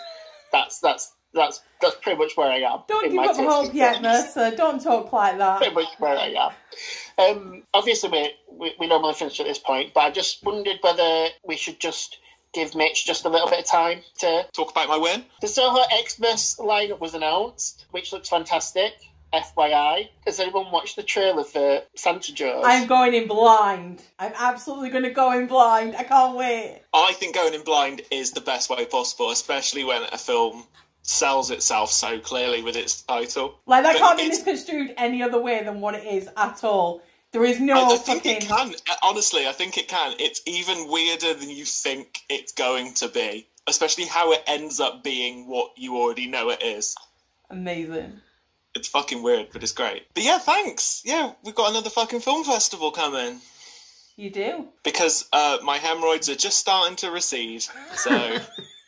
that's 0.51 0.79
that's 0.79 1.13
that's 1.33 1.61
that's 1.81 1.95
pretty 2.01 2.17
much 2.17 2.35
where 2.35 2.49
I 2.49 2.57
am. 2.57 2.79
Don't 2.87 3.09
give 3.11 3.19
up 3.19 3.35
hope 3.35 3.69
in 3.69 3.75
yet, 3.75 4.01
Mercer. 4.01 4.51
Don't 4.55 4.81
talk 4.81 5.13
like 5.13 5.37
that. 5.37 5.57
pretty 5.59 5.75
much 5.75 5.87
where 5.99 6.17
I 6.17 6.27
am. 6.27 6.51
Um, 7.17 7.63
obviously, 7.73 8.09
we, 8.09 8.31
we, 8.51 8.73
we 8.79 8.87
normally 8.87 9.13
finish 9.13 9.39
at 9.39 9.45
this 9.45 9.59
point, 9.59 9.93
but 9.93 10.01
I 10.01 10.11
just 10.11 10.43
wondered 10.43 10.77
whether 10.81 11.27
we 11.45 11.55
should 11.55 11.79
just 11.79 12.17
give 12.53 12.73
Mitch 12.73 13.05
just 13.05 13.25
a 13.25 13.29
little 13.29 13.47
bit 13.47 13.59
of 13.59 13.65
time 13.65 14.01
to. 14.19 14.45
Talk 14.53 14.71
about 14.71 14.87
my 14.89 14.97
win. 14.97 15.23
The 15.41 15.47
Soho 15.47 15.83
Xmas 16.07 16.55
lineup 16.59 16.99
was 16.99 17.13
announced, 17.13 17.85
which 17.91 18.11
looks 18.11 18.29
fantastic. 18.29 18.93
FYI, 19.33 20.09
has 20.25 20.39
anyone 20.39 20.71
watched 20.71 20.95
the 20.95 21.03
trailer 21.03 21.43
for 21.43 21.81
Santa 21.95 22.33
Jaws? 22.33 22.63
I'm 22.65 22.87
going 22.87 23.13
in 23.13 23.27
blind. 23.27 24.01
I'm 24.17 24.33
absolutely 24.37 24.89
going 24.89 25.03
to 25.03 25.11
go 25.11 25.31
in 25.37 25.47
blind. 25.47 25.95
I 25.95 26.03
can't 26.03 26.35
wait. 26.35 26.81
I 26.93 27.13
think 27.13 27.35
going 27.35 27.53
in 27.53 27.63
blind 27.63 28.01
is 28.11 28.31
the 28.31 28.41
best 28.41 28.69
way 28.69 28.85
possible, 28.85 29.29
especially 29.31 29.83
when 29.83 30.01
a 30.11 30.17
film 30.17 30.65
sells 31.03 31.51
itself 31.51 31.91
so 31.91 32.19
clearly 32.19 32.61
with 32.63 32.75
its 32.75 33.03
title. 33.03 33.59
Like 33.65 33.83
that 33.83 33.93
But 33.93 33.99
can't 33.99 34.17
be 34.17 34.23
it's- 34.25 34.37
misconstrued 34.39 34.93
any 34.97 35.21
other 35.23 35.39
way 35.39 35.63
than 35.63 35.79
what 35.81 35.95
it 35.95 36.05
is 36.05 36.27
at 36.37 36.63
all. 36.63 37.01
There 37.31 37.45
is 37.45 37.59
no 37.59 37.93
I 37.93 37.97
think 37.97 38.23
fucking. 38.23 38.37
it 38.37 38.47
can. 38.47 38.73
Uh, 38.89 38.95
Honestly, 39.03 39.47
I 39.47 39.51
think 39.51 39.77
it 39.77 39.87
can. 39.87 40.15
It's 40.17 40.41
even 40.47 40.87
weirder 40.89 41.35
than 41.35 41.51
you 41.51 41.63
think 41.63 42.21
it's 42.27 42.51
going 42.51 42.95
to 42.95 43.07
be, 43.07 43.47
especially 43.67 44.05
how 44.05 44.31
it 44.31 44.41
ends 44.47 44.79
up 44.79 45.03
being 45.03 45.45
what 45.47 45.69
you 45.77 45.95
already 45.97 46.25
know 46.25 46.49
it 46.49 46.63
is. 46.63 46.95
Amazing. 47.51 48.19
It's 48.75 48.87
fucking 48.87 49.23
weird, 49.23 49.47
but 49.51 49.63
it's 49.63 49.71
great. 49.71 50.03
But 50.13 50.23
yeah, 50.23 50.37
thanks. 50.37 51.01
Yeah, 51.05 51.33
we've 51.43 51.55
got 51.55 51.71
another 51.71 51.89
fucking 51.89 52.19
film 52.19 52.43
festival 52.43 52.91
coming 52.91 53.39
You 54.15 54.29
do. 54.29 54.67
because 54.83 55.27
uh, 55.33 55.57
my 55.63 55.77
hemorrhoids 55.77 56.29
are 56.29 56.35
just 56.35 56.59
starting 56.59 56.95
to 56.97 57.09
recede. 57.11 57.63
So 57.95 58.37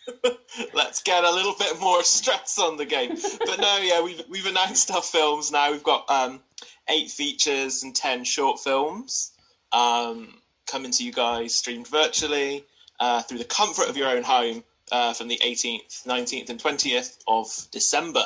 let's 0.73 1.01
get 1.01 1.23
a 1.23 1.31
little 1.31 1.55
bit 1.57 1.79
more 1.79 2.03
stress 2.03 2.59
on 2.59 2.77
the 2.77 2.85
game. 2.85 3.17
But 3.45 3.59
no, 3.59 3.77
yeah, 3.81 4.01
we've 4.03 4.21
we've 4.29 4.45
announced 4.45 4.91
our 4.91 5.01
films 5.01 5.51
now. 5.51 5.71
We've 5.71 5.83
got 5.83 6.09
um, 6.09 6.41
eight 6.87 7.09
features 7.09 7.83
and 7.83 7.95
ten 7.95 8.23
short 8.23 8.59
films 8.59 9.31
um, 9.71 10.35
coming 10.67 10.91
to 10.91 11.03
you 11.03 11.11
guys 11.11 11.55
streamed 11.55 11.87
virtually 11.87 12.65
uh, 12.99 13.21
through 13.23 13.39
the 13.39 13.45
comfort 13.45 13.89
of 13.89 13.97
your 13.97 14.09
own 14.09 14.23
home 14.23 14.63
uh, 14.91 15.13
from 15.13 15.27
the 15.27 15.39
18th, 15.43 16.05
19th, 16.05 16.49
and 16.49 16.61
20th 16.61 17.17
of 17.27 17.47
December. 17.71 18.25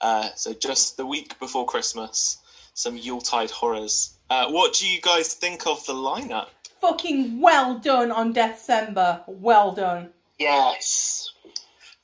Uh, 0.00 0.28
so 0.34 0.52
just 0.52 0.96
the 0.96 1.06
week 1.06 1.38
before 1.38 1.66
Christmas, 1.66 2.38
some 2.74 2.96
Yuletide 2.96 3.50
horrors. 3.50 4.14
Uh, 4.30 4.50
what 4.50 4.74
do 4.74 4.88
you 4.88 5.00
guys 5.00 5.34
think 5.34 5.66
of 5.66 5.84
the 5.86 5.92
lineup? 5.94 6.48
Fucking 6.80 7.40
well 7.40 7.78
done 7.78 8.10
on 8.12 8.32
December. 8.32 9.22
Well 9.26 9.72
done. 9.72 10.10
yes. 10.38 11.30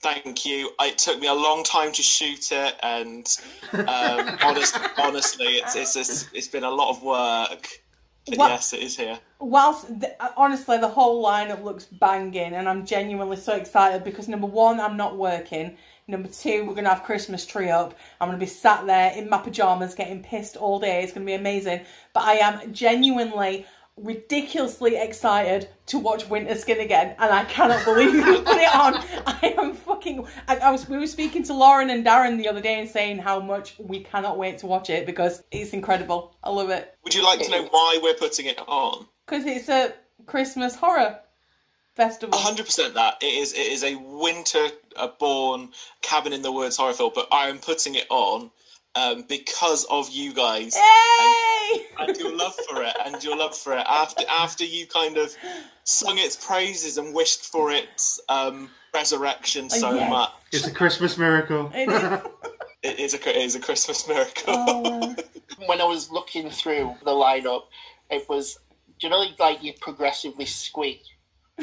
Thank 0.01 0.45
you. 0.45 0.73
It 0.81 0.99
took 0.99 1.21
me 1.21 1.29
a 1.29 1.33
long 1.33 1.63
time 1.63 1.93
to 1.93 2.03
shoot 2.03 2.51
it, 2.51 2.75
and 2.83 3.25
um, 3.73 4.37
honest, 4.43 4.77
honestly, 4.99 5.47
it's, 5.59 5.77
it's 5.77 5.95
it's 5.95 6.29
it's 6.35 6.49
been 6.49 6.65
a 6.65 6.71
lot 6.71 6.91
of 6.91 7.05
work. 7.05 7.69
What- 8.35 8.51
yes, 8.51 8.73
it 8.73 8.81
is 8.83 8.97
here. 8.97 9.17
Whilst 9.39 9.87
th- 10.01 10.15
honestly, 10.37 10.79
the 10.79 10.89
whole 10.89 11.25
lineup 11.25 11.63
looks 11.63 11.85
banging, 11.85 12.55
and 12.55 12.69
I'm 12.69 12.85
genuinely 12.85 13.37
so 13.37 13.55
excited 13.55 14.03
because 14.03 14.27
number 14.27 14.49
one, 14.49 14.81
I'm 14.81 14.97
not 14.97 15.17
working. 15.17 15.77
Number 16.13 16.29
two, 16.29 16.67
we're 16.67 16.75
gonna 16.75 16.91
have 16.91 17.05
Christmas 17.05 17.47
tree 17.47 17.71
up. 17.71 17.95
I'm 18.21 18.29
gonna 18.29 18.37
be 18.39 18.45
sat 18.45 18.85
there 18.85 19.13
in 19.13 19.31
my 19.31 19.39
pajamas, 19.39 19.95
getting 19.95 20.23
pissed 20.23 20.59
all 20.59 20.79
day. 20.79 21.03
It's 21.03 21.11
gonna 21.15 21.25
be 21.25 21.33
amazing. 21.33 21.81
But 22.13 22.25
I 22.25 22.35
am 22.35 22.71
genuinely, 22.75 23.65
ridiculously 23.97 24.97
excited 24.97 25.71
to 25.87 25.99
watch 25.99 26.29
Winterskin 26.29 26.83
again, 26.85 27.15
and 27.19 27.33
I 27.33 27.45
cannot 27.47 27.83
believe 27.87 28.15
you 28.15 28.23
put 28.43 28.59
it 28.59 28.75
on. 28.75 28.95
I 29.27 29.55
am 29.59 29.73
fucking. 29.73 30.27
I, 30.49 30.59
I 30.59 30.71
was. 30.71 30.87
We 30.87 30.99
were 30.99 31.07
speaking 31.07 31.43
to 31.45 31.55
Lauren 31.55 31.89
and 31.89 32.05
Darren 32.05 32.37
the 32.37 32.47
other 32.49 32.61
day 32.61 32.79
and 32.79 32.89
saying 32.91 33.17
how 33.19 33.41
much 33.41 33.77
we 33.79 34.01
cannot 34.01 34.37
wait 34.37 34.59
to 34.59 34.67
watch 34.67 34.91
it 34.91 35.07
because 35.07 35.43
it's 35.51 35.73
incredible. 35.73 36.37
I 36.45 36.51
love 36.51 36.69
it 36.69 36.95
Would 37.05 37.15
you 37.15 37.25
like 37.25 37.41
to 37.41 37.51
know 37.51 37.65
why 37.71 37.99
we're 38.03 38.13
putting 38.15 38.45
it 38.45 38.59
on? 38.69 39.07
because 39.25 39.47
it's 39.47 39.71
a 39.71 39.95
Christmas 40.27 40.75
horror 40.75 41.21
festival. 41.95 42.39
hundred 42.39 42.67
percent. 42.67 42.93
That 42.95 43.23
it 43.23 43.27
is. 43.33 43.55
It 43.55 43.73
is 43.73 43.83
a 43.83 43.95
winter-born 44.97 45.71
cabin 46.01 46.33
in 46.33 46.43
the 46.43 46.53
woods 46.53 46.77
horror 46.77 46.93
film, 46.93 47.13
but 47.15 47.29
I 47.33 47.49
am 47.49 47.59
putting 47.59 47.95
it 47.95 48.07
on 48.11 48.51
um, 48.95 49.25
because 49.29 49.85
of 49.85 50.11
you 50.11 50.35
guys 50.35 50.77
Yay! 50.77 51.87
and 52.01 52.17
your 52.17 52.37
love 52.37 52.55
for 52.69 52.83
it, 52.83 52.95
and 53.05 53.23
your 53.23 53.37
love 53.37 53.57
for 53.57 53.77
it. 53.77 53.85
After 53.89 54.25
after 54.29 54.65
you 54.65 54.87
kind 54.87 55.17
of 55.17 55.35
sung 55.85 56.19
its 56.19 56.37
praises 56.37 56.99
and 56.99 57.15
wished 57.15 57.47
for 57.47 57.71
its 57.71 58.21
um, 58.29 58.71
resurrection 58.95 59.71
so 59.71 59.95
yes. 59.95 60.11
much. 60.11 60.31
It's 60.53 60.67
a 60.67 60.73
Christmas 60.73 61.17
miracle. 61.17 61.71
It 61.75 61.89
is. 61.89 62.21
It 62.83 62.99
is 62.99 63.15
a 63.15 63.29
it 63.29 63.37
is 63.37 63.55
a 63.55 63.61
Christmas 63.61 64.09
miracle. 64.09 64.43
Oh, 64.49 65.15
When 65.67 65.81
I 65.81 65.85
was 65.85 66.11
looking 66.11 66.51
through 66.51 66.97
the 67.05 67.13
lineup, 67.13 67.67
it 68.11 68.29
was, 68.29 68.59
do 68.99 69.07
you 69.07 69.11
know, 69.11 69.25
like 69.39 69.63
you 69.63 69.73
progressively 69.81 70.47
squeak? 70.47 71.03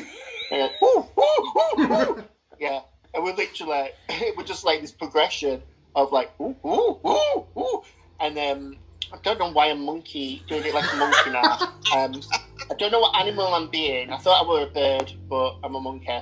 Woo. 0.52 2.24
yeah. 2.58 2.80
It 3.14 3.22
was 3.22 3.36
literally, 3.38 3.90
it 4.10 4.38
was 4.38 4.46
just 4.46 4.66
like 4.66 4.82
this 4.82 4.92
progression 4.92 5.62
of 5.96 6.12
like, 6.12 6.32
ooh, 6.40 6.56
ooh, 6.66 7.00
ooh, 7.06 7.46
ooh. 7.58 7.82
And 8.20 8.38
um, 8.38 8.78
I 9.12 9.18
don't 9.24 9.40
know 9.40 9.52
why 9.52 9.68
a 9.68 9.76
monkey 9.76 10.44
doing 10.48 10.64
it 10.66 10.74
like 10.74 10.92
a 10.94 10.96
monkey 10.96 11.32
now. 11.32 11.74
Um, 11.92 12.22
I 12.70 12.76
don't 12.76 12.92
know 12.92 13.00
what 13.00 13.20
animal 13.20 13.48
I'm 13.48 13.68
being. 13.68 14.12
I 14.12 14.18
thought 14.18 14.46
I 14.46 14.48
were 14.48 14.68
a 14.68 14.70
bird, 14.70 15.12
but 15.28 15.58
I'm 15.64 15.74
a 15.74 15.82
monkey. 15.82 16.20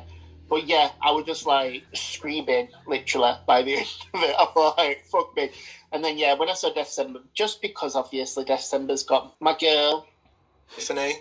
But 0.50 0.66
yeah, 0.66 0.92
I 1.02 1.12
was 1.12 1.26
just 1.26 1.46
like 1.46 1.84
screaming, 1.94 2.70
literally, 2.88 3.34
by 3.46 3.64
the 3.64 3.76
end 3.78 3.88
of 4.14 4.24
it. 4.24 4.36
I 4.40 4.48
was 4.56 4.76
like, 4.78 5.04
fuck 5.06 5.36
me. 5.36 5.52
And 5.92 6.02
then, 6.02 6.18
yeah, 6.18 6.36
when 6.36 6.50
I 6.50 6.54
saw 6.54 6.74
December, 6.74 7.20
just 7.34 7.62
because 7.62 7.98
obviously 7.98 8.46
December's 8.46 9.04
got 9.04 9.36
my 9.42 9.58
girl, 9.60 10.08
Tiffany, 10.74 11.16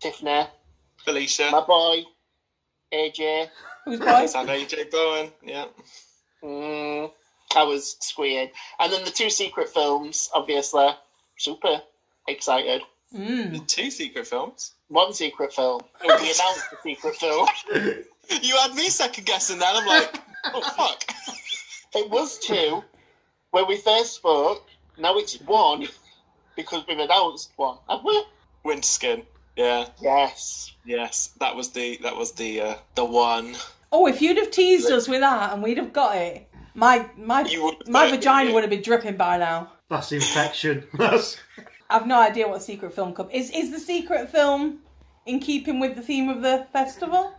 Tiffany, 0.00 0.44
Felicia, 1.04 1.50
my 1.50 1.60
boy, 1.60 2.02
AJ. 2.94 3.48
Who's 3.84 3.98
boy? 3.98 4.06
let's 4.06 4.34
have 4.34 4.46
AJ 4.48 4.90
Bowen. 4.90 5.30
Yeah. 5.44 5.66
Mm, 6.42 7.10
I 7.56 7.62
was 7.64 7.96
squealing. 8.00 8.50
And 8.80 8.92
then 8.92 9.04
the 9.04 9.10
two 9.10 9.30
secret 9.30 9.68
films, 9.68 10.30
obviously, 10.34 10.88
super 11.38 11.82
excited. 12.28 12.82
Mm. 13.14 13.66
Two 13.66 13.90
secret 13.90 14.26
films. 14.26 14.72
One 14.88 15.12
secret 15.12 15.52
film. 15.52 15.80
We 16.02 16.08
announced 16.08 16.70
the 16.70 16.78
secret 16.82 17.16
film. 17.16 17.48
You 18.40 18.56
had 18.56 18.74
me 18.74 18.88
second 18.88 19.26
guessing 19.26 19.58
that. 19.58 19.74
I'm 19.74 19.84
like, 19.86 20.20
oh 20.54 20.62
fuck. 20.76 21.04
It 21.94 22.08
was 22.08 22.38
two 22.38 22.82
when 23.50 23.66
we 23.68 23.76
first 23.76 24.14
spoke. 24.14 24.64
Now 24.96 25.18
it's 25.18 25.38
one 25.40 25.86
because 26.56 26.84
we've 26.88 26.98
announced 26.98 27.50
one. 27.56 27.76
Have 27.90 28.00
we? 28.04 28.24
Winterskin. 28.64 29.24
Yeah. 29.56 29.86
Yes. 30.00 30.72
Yes. 30.84 31.30
That 31.40 31.54
was 31.56 31.70
the 31.70 31.98
that 32.02 32.16
was 32.16 32.32
the 32.32 32.60
uh, 32.60 32.74
the 32.94 33.04
one. 33.04 33.54
Oh, 33.90 34.06
if 34.06 34.22
you'd 34.22 34.38
have 34.38 34.50
teased 34.50 34.90
us 34.90 35.08
with 35.08 35.20
that 35.20 35.52
and 35.52 35.62
we'd 35.62 35.76
have 35.76 35.92
got 35.92 36.16
it, 36.16 36.48
my 36.74 37.06
my 37.16 37.42
You 37.44 37.74
my 37.86 38.10
vagina 38.10 38.52
would 38.52 38.62
have 38.62 38.70
been 38.70 38.82
dripping 38.82 39.16
by 39.16 39.38
now. 39.38 39.72
That's 39.90 40.12
infection. 40.12 40.84
That's 40.94 41.36
I've 41.90 42.06
no 42.06 42.18
idea 42.18 42.48
what 42.48 42.62
secret 42.62 42.94
film 42.94 43.12
comes. 43.14 43.30
Is 43.32 43.50
is 43.50 43.70
the 43.70 43.78
secret 43.80 44.30
film 44.30 44.78
in 45.26 45.38
keeping 45.40 45.78
with 45.80 45.94
the 45.96 46.02
theme 46.02 46.28
of 46.30 46.40
the 46.42 46.66
festival? 46.72 47.34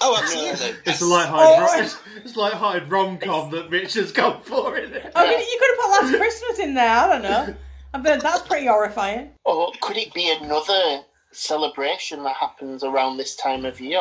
Oh, 0.00 0.16
absolutely. 0.22 0.76
it's 0.86 1.02
a 1.02 1.04
Oh. 1.04 1.08
light-hearted, 1.08 1.84
it's, 1.84 1.98
it's 2.24 2.36
light-hearted 2.36 2.88
rom-com 2.88 3.50
that 3.50 3.70
Mitch 3.72 3.94
has 3.94 4.12
gone 4.12 4.40
for, 4.44 4.76
isn't 4.78 4.94
it? 4.94 5.10
I 5.16 5.26
mean, 5.28 5.40
you 5.40 5.58
could 5.58 5.68
have 5.70 5.78
put 5.78 5.90
Last 6.12 6.16
Christmas 6.20 6.58
in 6.60 6.74
there. 6.74 6.88
I 6.96 7.08
don't 7.08 7.22
know. 7.22 7.54
I 7.92 7.98
bet 7.98 8.20
that's 8.20 8.42
pretty 8.42 8.66
horrifying. 8.66 9.30
Or 9.44 9.72
could 9.80 9.96
it 9.96 10.14
be 10.14 10.30
another 10.30 11.02
celebration 11.36 12.22
that 12.24 12.36
happens 12.36 12.82
around 12.84 13.16
this 13.16 13.34
time 13.36 13.64
of 13.64 13.80
year? 13.80 14.00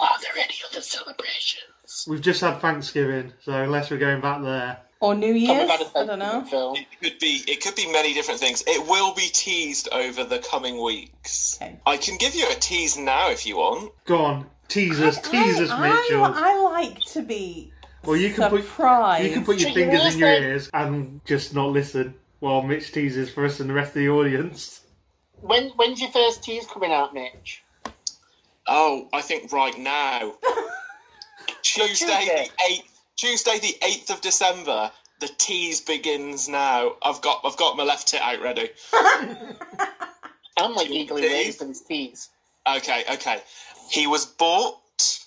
Are 0.00 0.20
there 0.20 0.36
any 0.36 0.54
other 0.70 0.80
celebrations? 0.80 2.04
We've 2.08 2.20
just 2.20 2.40
had 2.40 2.60
Thanksgiving, 2.60 3.32
so 3.42 3.52
unless 3.52 3.90
we're 3.90 3.96
going 3.98 4.20
back 4.20 4.42
there, 4.42 4.78
Or 5.00 5.14
New 5.14 5.32
Year's? 5.32 5.60
we've 5.60 5.68
had 5.70 5.80
a 5.80 5.98
I 5.98 6.06
don't 6.06 6.18
know. 6.18 6.44
Film. 6.44 6.76
It 6.76 6.86
could 7.02 7.18
be 7.18 7.42
it 7.48 7.62
could 7.62 7.74
be 7.74 7.90
many 7.90 8.12
different 8.14 8.38
things. 8.40 8.62
It 8.66 8.86
will 8.88 9.14
be 9.14 9.28
teased 9.32 9.88
over 9.92 10.22
the 10.24 10.38
coming 10.40 10.82
weeks. 10.82 11.58
Okay. 11.60 11.78
I 11.86 11.96
can 11.96 12.16
give 12.18 12.34
you 12.34 12.46
a 12.50 12.54
tease 12.54 12.96
now 12.98 13.30
if 13.30 13.46
you 13.46 13.56
want. 13.56 13.92
go 14.04 14.18
on, 14.18 14.46
tease 14.68 15.00
us, 15.00 15.20
tease 15.22 15.60
us, 15.60 15.70
I, 15.70 15.88
Mitchell. 15.88 16.24
I, 16.24 16.32
I 16.36 16.60
like 16.62 17.00
to 17.12 17.22
be 17.22 17.72
Well, 18.04 18.16
you 18.16 18.32
can 18.32 18.50
put 18.50 18.62
surprised. 18.64 19.24
you 19.26 19.32
can 19.32 19.44
put 19.44 19.58
your 19.58 19.70
So 19.72 19.78
you 19.78 19.86
fingers 19.86 20.14
in 20.14 20.20
your 20.20 20.28
ears 20.28 20.70
and 20.74 21.20
just 21.24 21.54
not 21.54 21.68
listen 21.70 22.14
while 22.40 22.62
Mitch 22.62 22.92
teases 22.92 23.30
for 23.30 23.44
us 23.46 23.58
and 23.60 23.68
the 23.70 23.74
rest 23.74 23.88
of 23.90 23.94
the 24.02 24.08
audience. 24.10 24.82
When 25.40 25.70
when's 25.70 26.00
your 26.00 26.10
first 26.10 26.42
tease 26.42 26.66
coming 26.66 26.92
out, 26.92 27.14
Mitch? 27.14 27.62
Oh, 28.66 29.08
I 29.12 29.22
think 29.22 29.52
right 29.52 29.76
now. 29.78 30.34
Tuesday 31.62 31.86
Tuesday. 31.94 32.26
the 32.26 32.72
eighth. 32.72 33.00
Tuesday 33.16 33.58
the 33.58 33.76
eighth 33.82 34.10
of 34.10 34.20
December. 34.20 34.90
The 35.20 35.28
tease 35.38 35.80
begins 35.80 36.48
now. 36.48 36.92
I've 37.02 37.20
got 37.22 37.40
I've 37.44 37.56
got 37.56 37.76
my 37.76 37.84
left 37.84 38.08
tit 38.08 38.20
out 38.20 38.40
ready. 38.40 38.70
I'm 40.58 40.74
like 40.74 40.90
eagerly 40.90 41.22
waiting 41.22 41.52
for 41.52 41.64
this 41.64 41.82
tease. 41.82 42.30
Okay, 42.76 43.04
okay. 43.12 43.40
He 43.90 44.06
was 44.06 44.26
bought 44.26 45.18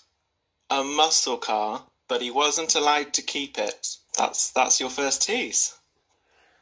a 0.69 0.83
muscle 0.83 1.37
car, 1.37 1.83
but 2.07 2.21
he 2.21 2.31
wasn't 2.31 2.75
allowed 2.75 3.13
to 3.13 3.21
keep 3.21 3.57
it. 3.57 3.95
That's 4.17 4.51
that's 4.51 4.79
your 4.79 4.89
first 4.89 5.23
tease. 5.23 5.73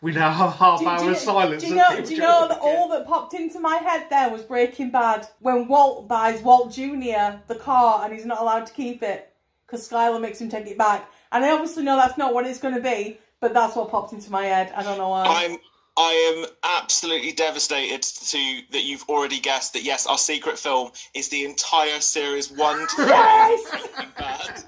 We 0.01 0.13
now 0.13 0.31
have 0.31 0.53
half 0.55 0.79
Do, 0.79 0.85
do, 0.85 0.89
hour 0.91 1.03
you- 1.09 1.15
silence. 1.15 1.61
do 1.63 1.69
you 1.69 1.75
know? 1.75 2.01
Do 2.01 2.13
you 2.13 2.21
know 2.21 2.47
that 2.47 2.59
all 2.61 2.87
that 2.89 3.05
popped 3.05 3.33
into 3.33 3.59
my 3.59 3.75
head 3.77 4.07
there 4.09 4.29
was 4.29 4.43
Breaking 4.43 4.91
Bad 4.91 5.27
when 5.39 5.67
Walt 5.67 6.07
buys 6.07 6.41
Walt 6.41 6.71
Junior 6.71 7.41
the 7.47 7.55
car 7.55 8.03
and 8.05 8.13
he's 8.13 8.25
not 8.25 8.39
allowed 8.39 8.65
to 8.67 8.73
keep 8.73 9.03
it 9.03 9.33
because 9.65 9.87
Skylar 9.87 10.21
makes 10.21 10.39
him 10.39 10.49
take 10.49 10.67
it 10.67 10.77
back. 10.77 11.11
And 11.31 11.43
I 11.43 11.51
obviously 11.51 11.83
know 11.83 11.97
that's 11.97 12.17
not 12.17 12.33
what 12.33 12.45
it's 12.47 12.59
going 12.59 12.75
to 12.75 12.81
be, 12.81 13.19
but 13.41 13.53
that's 13.53 13.75
what 13.75 13.91
popped 13.91 14.13
into 14.13 14.31
my 14.31 14.45
head. 14.45 14.71
I 14.75 14.83
don't 14.83 14.97
know 14.97 15.09
why. 15.09 15.25
I'm 15.27 15.57
I 15.97 16.43
am 16.43 16.45
absolutely 16.81 17.33
devastated 17.33 18.01
to 18.01 18.61
that 18.71 18.83
you've 18.85 19.03
already 19.09 19.37
guessed 19.41 19.73
that 19.73 19.83
yes, 19.83 20.07
our 20.07 20.17
secret 20.17 20.57
film 20.57 20.91
is 21.13 21.27
the 21.27 21.43
entire 21.43 21.99
series 21.99 22.49
one 22.51 22.87
to 22.95 22.95
Yes! 22.99 23.69
Breaking 23.69 24.11
Bad, 24.17 24.63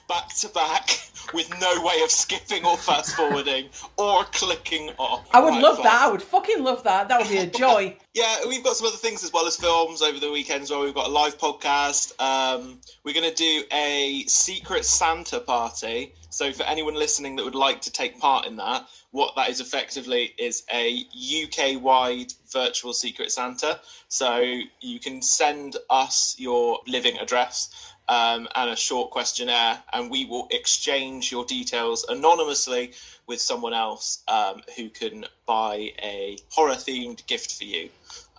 back 0.08 0.34
to 0.34 0.48
back, 0.48 0.90
with 1.32 1.48
no 1.60 1.82
way 1.82 2.02
of 2.02 2.10
skipping 2.10 2.64
or 2.64 2.76
fast 2.76 3.14
forwarding 3.16 3.68
or 3.96 4.24
clicking 4.24 4.90
off. 4.98 5.26
I 5.32 5.40
would 5.40 5.54
love 5.54 5.78
that. 5.78 6.02
I 6.02 6.10
would 6.10 6.22
fucking 6.22 6.62
love 6.62 6.82
that. 6.84 7.08
That 7.08 7.20
would 7.20 7.30
be 7.30 7.38
a 7.38 7.46
joy. 7.46 7.96
Yeah, 8.14 8.46
we've 8.46 8.62
got 8.62 8.76
some 8.76 8.86
other 8.86 8.96
things 8.96 9.24
as 9.24 9.32
well 9.32 9.44
as 9.44 9.56
films 9.56 10.00
over 10.00 10.20
the 10.20 10.30
weekend 10.30 10.62
as 10.62 10.70
well. 10.70 10.84
We've 10.84 10.94
got 10.94 11.08
a 11.08 11.10
live 11.10 11.36
podcast. 11.36 12.12
Um, 12.20 12.78
we're 13.02 13.12
going 13.12 13.28
to 13.28 13.34
do 13.34 13.64
a 13.72 14.22
secret 14.28 14.84
Santa 14.84 15.40
party. 15.40 16.14
So 16.30 16.52
for 16.52 16.62
anyone 16.62 16.94
listening 16.94 17.34
that 17.36 17.44
would 17.44 17.56
like 17.56 17.80
to 17.80 17.90
take 17.90 18.20
part 18.20 18.46
in 18.46 18.54
that, 18.56 18.86
what 19.10 19.34
that 19.34 19.48
is 19.48 19.60
effectively 19.60 20.32
is 20.38 20.62
a 20.72 21.04
UK-wide 21.44 22.32
virtual 22.52 22.92
secret 22.92 23.32
Santa. 23.32 23.80
So 24.08 24.60
you 24.80 25.00
can 25.00 25.20
send 25.20 25.76
us 25.90 26.36
your 26.38 26.78
living 26.86 27.18
address 27.18 27.93
um, 28.08 28.48
and 28.54 28.70
a 28.70 28.76
short 28.76 29.10
questionnaire, 29.10 29.82
and 29.92 30.10
we 30.10 30.24
will 30.26 30.46
exchange 30.50 31.32
your 31.32 31.44
details 31.44 32.04
anonymously 32.08 32.92
with 33.26 33.40
someone 33.40 33.72
else 33.72 34.22
um, 34.28 34.60
who 34.76 34.88
can 34.90 35.24
buy 35.46 35.92
a 36.02 36.36
horror-themed 36.50 37.26
gift 37.26 37.56
for 37.56 37.64
you. 37.64 37.88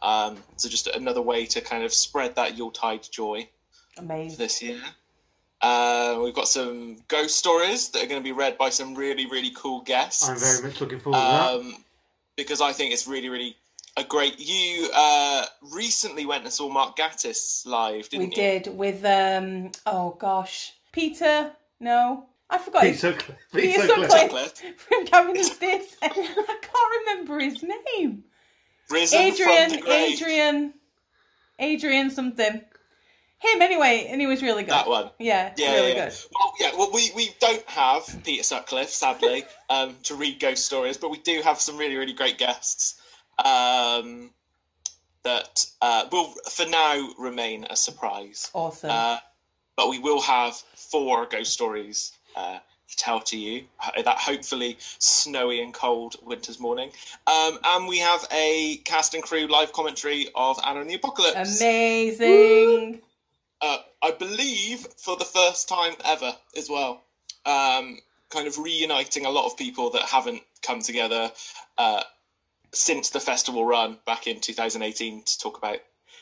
Um, 0.01 0.38
so 0.57 0.70
just 0.70 0.88
another 0.88 1.22
way 1.22 1.45
to 1.47 1.61
kind 1.61 1.84
of 1.84 1.93
spread 1.93 2.36
that 2.36 2.57
Yuletide 2.57 3.07
joy 3.11 3.47
Amazing. 3.97 4.38
this 4.38 4.61
year. 4.61 4.82
Uh, 5.61 6.20
we've 6.24 6.36
got 6.36 6.47
some 6.47 6.97
ghost 7.07 7.39
stories 7.39 7.89
that 7.89 8.03
are 8.03 8.07
going 8.07 8.20
to 8.20 8.24
be 8.24 8.34
read 8.34 8.57
by 8.57 8.70
some 8.70 8.93
really, 8.93 9.26
really 9.26 9.51
cool 9.55 9.82
guests. 9.82 10.30
I'm 10.30 10.38
very 10.38 10.61
much 10.61 10.80
looking 10.80 10.99
forward 10.99 11.18
to 11.18 11.24
that. 11.24 11.53
um, 11.53 11.84
because 12.36 12.61
I 12.61 12.72
think 12.72 12.93
it's 12.93 13.07
really, 13.07 13.30
really 13.30 13.55
a 13.97 14.03
great. 14.03 14.39
You 14.39 14.89
uh, 14.93 15.45
recently 15.73 16.25
went 16.25 16.43
and 16.43 16.51
saw 16.53 16.69
Mark 16.69 16.97
Gatiss 16.97 17.65
live, 17.65 18.07
We 18.11 18.19
didn't 18.19 18.37
you? 18.37 18.43
We 18.43 18.59
did 18.59 18.67
with 18.77 19.05
um. 19.05 19.71
Oh 19.85 20.15
gosh, 20.19 20.73
Peter. 20.91 21.51
No, 21.79 22.25
I 22.49 22.57
forgot. 22.57 22.81
Pete 22.83 22.91
his- 22.91 23.01
Sutcliffe. 23.01 23.37
Peter 23.53 23.81
Pete 23.81 23.89
Sutcliffe. 23.89 24.09
Sutcliffe. 24.11 24.55
Sutcliffe. 24.57 24.79
from 24.81 25.05
Gavin 25.05 25.43
& 25.43 25.45
Stacey. 25.45 25.95
I 26.01 26.57
can't 26.61 27.07
remember 27.07 27.39
his 27.39 27.63
name. 27.63 28.23
Risen 28.89 29.19
Adrian. 29.19 29.87
Adrian, 29.87 30.73
Adrian 31.59 32.11
something. 32.11 32.61
Him 33.39 33.61
anyway, 33.61 34.07
and 34.09 34.21
he 34.21 34.27
was 34.27 34.41
really 34.41 34.63
good. 34.63 34.71
That 34.71 34.87
one. 34.87 35.09
Yeah, 35.19 35.53
Yeah, 35.57 35.75
really 35.75 35.93
yeah. 35.93 36.09
good. 36.09 36.17
Well, 36.33 36.53
yeah. 36.59 36.71
Well, 36.77 36.89
we, 36.93 37.11
we 37.15 37.31
don't 37.41 37.67
have 37.69 38.03
Peter 38.23 38.43
Sutcliffe, 38.43 38.89
sadly, 38.89 39.43
um, 39.69 39.95
to 40.03 40.15
read 40.15 40.39
ghost 40.39 40.65
stories, 40.65 40.97
but 40.97 41.09
we 41.09 41.17
do 41.17 41.41
have 41.41 41.59
some 41.59 41.77
really 41.77 41.95
really 41.95 42.13
great 42.13 42.37
guests 42.37 42.95
um, 43.43 44.31
that 45.23 45.65
uh, 45.81 46.05
will, 46.11 46.33
for 46.49 46.65
now, 46.65 47.09
remain 47.17 47.65
a 47.69 47.75
surprise. 47.75 48.51
Awesome. 48.53 48.91
Uh, 48.91 49.17
but 49.75 49.89
we 49.89 49.99
will 49.99 50.21
have 50.21 50.55
four 50.75 51.25
ghost 51.25 51.51
stories 51.51 52.13
uh, 52.36 52.59
to 52.89 52.97
tell 52.97 53.19
to 53.19 53.38
you 53.38 53.63
that 54.03 54.17
hopefully 54.17 54.77
snowy 54.99 55.61
and 55.61 55.73
cold 55.73 56.15
winter's 56.23 56.59
morning. 56.59 56.91
Um, 57.27 57.59
and 57.63 57.88
we 57.88 57.99
have 57.99 58.25
a 58.31 58.77
cast 58.86 59.13
and 59.13 59.23
crew 59.23 59.47
live 59.47 59.73
commentary 59.73 60.27
of 60.36 60.57
Anna 60.65 60.81
and 60.81 60.89
the 60.89 60.95
Apocalypse. 60.95 61.59
Amazing. 61.59 63.01
uh, 63.61 63.77
I 64.01 64.11
believe 64.11 64.88
for 64.97 65.17
the 65.17 65.25
first 65.25 65.67
time 65.67 65.93
ever 66.05 66.33
as 66.55 66.69
well. 66.69 67.01
Um, 67.45 67.99
kind 68.29 68.47
of 68.47 68.57
reuniting 68.57 69.25
a 69.25 69.29
lot 69.29 69.45
of 69.45 69.57
people 69.57 69.89
that 69.91 70.03
haven't 70.03 70.41
come 70.61 70.81
together 70.81 71.31
uh, 71.77 72.03
since 72.74 73.09
the 73.09 73.20
festival 73.20 73.66
run 73.66 73.97
back 74.05 74.28
in 74.28 74.39
2018 74.39 75.24
to 75.24 75.39
talk 75.39 75.57
about 75.57 75.80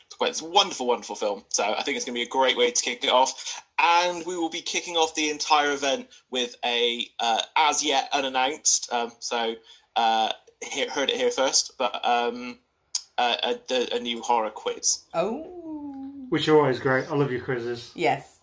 talk 0.09 0.19
about 0.19 0.27
this 0.29 0.41
wonderful, 0.41 0.85
wonderful 0.87 1.15
film. 1.15 1.43
So 1.49 1.63
I 1.63 1.81
think 1.83 1.95
it's 1.97 2.05
going 2.05 2.15
to 2.15 2.19
be 2.19 2.23
a 2.23 2.29
great 2.29 2.57
way 2.57 2.71
to 2.71 2.81
kick 2.83 3.03
it 3.03 3.09
off. 3.09 3.63
And 3.79 4.25
we 4.25 4.37
will 4.37 4.49
be 4.49 4.61
kicking 4.61 4.95
off 4.95 5.15
the 5.15 5.29
entire 5.29 5.71
event 5.71 6.07
with 6.29 6.55
a 6.63 7.07
uh, 7.19 7.41
as 7.57 7.83
yet 7.83 8.09
unannounced. 8.13 8.91
Um, 8.93 9.11
so 9.19 9.55
uh, 9.95 10.31
he- 10.63 10.87
heard 10.87 11.09
it 11.09 11.15
here 11.15 11.31
first, 11.31 11.77
but 11.77 12.05
um, 12.05 12.59
uh, 13.17 13.35
a, 13.43 13.55
the, 13.67 13.95
a 13.95 13.99
new 13.99 14.21
horror 14.21 14.49
quiz. 14.51 15.03
Oh. 15.13 15.59
Which 16.29 16.47
are 16.47 16.57
always 16.57 16.79
great. 16.79 17.09
I 17.11 17.15
love 17.15 17.31
your 17.31 17.41
quizzes. 17.41 17.91
Yes. 17.95 18.39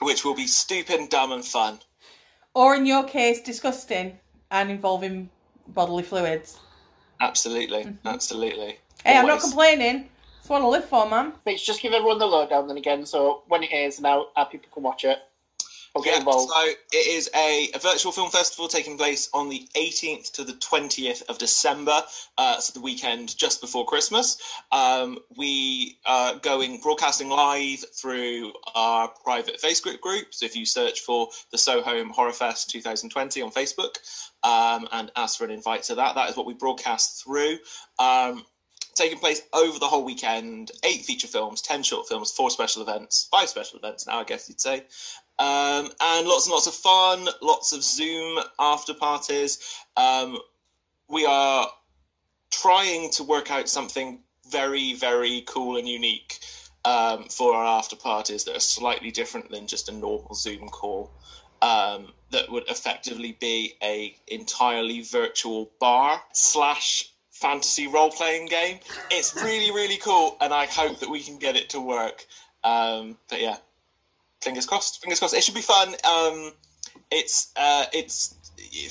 which 0.00 0.24
will 0.24 0.34
be 0.34 0.46
stupid, 0.46 1.08
dumb, 1.08 1.32
and 1.32 1.44
fun. 1.44 1.78
Or 2.54 2.74
in 2.74 2.86
your 2.86 3.04
case, 3.04 3.40
disgusting 3.40 4.18
and 4.50 4.70
involving 4.70 5.30
bodily 5.68 6.02
fluids. 6.04 6.58
Absolutely, 7.24 7.84
mm-hmm. 7.84 8.06
absolutely. 8.06 8.78
Hey, 9.02 9.16
I'm 9.16 9.26
not 9.26 9.40
complaining. 9.40 10.08
That's 10.36 10.48
what 10.50 10.62
I 10.62 10.66
live 10.66 10.84
for, 10.84 11.08
man. 11.08 11.32
Mitch, 11.46 11.64
just 11.64 11.80
give 11.80 11.94
everyone 11.94 12.18
the 12.18 12.26
lowdown 12.26 12.68
then 12.68 12.76
again, 12.76 13.06
so 13.06 13.44
when 13.48 13.62
it 13.62 13.72
it 13.72 13.74
is 13.74 14.00
now, 14.00 14.26
our 14.36 14.46
people 14.46 14.68
can 14.72 14.82
watch 14.82 15.04
it 15.04 15.18
get 16.02 16.14
Yeah, 16.14 16.18
involved. 16.20 16.52
so 16.52 16.66
it 16.92 17.06
is 17.06 17.30
a, 17.36 17.70
a 17.74 17.78
virtual 17.78 18.12
film 18.12 18.30
festival 18.30 18.68
taking 18.68 18.96
place 18.98 19.28
on 19.34 19.48
the 19.48 19.68
18th 19.76 20.32
to 20.32 20.44
the 20.44 20.54
20th 20.54 21.22
of 21.28 21.38
December, 21.38 22.02
uh, 22.38 22.58
so 22.58 22.72
the 22.72 22.82
weekend 22.84 23.36
just 23.36 23.60
before 23.60 23.86
Christmas. 23.86 24.38
Um, 24.72 25.18
we 25.36 25.98
are 26.06 26.36
going 26.40 26.80
broadcasting 26.80 27.28
live 27.28 27.84
through 27.94 28.52
our 28.74 29.08
private 29.24 29.60
Facebook 29.62 30.00
group. 30.00 30.34
So 30.34 30.46
if 30.46 30.56
you 30.56 30.66
search 30.66 31.00
for 31.00 31.28
the 31.52 31.58
Soho 31.58 32.04
Horror 32.12 32.32
Fest 32.32 32.70
2020 32.70 33.42
on 33.42 33.50
Facebook 33.50 33.96
um, 34.42 34.88
and 34.92 35.12
ask 35.16 35.38
for 35.38 35.44
an 35.44 35.50
invite 35.50 35.84
to 35.84 35.94
that, 35.96 36.14
that 36.16 36.30
is 36.30 36.36
what 36.36 36.46
we 36.46 36.54
broadcast 36.54 37.22
through. 37.24 37.58
Um, 37.98 38.44
taking 38.94 39.18
place 39.18 39.42
over 39.52 39.78
the 39.78 39.86
whole 39.86 40.04
weekend. 40.04 40.70
Eight 40.84 41.02
feature 41.04 41.28
films, 41.28 41.62
ten 41.62 41.82
short 41.82 42.08
films, 42.08 42.32
four 42.32 42.50
special 42.50 42.82
events, 42.82 43.28
five 43.30 43.48
special 43.48 43.78
events 43.78 44.06
now, 44.06 44.20
I 44.20 44.24
guess 44.24 44.48
you'd 44.48 44.60
say. 44.60 44.84
Um, 45.38 45.90
and 46.00 46.28
lots 46.28 46.46
and 46.46 46.52
lots 46.52 46.66
of 46.66 46.74
fun, 46.74 47.28
lots 47.42 47.72
of 47.72 47.82
Zoom 47.82 48.38
after 48.58 48.94
parties. 48.94 49.58
Um, 49.96 50.38
we 51.08 51.26
are 51.26 51.68
trying 52.50 53.10
to 53.10 53.24
work 53.24 53.50
out 53.50 53.68
something 53.68 54.20
very, 54.48 54.94
very 54.94 55.42
cool 55.46 55.76
and 55.76 55.88
unique 55.88 56.38
um, 56.84 57.24
for 57.24 57.54
our 57.54 57.78
after 57.78 57.96
parties 57.96 58.44
that 58.44 58.56
are 58.56 58.60
slightly 58.60 59.10
different 59.10 59.50
than 59.50 59.66
just 59.66 59.88
a 59.88 59.92
normal 59.92 60.34
Zoom 60.34 60.68
call. 60.68 61.10
Um, 61.62 62.12
that 62.30 62.50
would 62.50 62.68
effectively 62.68 63.36
be 63.40 63.74
a 63.82 64.16
entirely 64.26 65.02
virtual 65.02 65.70
bar 65.80 66.20
slash 66.32 67.10
fantasy 67.30 67.86
role 67.86 68.10
playing 68.10 68.46
game. 68.46 68.80
It's 69.10 69.34
really, 69.34 69.70
really 69.70 69.96
cool, 69.96 70.36
and 70.40 70.52
I 70.52 70.66
hope 70.66 71.00
that 71.00 71.08
we 71.08 71.22
can 71.22 71.38
get 71.38 71.56
it 71.56 71.70
to 71.70 71.80
work. 71.80 72.26
Um, 72.64 73.16
but 73.28 73.40
yeah, 73.40 73.56
fingers 74.44 74.66
crossed. 74.66 75.00
Fingers 75.02 75.18
crossed. 75.18 75.34
It 75.34 75.42
should 75.42 75.54
be 75.54 75.62
fun. 75.62 75.88
Um, 76.04 76.52
it's 77.10 77.52
uh, 77.56 77.86
it's 77.92 78.36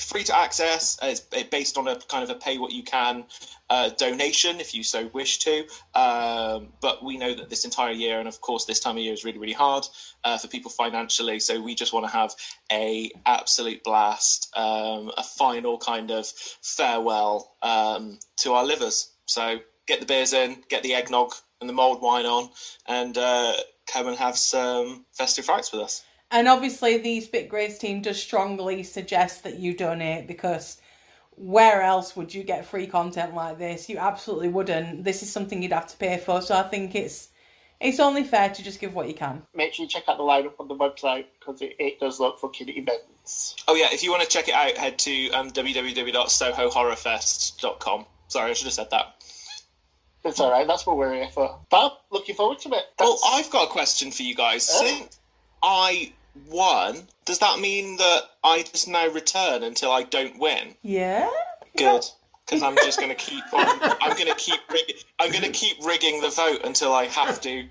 free 0.00 0.24
to 0.24 0.36
access. 0.36 0.98
Uh, 1.02 1.06
It's 1.06 1.20
based 1.50 1.76
on 1.78 1.88
a 1.88 1.96
kind 2.12 2.24
of 2.24 2.30
a 2.30 2.38
pay 2.38 2.58
what 2.58 2.72
you 2.72 2.82
can 2.82 3.24
uh, 3.70 3.90
donation 3.90 4.60
if 4.60 4.74
you 4.74 4.82
so 4.82 5.10
wish 5.12 5.38
to. 5.40 5.64
Um, 5.94 6.68
but 6.80 7.04
we 7.04 7.16
know 7.16 7.34
that 7.34 7.50
this 7.50 7.64
entire 7.64 7.92
year, 7.92 8.18
and 8.18 8.28
of 8.28 8.40
course 8.40 8.64
this 8.64 8.80
time 8.80 8.96
of 8.96 9.02
year 9.02 9.12
is 9.12 9.24
really 9.24 9.38
really 9.38 9.52
hard 9.66 9.84
uh, 10.24 10.38
for 10.38 10.48
people 10.48 10.70
financially. 10.70 11.38
So 11.40 11.60
we 11.60 11.74
just 11.74 11.92
want 11.92 12.06
to 12.06 12.12
have 12.12 12.34
a 12.72 13.10
absolute 13.26 13.82
blast, 13.84 14.52
um, 14.56 15.10
a 15.16 15.22
final 15.22 15.78
kind 15.78 16.10
of 16.10 16.26
farewell 16.62 17.56
um, 17.62 18.18
to 18.38 18.52
our 18.52 18.64
livers. 18.64 19.12
So 19.26 19.58
get 19.86 20.00
the 20.00 20.06
beers 20.06 20.32
in, 20.32 20.62
get 20.68 20.82
the 20.82 20.94
eggnog 20.94 21.32
and 21.60 21.68
the 21.68 21.74
mulled 21.74 22.02
wine 22.02 22.26
on, 22.26 22.50
and 22.86 23.16
uh, 23.18 23.54
come 23.86 24.06
and 24.06 24.16
have 24.16 24.36
some 24.36 25.04
festive 25.12 25.44
frights 25.44 25.72
with 25.72 25.82
us. 25.82 26.04
And 26.30 26.48
obviously, 26.48 26.98
the 26.98 27.20
Spit 27.20 27.48
Grades 27.48 27.78
team 27.78 28.02
does 28.02 28.20
strongly 28.20 28.82
suggest 28.82 29.44
that 29.44 29.58
you 29.58 29.74
donate 29.74 30.26
because 30.26 30.80
where 31.36 31.82
else 31.82 32.16
would 32.16 32.34
you 32.34 32.42
get 32.42 32.66
free 32.66 32.86
content 32.86 33.34
like 33.34 33.58
this? 33.58 33.86
You 33.88 33.98
absolutely 33.98 34.48
wouldn't. 34.48 35.04
This 35.04 35.22
is 35.22 35.30
something 35.30 35.62
you'd 35.62 35.72
have 35.72 35.86
to 35.88 35.96
pay 35.96 36.16
for. 36.18 36.40
So 36.40 36.56
I 36.56 36.62
think 36.62 36.94
it's 36.94 37.28
it's 37.80 37.98
only 38.00 38.24
fair 38.24 38.48
to 38.48 38.62
just 38.62 38.80
give 38.80 38.94
what 38.94 39.08
you 39.08 39.14
can. 39.14 39.42
Make 39.54 39.74
sure 39.74 39.84
you 39.84 39.88
check 39.88 40.04
out 40.08 40.16
the 40.16 40.22
lineup 40.22 40.54
on 40.58 40.68
the 40.68 40.74
website 40.74 41.26
because 41.38 41.60
it, 41.60 41.76
it 41.78 42.00
does 42.00 42.18
look 42.20 42.38
fucking 42.38 42.68
immense. 42.68 43.56
Oh 43.68 43.74
yeah, 43.74 43.88
if 43.92 44.02
you 44.02 44.10
want 44.10 44.22
to 44.22 44.28
check 44.28 44.48
it 44.48 44.54
out, 44.54 44.74
head 44.76 44.98
to 45.00 45.30
um, 45.30 45.50
www.sohohorrorfest.com. 45.50 48.06
Sorry, 48.28 48.50
I 48.50 48.54
should 48.54 48.66
have 48.66 48.74
said 48.74 48.90
that. 48.90 49.13
It's 50.24 50.40
alright, 50.40 50.66
that's 50.66 50.86
what 50.86 50.96
we're 50.96 51.14
here 51.14 51.28
for. 51.28 51.58
Bob, 51.70 51.92
looking 52.10 52.34
forward 52.34 52.58
to 52.60 52.70
it. 52.70 52.84
Well, 52.98 53.18
I've 53.26 53.50
got 53.50 53.68
a 53.68 53.70
question 53.70 54.10
for 54.10 54.22
you 54.22 54.34
guys. 54.34 54.68
Oh. 54.72 54.84
Since 54.84 55.20
I 55.62 56.12
won, 56.48 57.06
does 57.24 57.38
that 57.40 57.60
mean 57.60 57.96
that 57.98 58.22
I 58.42 58.62
just 58.62 58.88
now 58.88 59.08
return 59.08 59.62
until 59.62 59.90
I 59.90 60.02
don't 60.02 60.38
win? 60.38 60.74
Yeah. 60.82 61.30
Good. 61.76 62.04
Because 62.46 62.62
I'm 62.62 62.76
just 62.76 62.98
going 62.98 63.10
to 63.10 63.16
keep 63.16 63.44
on. 63.52 63.66
I'm 64.00 64.16
going 64.16 64.28
to 64.28 64.34
keep. 64.36 64.60
Rig- 64.70 64.96
I'm 65.18 65.30
going 65.30 65.44
to 65.44 65.50
keep 65.50 65.82
rigging 65.84 66.20
the 66.20 66.28
vote 66.28 66.60
until 66.64 66.92
I 66.92 67.06
have 67.06 67.40
to 67.42 67.64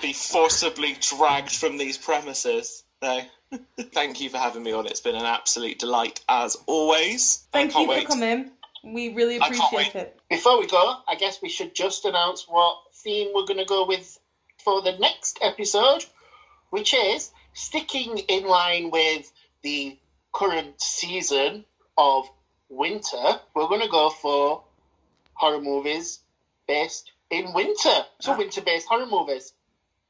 be 0.00 0.12
forcibly 0.12 0.96
dragged 1.00 1.50
from 1.50 1.76
these 1.76 1.98
premises. 1.98 2.84
So, 3.02 3.20
thank 3.92 4.20
you 4.20 4.30
for 4.30 4.38
having 4.38 4.62
me 4.62 4.72
on. 4.72 4.86
It's 4.86 5.00
been 5.00 5.16
an 5.16 5.24
absolute 5.24 5.80
delight 5.80 6.20
as 6.28 6.56
always. 6.66 7.46
Thank 7.52 7.74
you 7.74 7.86
for 7.86 7.88
wait. 7.88 8.06
coming. 8.06 8.50
We 8.84 9.14
really 9.14 9.36
appreciate 9.36 9.94
it. 9.94 10.20
Before 10.28 10.58
we 10.60 10.66
go, 10.66 10.96
I 11.08 11.14
guess 11.14 11.40
we 11.42 11.48
should 11.48 11.74
just 11.74 12.04
announce 12.04 12.46
what 12.48 12.76
theme 12.94 13.30
we're 13.34 13.46
going 13.46 13.58
to 13.58 13.64
go 13.64 13.86
with 13.86 14.18
for 14.62 14.82
the 14.82 14.92
next 14.98 15.38
episode, 15.42 16.04
which 16.70 16.92
is 16.94 17.30
sticking 17.54 18.18
in 18.18 18.46
line 18.46 18.90
with 18.90 19.32
the 19.62 19.98
current 20.32 20.80
season 20.80 21.64
of 21.96 22.26
winter. 22.68 23.40
We're 23.54 23.68
going 23.68 23.80
to 23.82 23.88
go 23.88 24.10
for 24.10 24.64
horror 25.34 25.60
movies 25.60 26.20
based 26.66 27.12
in 27.30 27.52
winter. 27.54 28.04
So, 28.20 28.32
Ah. 28.32 28.36
winter 28.36 28.60
based 28.60 28.86
horror 28.88 29.06
movies. 29.06 29.52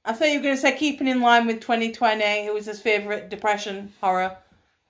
I 0.04 0.12
thought 0.12 0.28
you 0.28 0.38
were 0.38 0.42
going 0.42 0.56
to 0.56 0.60
say 0.60 0.76
keeping 0.76 1.08
in 1.08 1.20
line 1.20 1.46
with 1.46 1.60
2020. 1.60 2.22
It 2.22 2.52
was 2.52 2.66
his 2.66 2.80
favourite 2.80 3.30
depression 3.30 3.94
horror. 4.00 4.36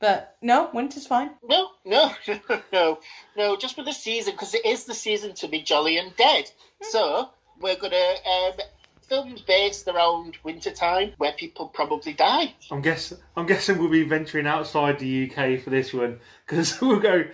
But 0.00 0.36
no, 0.42 0.70
winter's 0.74 1.06
fine. 1.06 1.30
No, 1.42 1.70
no, 1.84 2.12
no, 2.72 2.98
no, 3.36 3.56
just 3.56 3.74
for 3.74 3.84
the 3.84 3.92
season, 3.92 4.34
because 4.34 4.54
it 4.54 4.64
is 4.64 4.84
the 4.84 4.94
season 4.94 5.34
to 5.34 5.48
be 5.48 5.62
jolly 5.62 5.98
and 5.98 6.14
dead. 6.16 6.50
So, 6.82 7.30
we're 7.60 7.76
going 7.76 7.92
to. 7.92 8.28
Um, 8.28 8.52
Films 9.08 9.42
based 9.42 9.86
around 9.86 10.38
winter 10.44 10.70
time 10.70 11.12
where 11.18 11.32
people 11.32 11.68
probably 11.68 12.14
die. 12.14 12.54
I'm 12.70 12.80
guess 12.80 13.12
I'm 13.36 13.44
guessing 13.44 13.78
we'll 13.78 13.90
be 13.90 14.02
venturing 14.02 14.46
outside 14.46 14.98
the 14.98 15.30
UK 15.30 15.60
for 15.60 15.68
this 15.68 15.92
one 15.92 16.20
because 16.46 16.80
we'll 16.80 17.00
go. 17.00 17.24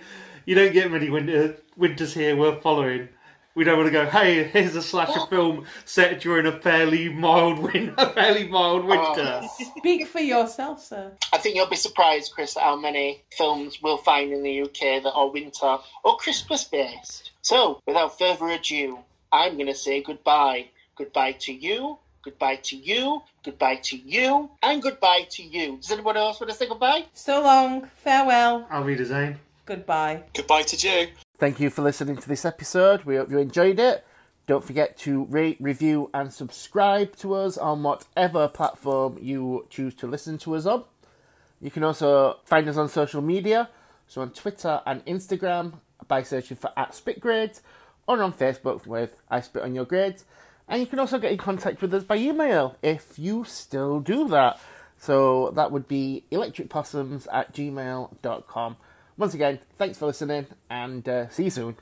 You 0.45 0.55
don't 0.55 0.73
get 0.73 0.91
many 0.91 1.09
winter 1.09 1.55
winters 1.77 2.13
here 2.13 2.35
worth 2.35 2.61
following. 2.61 3.07
We 3.53 3.65
don't 3.65 3.77
want 3.77 3.87
to 3.87 3.91
go. 3.91 4.05
Hey, 4.05 4.45
here's 4.45 4.75
a 4.75 4.81
slasher 4.81 5.25
film 5.27 5.65
set 5.83 6.21
during 6.21 6.45
a 6.45 6.53
fairly 6.53 7.09
mild 7.09 7.59
win, 7.59 7.93
a 7.97 8.09
fairly 8.09 8.47
mild 8.47 8.85
winter. 8.85 9.41
Oh. 9.43 9.71
Speak 9.77 10.07
for 10.07 10.19
yourself, 10.19 10.81
sir. 10.81 11.11
I 11.33 11.37
think 11.37 11.55
you'll 11.55 11.67
be 11.67 11.75
surprised, 11.75 12.31
Chris, 12.33 12.55
how 12.57 12.77
many 12.77 13.23
films 13.37 13.79
we'll 13.81 13.97
find 13.97 14.31
in 14.31 14.43
the 14.43 14.61
UK 14.61 15.03
that 15.03 15.11
are 15.13 15.29
winter 15.29 15.77
or 16.03 16.17
Christmas 16.17 16.63
based. 16.63 17.31
So, 17.41 17.81
without 17.85 18.17
further 18.17 18.47
ado, 18.49 18.99
I'm 19.31 19.55
going 19.55 19.67
to 19.67 19.75
say 19.75 20.01
goodbye. 20.01 20.67
Goodbye 20.95 21.33
to 21.39 21.53
you, 21.53 21.97
goodbye 22.21 22.57
to 22.57 22.77
you, 22.77 23.21
goodbye 23.43 23.77
to 23.83 23.97
you, 23.97 24.49
and 24.61 24.81
goodbye 24.81 25.25
to 25.31 25.43
you. 25.43 25.77
Does 25.77 25.91
anyone 25.91 26.15
else 26.15 26.39
want 26.39 26.51
to 26.51 26.55
say 26.55 26.67
goodbye? 26.67 27.05
So 27.13 27.41
long. 27.41 27.89
Farewell. 27.97 28.67
I'll 28.69 28.83
be 28.83 28.95
the 28.95 29.05
same. 29.05 29.39
Goodbye. 29.65 30.23
Goodbye 30.33 30.63
to 30.63 30.87
you. 30.87 31.07
Thank 31.41 31.59
you 31.59 31.71
for 31.71 31.81
listening 31.81 32.17
to 32.17 32.29
this 32.29 32.45
episode. 32.45 33.03
We 33.03 33.15
hope 33.15 33.31
you 33.31 33.39
enjoyed 33.39 33.79
it. 33.79 34.05
Don't 34.45 34.63
forget 34.63 34.95
to 34.99 35.23
rate, 35.23 35.57
review, 35.59 36.11
and 36.13 36.31
subscribe 36.31 37.15
to 37.15 37.33
us 37.33 37.57
on 37.57 37.81
whatever 37.81 38.47
platform 38.47 39.17
you 39.19 39.65
choose 39.71 39.95
to 39.95 40.05
listen 40.05 40.37
to 40.37 40.53
us 40.53 40.67
on. 40.67 40.83
You 41.59 41.71
can 41.71 41.83
also 41.83 42.37
find 42.45 42.69
us 42.69 42.77
on 42.77 42.89
social 42.89 43.23
media, 43.23 43.71
so 44.05 44.21
on 44.21 44.33
Twitter 44.33 44.83
and 44.85 45.03
Instagram 45.07 45.79
by 46.07 46.21
searching 46.21 46.57
for 46.57 46.71
at 46.77 46.91
Spitgrades, 46.91 47.61
or 48.05 48.21
on 48.21 48.33
Facebook 48.33 48.85
with 48.85 49.19
I 49.27 49.41
Spit 49.41 49.63
on 49.63 49.73
Your 49.73 49.85
Grades. 49.85 50.25
And 50.67 50.79
you 50.79 50.85
can 50.85 50.99
also 50.99 51.17
get 51.17 51.31
in 51.31 51.39
contact 51.39 51.81
with 51.81 51.91
us 51.95 52.03
by 52.03 52.17
email 52.17 52.77
if 52.83 53.17
you 53.17 53.45
still 53.45 53.99
do 53.99 54.27
that. 54.27 54.59
So 54.99 55.51
that 55.55 55.71
would 55.71 55.87
be 55.87 56.23
electricpossums 56.31 57.25
at 57.33 57.51
gmail.com. 57.51 58.75
Once 59.21 59.35
again, 59.35 59.59
thanks 59.77 59.99
for 59.99 60.07
listening 60.07 60.47
and 60.67 61.07
uh, 61.07 61.29
see 61.29 61.43
you 61.43 61.51
soon. 61.51 61.75